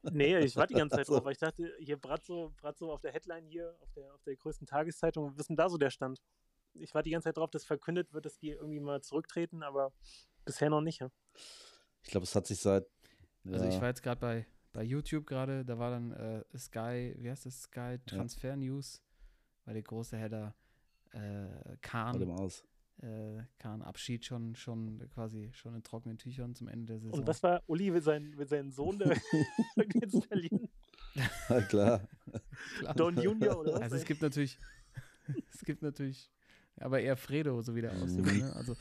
Nee, 0.03 0.39
ich 0.39 0.57
warte 0.57 0.73
die 0.73 0.79
ganze 0.79 0.97
Zeit 0.97 1.07
drauf, 1.07 1.23
weil 1.23 1.31
ich 1.31 1.39
dachte, 1.39 1.73
hier 1.79 1.97
Bratzo, 1.97 2.53
Bratzo 2.57 2.91
auf 2.91 2.99
der 3.01 3.13
Headline 3.13 3.45
hier, 3.45 3.77
auf 3.81 3.91
der, 3.93 4.13
auf 4.13 4.23
der 4.23 4.35
größten 4.35 4.67
Tageszeitung, 4.67 5.31
was 5.31 5.37
ist 5.37 5.49
denn 5.49 5.55
da 5.55 5.69
so 5.69 5.77
der 5.77 5.89
Stand? 5.89 6.21
Ich 6.73 6.93
warte 6.93 7.05
die 7.05 7.11
ganze 7.11 7.29
Zeit 7.29 7.37
drauf, 7.37 7.49
dass 7.51 7.63
verkündet 7.63 8.13
wird, 8.13 8.25
dass 8.25 8.37
die 8.37 8.49
irgendwie 8.49 8.81
mal 8.81 9.01
zurücktreten, 9.01 9.63
aber 9.63 9.93
bisher 10.43 10.69
noch 10.69 10.81
nicht. 10.81 10.99
Ja? 10.99 11.09
Ich 12.03 12.11
glaube, 12.11 12.25
es 12.25 12.35
hat 12.35 12.45
sich 12.45 12.59
seit. 12.59 12.85
Also 13.45 13.65
ich 13.65 13.79
war 13.79 13.87
jetzt 13.89 14.01
gerade 14.01 14.19
bei, 14.19 14.47
bei 14.75 14.83
YouTube 14.83 15.25
gerade, 15.25 15.63
da 15.65 15.79
war 15.79 15.89
dann 15.91 16.11
äh, 16.11 16.43
Sky, 16.57 17.15
wie 17.17 17.29
heißt 17.29 17.45
das, 17.45 17.63
Sky 17.63 17.97
Transfer 18.05 18.55
News, 18.57 19.01
war 19.63 19.73
der 19.73 19.83
große 19.83 20.17
Header 20.17 20.53
äh, 21.13 21.77
Kahn, 21.81 22.29
aus. 22.29 22.63
äh, 23.01 23.41
Kahn 23.57 23.81
Abschied 23.81 24.25
schon, 24.25 24.55
schon 24.55 24.99
quasi 25.13 25.49
schon 25.53 25.75
in 25.75 25.83
trockenen 25.83 26.17
Tüchern 26.17 26.53
zum 26.55 26.67
Ende 26.67 26.85
der 26.93 26.99
Saison. 26.99 27.19
Und 27.21 27.27
was 27.27 27.41
war, 27.41 27.63
Uli 27.67 27.93
will 27.93 28.01
seinen 28.01 28.71
Sohn 28.71 28.99
der 28.99 29.15
jetzt 29.93 30.25
verlieren? 30.27 30.67
Ja, 31.49 31.61
klar. 31.61 32.07
Klar. 32.79 32.93
Don 32.95 33.15
Junior 33.21 33.57
oder 33.59 33.73
was? 33.75 33.81
Also 33.83 33.95
es 33.95 34.03
gibt 34.05 34.21
natürlich, 34.21 34.57
es 35.53 35.61
gibt 35.61 35.81
natürlich, 35.81 36.29
aber 36.77 36.99
eher 36.99 37.15
Fredo, 37.15 37.61
so 37.61 37.73
wie 37.75 37.81
der 37.81 37.93
aussieht, 37.93 38.25
Mhm. 38.25 38.39
ne? 38.39 38.53
Also 38.55 38.75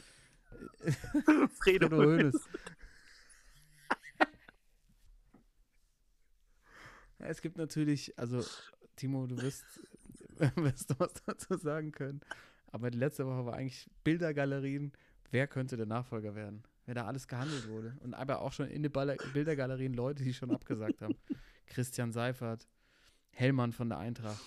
Fredo. 1.61 1.89
Fredo 1.89 1.97
Hoeneß. 1.97 2.35
Es 7.25 7.41
gibt 7.41 7.59
natürlich, 7.59 8.19
also 8.19 8.43
Timo, 8.97 9.27
du 9.27 9.41
wirst, 9.41 9.65
wirst 10.57 10.95
was 10.99 11.13
dazu 11.27 11.57
sagen 11.57 11.93
können. 11.93 12.21
Aber 12.67 12.91
die 12.91 12.99
letzte 12.99 13.27
Woche 13.27 13.47
war 13.47 13.55
eigentlich 13.55 13.89
Bildergalerien. 14.03 14.93
Wer 15.31 15.47
könnte 15.47 15.77
der 15.77 15.87
Nachfolger 15.87 16.35
werden? 16.35 16.65
Wer 16.87 16.95
da 16.95 17.07
alles 17.07 17.29
gehandelt 17.29 17.69
wurde. 17.69 17.97
Und 18.01 18.15
aber 18.15 18.43
auch 18.43 18.53
schon 18.53 18.69
in 18.69 18.83
den 18.83 18.93
Bildergalerien 18.93 19.95
Leute, 19.95 20.23
die 20.23 20.35
schon 20.35 20.51
abgesagt 20.51 21.01
haben. 21.01 21.15
Christian 21.67 22.13
Seifert, 22.13 22.67
Hellmann 23.31 23.73
von 23.73 23.89
der 23.89 23.99
Eintracht. 23.99 24.41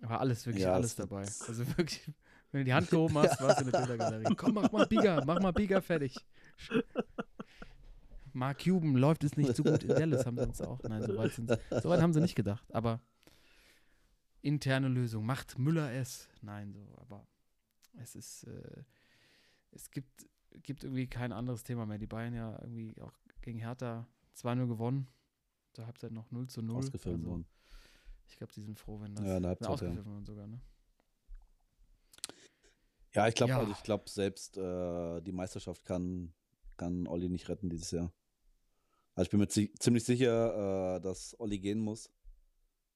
War 0.00 0.20
alles, 0.20 0.46
wirklich 0.46 0.64
Ja, 0.64 0.74
alles 0.74 0.90
es 0.90 0.96
dabei. 0.96 1.20
Also 1.20 1.66
wirklich, 1.68 2.02
wenn 2.52 2.60
du 2.60 2.64
die 2.64 2.74
Hand 2.74 2.90
gehoben 2.90 3.16
hast, 3.18 3.40
warst 3.40 3.60
du 3.60 3.64
in 3.64 3.70
der 3.70 3.78
Bildergalerie. 3.78 4.34
Komm, 4.36 4.54
mach 4.54 4.70
mal 4.70 4.86
Biga, 4.86 5.24
mach 5.24 5.40
mal 5.40 5.52
Biga 5.52 5.80
fertig. 5.80 6.16
Mark 8.36 8.62
Cuban 8.62 8.94
läuft 8.96 9.24
es 9.24 9.36
nicht 9.36 9.56
so 9.56 9.62
gut 9.64 9.82
in 9.82 9.88
Dallas, 9.88 10.26
haben 10.26 10.36
sie 10.36 10.46
uns 10.46 10.60
auch. 10.60 10.82
Nein, 10.82 11.02
so 11.02 11.16
weit, 11.16 11.32
sind 11.32 11.48
sie, 11.50 11.58
so 11.80 11.88
weit 11.88 12.00
haben 12.02 12.12
sie 12.12 12.20
nicht 12.20 12.34
gedacht. 12.34 12.64
Aber 12.74 13.00
interne 14.42 14.88
Lösung. 14.88 15.24
Macht 15.24 15.58
Müller 15.58 15.90
es? 15.92 16.28
Nein, 16.42 16.72
so, 16.72 16.86
aber 16.98 17.26
es 17.94 18.14
ist, 18.14 18.44
äh, 18.44 18.84
es 19.72 19.90
gibt, 19.90 20.26
gibt 20.62 20.84
irgendwie 20.84 21.06
kein 21.06 21.32
anderes 21.32 21.62
Thema 21.64 21.86
mehr. 21.86 21.98
Die 21.98 22.06
Bayern 22.06 22.34
ja 22.34 22.58
irgendwie 22.60 23.00
auch 23.00 23.12
gegen 23.40 23.58
Hertha 23.58 24.06
2-0 24.36 24.66
gewonnen. 24.68 25.08
Zur 25.72 25.86
Halbzeit 25.86 26.12
noch 26.12 26.30
0 26.30 26.46
zu 26.48 26.62
0. 26.62 26.76
Ausgefilmt 26.76 27.18
Also, 27.20 27.30
worden. 27.30 27.46
ich 28.28 28.36
glaube, 28.36 28.52
die 28.52 28.62
sind 28.62 28.78
froh, 28.78 29.00
wenn 29.00 29.14
das 29.14 29.24
Ja, 29.26 29.38
in 29.38 29.46
Halbzeit, 29.46 29.66
ja. 29.68 29.72
ausgepfiffen 29.74 30.14
wird 30.14 30.26
sogar, 30.26 30.46
ne? 30.46 30.60
Ja, 33.14 33.28
ich 33.28 33.34
glaube, 33.34 33.50
Ja. 33.52 33.58
also 33.60 33.72
ich 33.72 33.82
glaube 33.82 34.08
selbst 34.10 34.58
äh, 34.58 35.20
die 35.22 35.32
Meisterschaft 35.32 35.84
kann, 35.86 36.32
kann 36.76 37.06
Olli 37.06 37.28
nicht 37.30 37.48
retten 37.48 37.70
dieses 37.70 37.90
Jahr. 37.90 38.12
Also 39.16 39.26
ich 39.26 39.30
bin 39.30 39.40
mir 39.40 39.48
zi 39.48 39.72
ziemlich 39.78 40.04
sicher, 40.04 40.96
äh, 40.96 41.00
dass 41.00 41.34
Olli 41.40 41.58
gehen 41.58 41.80
muss. 41.80 42.10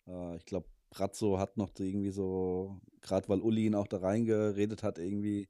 Äh, 0.06 0.37
ich 0.37 0.44
glaube, 0.44 0.68
Brazzo 0.90 1.38
hat 1.38 1.56
noch 1.56 1.70
irgendwie 1.78 2.11
so, 2.11 2.78
gerade 3.00 3.28
weil 3.28 3.40
Uli 3.40 3.66
ihn 3.66 3.74
auch 3.74 3.87
da 3.87 3.98
reingeredet 3.98 4.83
hat, 4.83 4.98
irgendwie 4.98 5.48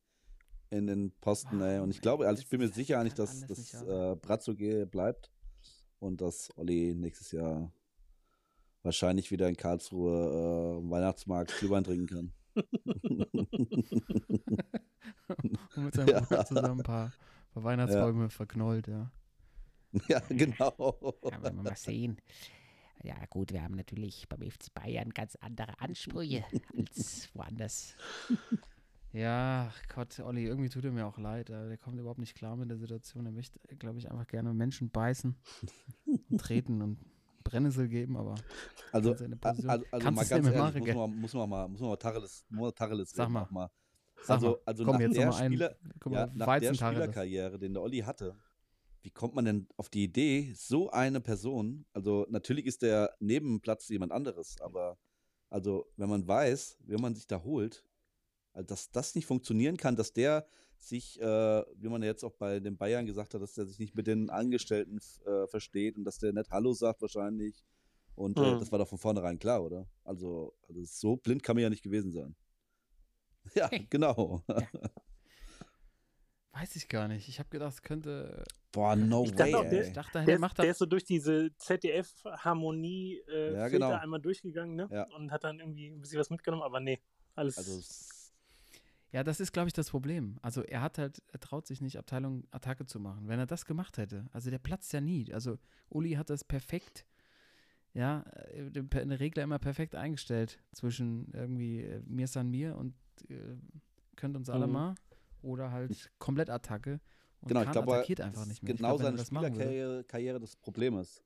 in 0.71 0.87
den 0.87 1.11
Posten, 1.21 1.61
ey. 1.61 1.81
Und 1.81 1.91
ich 1.91 2.01
glaube, 2.01 2.29
also 2.29 2.41
ich 2.41 2.49
bin 2.49 2.61
mir 2.61 2.69
sicher 2.69 3.01
eigentlich, 3.01 3.15
dass, 3.15 3.41
dass 3.47 3.83
äh, 3.83 4.15
Brazzo 4.15 4.55
bleibt 4.55 5.33
und 5.99 6.21
dass 6.21 6.57
Olli 6.57 6.95
nächstes 6.95 7.33
Jahr 7.33 7.73
wahrscheinlich 8.83 9.31
wieder 9.33 9.49
in 9.49 9.57
Karlsruhe 9.57 10.81
äh, 10.85 10.91
Weihnachtsmarkt 10.91 11.59
Glühwein 11.59 11.85
trinken 11.85 12.09
kann. 12.09 12.33
Und 15.77 15.85
mit 15.85 15.95
seinem 15.95 16.09
Ja. 16.09 16.21
Bruder 16.21 16.45
zusammen 16.45 16.81
ein 16.81 16.85
paar, 16.85 17.13
paar 17.53 17.65
Weihnachtsbäume 17.65 18.31
verknollt, 18.31 18.89
ja. 18.89 19.11
ja, 20.09 20.21
genau. 20.29 20.75
Ja, 21.25 21.43
wollen 21.43 21.57
wir 21.57 21.63
mal 21.63 21.77
sehen. 21.77 22.21
Ja, 23.03 23.15
gut, 23.31 23.53
wir 23.53 23.63
haben 23.63 23.75
natürlich 23.75 24.29
beim 24.29 24.43
FC 24.43 24.73
Bayern 24.75 25.11
ganz 25.11 25.35
andere 25.37 25.81
Ansprüche 25.81 26.45
als 26.77 27.29
woanders. 27.35 27.95
Ja, 29.13 29.73
Gott, 29.93 30.21
Olli, 30.21 30.45
irgendwie 30.45 30.69
tut 30.69 30.85
er 30.85 30.93
mir 30.93 31.05
auch 31.05 31.19
leid. 31.19 31.51
äh, 31.51 31.67
Der 31.67 31.77
kommt 31.79 31.99
überhaupt 31.99 32.21
nicht 32.21 32.37
klar 32.37 32.55
mit 32.55 32.71
der 32.71 32.77
Situation. 32.79 33.27
Er 33.27 33.33
möchte, 33.33 33.59
glaube 33.77 33.99
ich, 33.99 34.09
einfach 34.09 34.25
gerne 34.29 34.55
Menschen 34.55 34.89
beißen 34.89 35.35
und 36.29 36.39
treten 36.41 36.81
und 36.81 36.97
Brennnessel 37.43 37.89
geben, 37.89 38.17
aber 38.17 38.37
Also, 38.93 39.11
in 39.11 39.17
seine 39.19 39.37
Position. 39.37 39.69
also, 39.71 39.85
also 39.91 40.05
Kannst 40.05 40.17
mal 40.17 40.27
ganz 40.39 40.47
ehrlich, 40.47 40.61
Marek- 40.61 40.87
muss 40.87 40.95
man, 40.95 41.21
muss 41.21 41.35
man 41.35 41.49
mal, 41.51 41.69
muss 41.69 41.81
man 41.81 41.91
mal 41.91 41.97
Tacheles, 41.97 42.47
muss 42.51 42.61
man 42.61 42.75
Tacheles 42.77 43.11
Sag 43.11 43.29
mal. 43.31 43.49
mal. 43.51 43.69
sag 44.23 44.35
also- 44.37 44.47
mal, 44.51 44.59
also 44.67 44.85
komm 44.85 44.93
nach 44.95 45.01
jetzt 45.01 45.17
der 45.17 45.27
mal 45.27 45.35
ein, 45.41 45.53
Spieler- 45.53 45.77
guck 45.99 46.13
Ja, 46.13 46.27
mal, 46.29 46.33
nach 46.37 46.59
der. 46.61 46.75
Spielerkarriere, 46.75 47.59
den 47.59 47.75
der 47.75 47.83
Olli 47.83 47.99
hatte, 47.99 48.37
wie 49.03 49.11
kommt 49.11 49.35
man 49.35 49.45
denn 49.45 49.69
auf 49.77 49.89
die 49.89 50.05
Idee, 50.05 50.53
so 50.55 50.91
eine 50.91 51.21
Person, 51.21 51.87
also 51.93 52.27
natürlich 52.31 52.67
ist 52.67 52.83
der 52.83 53.15
neben 53.21 53.47
dem 53.49 53.61
Platz 53.61 53.89
jemand 53.89 54.13
anderes, 54.13 54.61
aber 54.61 54.99
also 55.51 55.87
wenn 55.97 56.09
man 56.11 56.27
weiß, 56.29 56.79
wenn 56.81 57.01
man 57.01 57.15
sich 57.15 57.27
da 57.27 57.43
holt, 57.43 57.85
also 58.53 58.67
dass 58.67 58.91
das 58.91 59.15
nicht 59.15 59.27
funktionieren 59.27 59.77
kann, 59.77 59.97
dass 59.97 60.13
der 60.13 60.47
sich, 60.77 61.21
äh, 61.21 61.25
wie 61.77 61.89
man 61.89 62.03
jetzt 62.03 62.25
auch 62.25 62.33
bei 62.35 62.61
den 62.61 62.77
Bayern 62.79 63.07
gesagt 63.07 63.35
hat, 63.35 63.43
dass 63.43 63.55
der 63.55 63.67
sich 63.67 63.79
nicht 63.79 63.95
mit 63.95 64.07
den 64.07 64.31
Angestellten 64.31 64.99
äh, 65.27 65.47
versteht 65.47 65.97
und 65.97 66.05
dass 66.05 66.19
der 66.19 66.33
nicht 66.33 66.51
Hallo 66.51 66.73
sagt 66.73 67.03
wahrscheinlich 67.03 67.65
Und 68.15 68.39
äh, 68.41 68.55
Mhm. 68.55 68.61
das 68.61 68.71
war 68.73 68.79
doch 68.79 68.89
von 68.89 68.99
vornherein 68.99 69.39
klar, 69.39 69.63
oder? 69.65 69.87
Also, 70.05 70.55
also 70.69 70.83
so 70.85 71.17
blind 71.17 71.43
kann 71.43 71.57
man 71.57 71.63
ja 71.65 71.71
nicht 71.71 71.83
gewesen 71.83 72.13
sein. 72.13 72.35
Ja, 73.55 73.71
genau. 73.91 74.43
Weiß 76.53 76.75
ich 76.77 76.89
gar 76.89 77.07
nicht. 77.09 77.29
Ich 77.29 77.39
habe 77.39 77.49
gedacht, 77.49 77.73
es 77.75 77.83
könnte. 77.83 78.43
Boah, 78.73 78.97
no 78.97 79.25
Ich 79.25 79.33
dachte 79.33 79.53
way. 79.53 79.55
auch, 79.55 79.63
der- 79.69 79.83
ey. 79.83 79.87
Ich 79.89 79.93
dachte, 79.93 80.13
der, 80.19 80.25
Der, 80.25 80.39
macht 80.39 80.53
ist, 80.53 80.59
der 80.59 80.67
das. 80.67 80.73
ist 80.75 80.79
so 80.79 80.87
durch 80.87 81.05
diese 81.05 81.55
ZDF-Harmonie-Filter 81.57 83.53
Ja, 83.59 83.69
genau. 83.69 83.93
einmal 83.93 84.21
durchgegangen, 84.21 84.75
ne? 84.77 84.89
Ja. 84.91 85.05
Und 85.15 85.31
hat 85.31 85.45
dann 85.45 85.61
irgendwie 85.61 85.89
ein 85.89 86.01
bisschen 86.01 86.19
was 86.19 86.31
mitgenommen, 86.31 86.63
aber 86.63 86.81
nee, 86.81 87.01
alles. 87.35 87.57
Also, 87.59 87.81
Ja, 89.13 89.25
das 89.25 89.41
ist, 89.41 89.53
glaube 89.53 89.67
ich, 89.69 89.73
das 89.73 89.91
Problem. 89.91 90.39
Also 90.43 90.63
er 90.63 90.83
hat 90.83 90.99
halt, 90.99 91.21
er 91.33 91.41
traut 91.41 91.67
sich 91.67 91.81
nicht, 91.81 91.97
Abteilung 91.99 92.47
Attacke 92.53 92.87
zu 92.87 93.01
machen. 93.01 93.27
Wenn 93.27 93.41
er 93.41 93.47
das 93.47 93.65
gemacht 93.67 93.99
hätte, 93.99 94.27
also 94.33 94.51
der 94.51 94.59
platzt 94.61 94.93
ja 94.93 95.01
nie. 95.01 95.33
Also 95.35 95.59
Uli 95.89 96.13
hat 96.13 96.31
das 96.31 96.45
perfekt, 96.45 97.07
ja, 97.93 98.23
äh, 98.53 98.71
den 98.71 98.89
Regler 99.13 99.43
immer 99.43 99.59
perfekt 99.59 99.97
eingestellt 99.97 100.61
zwischen 100.73 101.29
irgendwie 101.33 101.81
äh, 101.83 102.03
mir 102.07 102.29
san 102.29 102.51
mir 102.51 102.77
und 102.77 102.95
äh, 103.29 103.35
könnt 104.15 104.37
uns 104.37 104.49
alle 104.49 104.69
Mhm. 104.69 104.73
mal 104.73 104.95
oder 105.43 105.71
halt 105.71 106.11
komplett 106.19 106.51
Attacke. 106.51 107.01
Und 107.41 107.49
genau, 107.49 107.61
ich 107.61 107.67
Kahn 107.67 107.73
glaube, 107.73 107.95
attackiert 107.95 108.21
einfach 108.21 108.47
nicht 108.47 108.63
mehr. 108.63 108.73
Ich 108.73 108.77
genau 108.77 108.97
glaub, 108.97 109.03
seine 109.03 109.17
das 109.17 109.27
Spielerkarriere 109.29 110.05
Karriere 110.05 110.41
das 110.41 110.57
Problem 110.57 110.99
ist. 110.99 111.25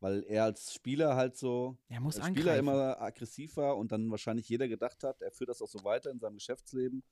Weil 0.00 0.24
er 0.24 0.44
als 0.44 0.74
Spieler 0.74 1.16
halt 1.16 1.36
so, 1.36 1.78
Er 1.88 2.00
muss 2.00 2.16
als 2.18 2.26
Spieler 2.26 2.52
angreifen. 2.52 2.68
immer 2.68 3.00
aggressiv 3.00 3.56
war 3.56 3.76
und 3.76 3.92
dann 3.92 4.10
wahrscheinlich 4.10 4.48
jeder 4.48 4.68
gedacht 4.68 5.02
hat, 5.02 5.22
er 5.22 5.30
führt 5.30 5.48
das 5.48 5.62
auch 5.62 5.68
so 5.68 5.82
weiter 5.84 6.10
in 6.10 6.18
seinem 6.18 6.34
Geschäftsleben. 6.34 7.02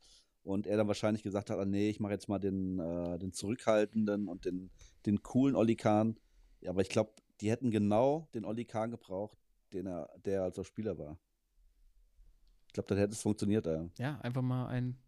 Und 0.42 0.66
er 0.66 0.76
dann 0.76 0.88
wahrscheinlich 0.88 1.22
gesagt 1.22 1.50
hat, 1.50 1.58
ah, 1.58 1.64
nee, 1.64 1.88
ich 1.88 2.00
mache 2.00 2.12
jetzt 2.12 2.28
mal 2.28 2.40
den, 2.40 2.80
äh, 2.80 3.18
den 3.18 3.32
zurückhaltenden 3.32 4.28
und 4.28 4.44
den, 4.44 4.70
den 5.06 5.22
coolen 5.22 5.54
Olli 5.54 5.76
Kahn. 5.76 6.18
Ja, 6.60 6.70
aber 6.70 6.82
ich 6.82 6.88
glaube, 6.88 7.12
die 7.40 7.50
hätten 7.50 7.70
genau 7.70 8.28
den 8.34 8.44
Olli 8.44 8.64
Kahn 8.64 8.90
gebraucht, 8.90 9.38
den 9.72 9.86
er, 9.86 10.10
der 10.24 10.42
als 10.42 10.66
Spieler 10.66 10.98
war. 10.98 11.18
Ich 12.66 12.72
glaube, 12.74 12.88
dann 12.88 12.98
hätte 12.98 13.12
es 13.12 13.22
funktioniert. 13.22 13.66
Ja. 13.66 13.88
Ja, 13.98 14.18
einfach 14.20 14.42
mal 14.42 14.66
ein 14.66 14.98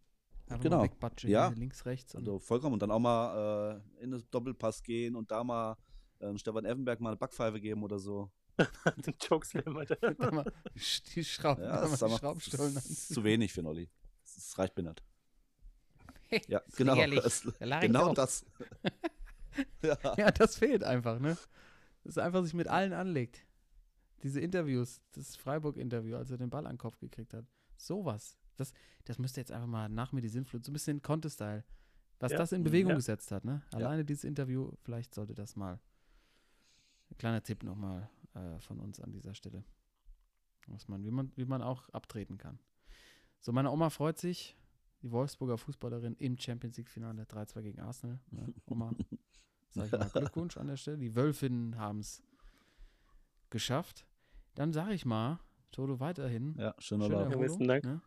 einfach 0.47 0.63
Genau. 0.63 0.77
mal 0.77 0.83
wegbutschen, 0.83 1.29
Ja. 1.29 1.47
hier 1.49 1.57
links, 1.57 1.85
rechts. 1.85 2.15
Und 2.15 2.21
Also 2.21 2.39
vollkommen. 2.39 2.73
Und 2.73 2.81
dann 2.81 2.91
auch 2.91 2.99
mal 2.99 3.81
äh, 3.99 4.03
in 4.03 4.11
den 4.11 4.23
Doppelpass 4.31 4.83
gehen 4.83 5.15
und 5.15 5.31
da 5.31 5.43
mal 5.43 5.77
äh, 6.19 6.37
Stefan 6.37 6.65
Effenberg 6.65 6.99
mal 7.01 7.09
eine 7.09 7.17
Backpfeife 7.17 7.59
geben 7.59 7.83
oder 7.83 7.99
so. 7.99 8.31
den 9.05 9.13
Chokeslam, 9.19 9.75
Alter. 9.75 9.97
mal 10.31 10.49
die 11.13 11.23
Schrauben, 11.25 11.61
Ja, 11.63 11.73
da 11.75 11.81
das 11.81 11.99
mal 12.01 12.07
ist, 12.07 12.13
die 12.15 12.19
Schraubstollen 12.19 12.73
das 12.75 12.85
ist 12.85 12.89
anziehen. 13.01 13.13
zu 13.15 13.23
wenig 13.25 13.51
für 13.53 13.59
einen 13.61 13.67
Olli. 13.67 13.89
Das, 14.23 14.37
ist- 14.37 14.57
reicht 14.57 14.77
mir 14.77 14.83
nicht. 14.83 15.03
Ja, 16.47 16.61
genau. 16.75 16.95
Das, 17.21 17.43
Da 17.59 17.79
genau 17.79 18.13
das. 18.13 18.45
ja. 19.83 19.97
Ja, 20.17 20.31
das 20.31 20.55
fehlt 20.57 20.83
einfach, 20.83 21.19
ne? 21.19 21.37
Dass 22.03 22.17
er 22.17 22.23
einfach 22.25 22.43
sich 22.43 22.53
mit 22.53 22.67
allen 22.67 22.93
anlegt. 22.93 23.45
Diese 24.23 24.39
Interviews, 24.39 25.01
das 25.11 25.35
Freiburg-Interview, 25.35 26.15
als 26.15 26.31
er 26.31 26.37
den 26.37 26.49
Ball 26.49 26.65
an 26.65 26.73
den 26.73 26.77
Kopf 26.79 26.97
gekriegt 26.99 27.33
hat. 27.33 27.45
Sowas. 27.77 28.37
Das, 28.55 28.73
das 29.05 29.19
müsste 29.19 29.41
jetzt 29.41 29.51
einfach 29.51 29.67
mal 29.67 29.89
nach 29.89 30.11
mir 30.11 30.21
die 30.21 30.29
Sinnflut, 30.29 30.65
so 30.65 30.71
ein 30.71 30.73
bisschen 30.73 31.01
Contest-Style. 31.01 31.63
Was 32.19 32.31
Ja, 32.31 32.37
das 32.37 32.51
in 32.51 32.63
Bewegung 32.63 32.91
ja. 32.91 32.95
gesetzt 32.95 33.31
hat, 33.31 33.43
ne? 33.43 33.61
Alleine 33.73 34.05
dieses 34.05 34.23
Interview, 34.23 34.71
vielleicht 34.83 35.13
sollte 35.13 35.33
das 35.33 35.55
mal. 35.55 35.79
Ein 37.11 37.17
kleiner 37.17 37.43
Tipp 37.43 37.63
nochmal 37.63 38.09
äh, 38.33 38.59
von 38.59 38.79
uns 38.79 38.99
an 38.99 39.11
dieser 39.11 39.35
Stelle. 39.35 39.63
Was 40.67 40.87
man, 40.87 41.03
wie, 41.03 41.11
man, 41.11 41.31
wie 41.35 41.45
man 41.45 41.61
auch 41.61 41.89
abtreten 41.89 42.37
kann. 42.37 42.57
So, 43.39 43.51
meine 43.51 43.69
Oma 43.69 43.89
freut 43.89 44.17
sich, 44.17 44.57
die 45.03 45.11
Wolfsburger 45.11 45.57
Fußballerin 45.57 46.15
im 46.15 46.37
Champions 46.37 46.77
League-Finale 46.77 47.23
3-2 47.23 47.61
gegen 47.61 47.79
Arsenal. 47.81 48.19
Ne? 48.31 48.53
Oma, 48.65 48.95
sag 49.69 49.85
ich 49.85 49.91
mal 49.91 50.09
Glückwunsch 50.13 50.57
an 50.57 50.67
der 50.67 50.77
Stelle. 50.77 50.97
Die 50.97 51.15
Wölfinnen 51.15 51.77
haben 51.77 51.99
es 51.99 52.23
geschafft. 53.51 54.07
Dann 54.55 54.73
sage 54.73 54.93
ich 54.93 55.05
mal, 55.05 55.39
Toto, 55.71 55.99
weiterhin. 55.99 56.55
ja, 56.57 56.73
schöner 56.79 57.05
Schöne. 57.05 57.15
Ja, 57.15 57.21
Erholung, 57.23 57.41
besten 57.41 57.67
Dank. 57.67 57.83
Ne? 57.83 58.01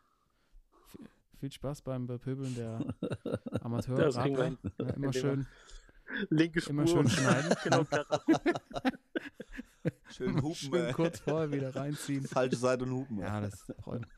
Viel, 1.41 1.53
Spaß 1.53 1.83
beim 1.83 2.07
Bepöbeln 2.07 2.55
der 2.55 2.81
amateur 3.63 3.97
Das 3.97 4.17
kriegen 4.17 4.37
wir 4.37 4.45
hin. 4.45 4.59
ja, 4.79 4.89
Immer 4.91 5.13
schön, 5.13 5.47
Linke 6.31 6.61
Spur. 6.61 6.71
immer 6.71 6.87
schön 6.87 7.09
schneiden. 7.09 7.55
genau. 7.65 7.85
Schön 10.11 10.43
hupen, 10.43 10.55
schön 10.55 10.93
kurz 10.93 11.21
vorher 11.21 11.51
wieder 11.53 11.75
reinziehen. 11.75 12.27
Falsche 12.27 12.57
Seite 12.57 12.85
und 12.85 12.93
hupen. 12.93 13.19
Ja, 13.19 13.41
das 13.41 13.73
freut 13.83 14.01
mich. 14.01 14.11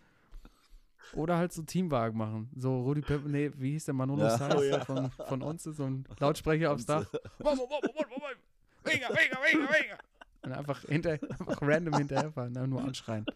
Oder 1.14 1.36
halt 1.38 1.52
so 1.52 1.62
Teamwagen 1.62 2.16
machen. 2.16 2.50
So 2.56 2.82
Rudi 2.82 3.00
Pep, 3.00 3.24
nee, 3.26 3.50
wie 3.56 3.72
hieß 3.72 3.86
der 3.86 3.94
Manolo 3.94 4.22
Ja. 4.22 4.38
Saiz 4.38 4.54
Oh, 4.56 4.62
ja. 4.62 4.84
von, 4.84 5.10
von 5.10 5.42
uns, 5.42 5.64
so 5.64 5.84
ein 5.84 6.04
Lautsprecher 6.20 6.72
aufs 6.72 6.86
Dach. 6.86 7.04
Venga, 7.40 9.08
venga, 9.08 9.08
venga, 9.42 9.72
venga. 9.72 9.98
Und 10.42 10.52
einfach, 10.52 10.80
hinter, 10.82 11.10
einfach 11.12 11.58
random 11.60 11.94
hinterherfahren, 11.98 12.52
nur 12.70 12.82
anschreien. 12.82 13.26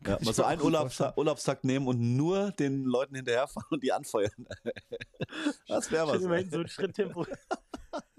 Ja, 0.06 0.18
mal 0.22 0.32
so 0.32 0.44
einen 0.44 0.62
Urlaubstag, 0.62 1.16
Urlaubstag 1.16 1.62
nehmen 1.62 1.86
und 1.86 2.16
nur 2.16 2.52
den 2.52 2.84
Leuten 2.84 3.16
hinterherfahren 3.16 3.68
und 3.70 3.82
die 3.82 3.92
anfeuern. 3.92 4.46
Das 5.68 5.90
wäre 5.90 6.08
was. 6.08 6.22
Immerhin 6.22 6.50
so 6.50 6.58
ein 6.60 6.68
Schritttempo. 6.68 7.26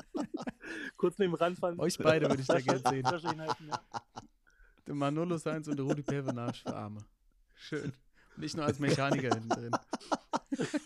Kurz 0.98 1.18
neben 1.18 1.34
dem 1.34 1.36
Rand 1.36 1.60
fahren. 1.60 1.80
Euch 1.80 1.98
beide 1.98 2.30
würde 2.30 2.42
ich 2.42 2.48
da 2.48 2.60
gerne 2.60 2.82
sehen. 2.88 3.42
Ja. 3.68 3.82
Der 4.88 4.96
Manolo 4.96 5.38
Sainz 5.38 5.68
und 5.68 5.76
der 5.76 5.86
Rudi 5.86 6.04
Pevenage 6.04 6.62
für 6.62 6.76
Arme. 6.76 7.04
Schön. 7.56 7.92
Nicht 8.38 8.56
nur 8.56 8.66
als 8.66 8.80
Mechaniker 8.80 9.34
hinten 9.34 9.50
drin. 9.50 9.72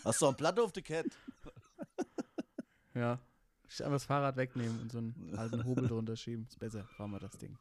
Hast 0.04 0.20
du 0.20 0.26
ein 0.26 0.34
Blatt 0.34 0.58
auf 0.58 0.72
die 0.72 0.82
Cat? 0.82 1.06
Ja. 2.94 3.20
Ich 3.68 3.82
einfach 3.82 3.96
das 3.96 4.04
Fahrrad 4.06 4.36
wegnehmen 4.36 4.80
und 4.80 4.90
so 4.90 4.98
einen 4.98 5.34
alten 5.36 5.64
Hobel 5.64 5.86
drunter 5.86 6.16
schieben. 6.16 6.46
Ist 6.48 6.58
besser, 6.58 6.84
fahren 6.96 7.10
wir 7.10 7.20
das 7.20 7.36
Ding. 7.38 7.56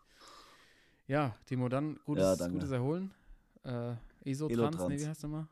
Ja, 1.08 1.36
Timo, 1.46 1.70
dann 1.70 2.00
gutes, 2.06 2.40
Ja, 2.40 2.48
gutes 2.48 2.72
Erholen. 2.72 3.14
Äh, 3.66 3.96
Isotrans, 4.30 4.60
Elotrans. 4.76 4.90
nee, 4.90 5.00
wie 5.00 5.08
heißt 5.08 5.24
der 5.24 5.30
mal? 5.30 5.48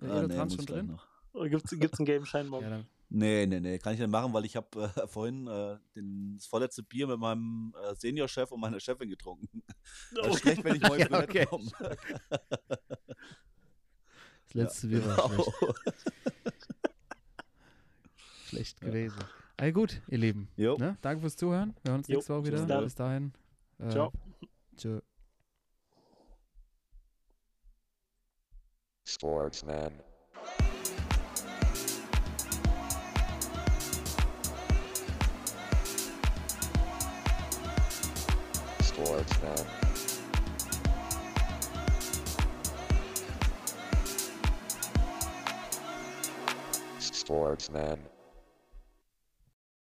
Der 0.00 0.10
Ah, 0.10 0.18
Elotrans 0.20 0.56
muss 0.56 0.64
schon 0.66 0.74
drin? 0.76 0.86
noch. 0.86 1.06
Oder 1.32 1.48
gibt's, 1.48 1.70
gibt's 1.70 1.98
einen 1.98 2.06
gelben 2.06 2.26
Schein 2.26 2.46
morgen? 2.48 2.64
Ja, 2.64 2.70
dann, 2.70 2.86
Nee, 3.12 3.44
nee, 3.46 3.58
nee, 3.58 3.76
kann 3.80 3.94
ich 3.94 3.98
nicht 3.98 4.08
machen, 4.08 4.32
weil 4.32 4.44
ich 4.44 4.54
habe 4.54 4.92
äh, 4.96 5.06
vorhin 5.08 5.44
äh, 5.48 5.78
den, 5.96 6.36
das 6.36 6.46
vorletzte 6.46 6.84
Bier 6.84 7.08
mit 7.08 7.18
meinem 7.18 7.74
äh, 7.82 7.92
Seniorchef 7.96 8.52
und 8.52 8.60
meiner 8.60 8.78
Chefin 8.78 9.08
getrunken. 9.08 9.62
Das 10.14 10.26
Oh. 10.26 10.30
ist 10.30 10.40
schlecht, 10.40 10.62
wenn 10.62 10.76
ich 10.76 10.82
morgen 10.82 11.00
Ja, 11.00 11.18
okay. 11.20 11.46
komme. 11.46 11.68
das 14.46 14.54
letzte 14.54 14.86
Bier 14.88 15.04
war 15.06 15.28
schlecht, 15.28 15.52
schlecht 18.48 18.80
gewesen. 18.80 19.18
Also 19.56 19.72
gut, 19.72 20.00
ihr 20.08 20.18
Lieben. 20.18 20.48
Ne? 20.56 20.96
Danke 21.02 21.20
fürs 21.20 21.36
Zuhören. 21.36 21.74
Wir 21.82 21.90
hören 21.92 22.00
uns 22.00 22.08
Jo, 22.08 22.16
nächste 22.18 22.34
Woche 22.34 22.46
wieder. 22.46 22.64
bis. 22.66 22.84
Bis 22.84 22.94
dahin. 22.94 23.32
Äh, 23.78 23.88
Ciao. 23.90 24.12
Tschö. 24.76 25.00
Sportsman. 29.10 29.92
Sportsman. 38.80 39.66
Sportsman. 47.00 48.19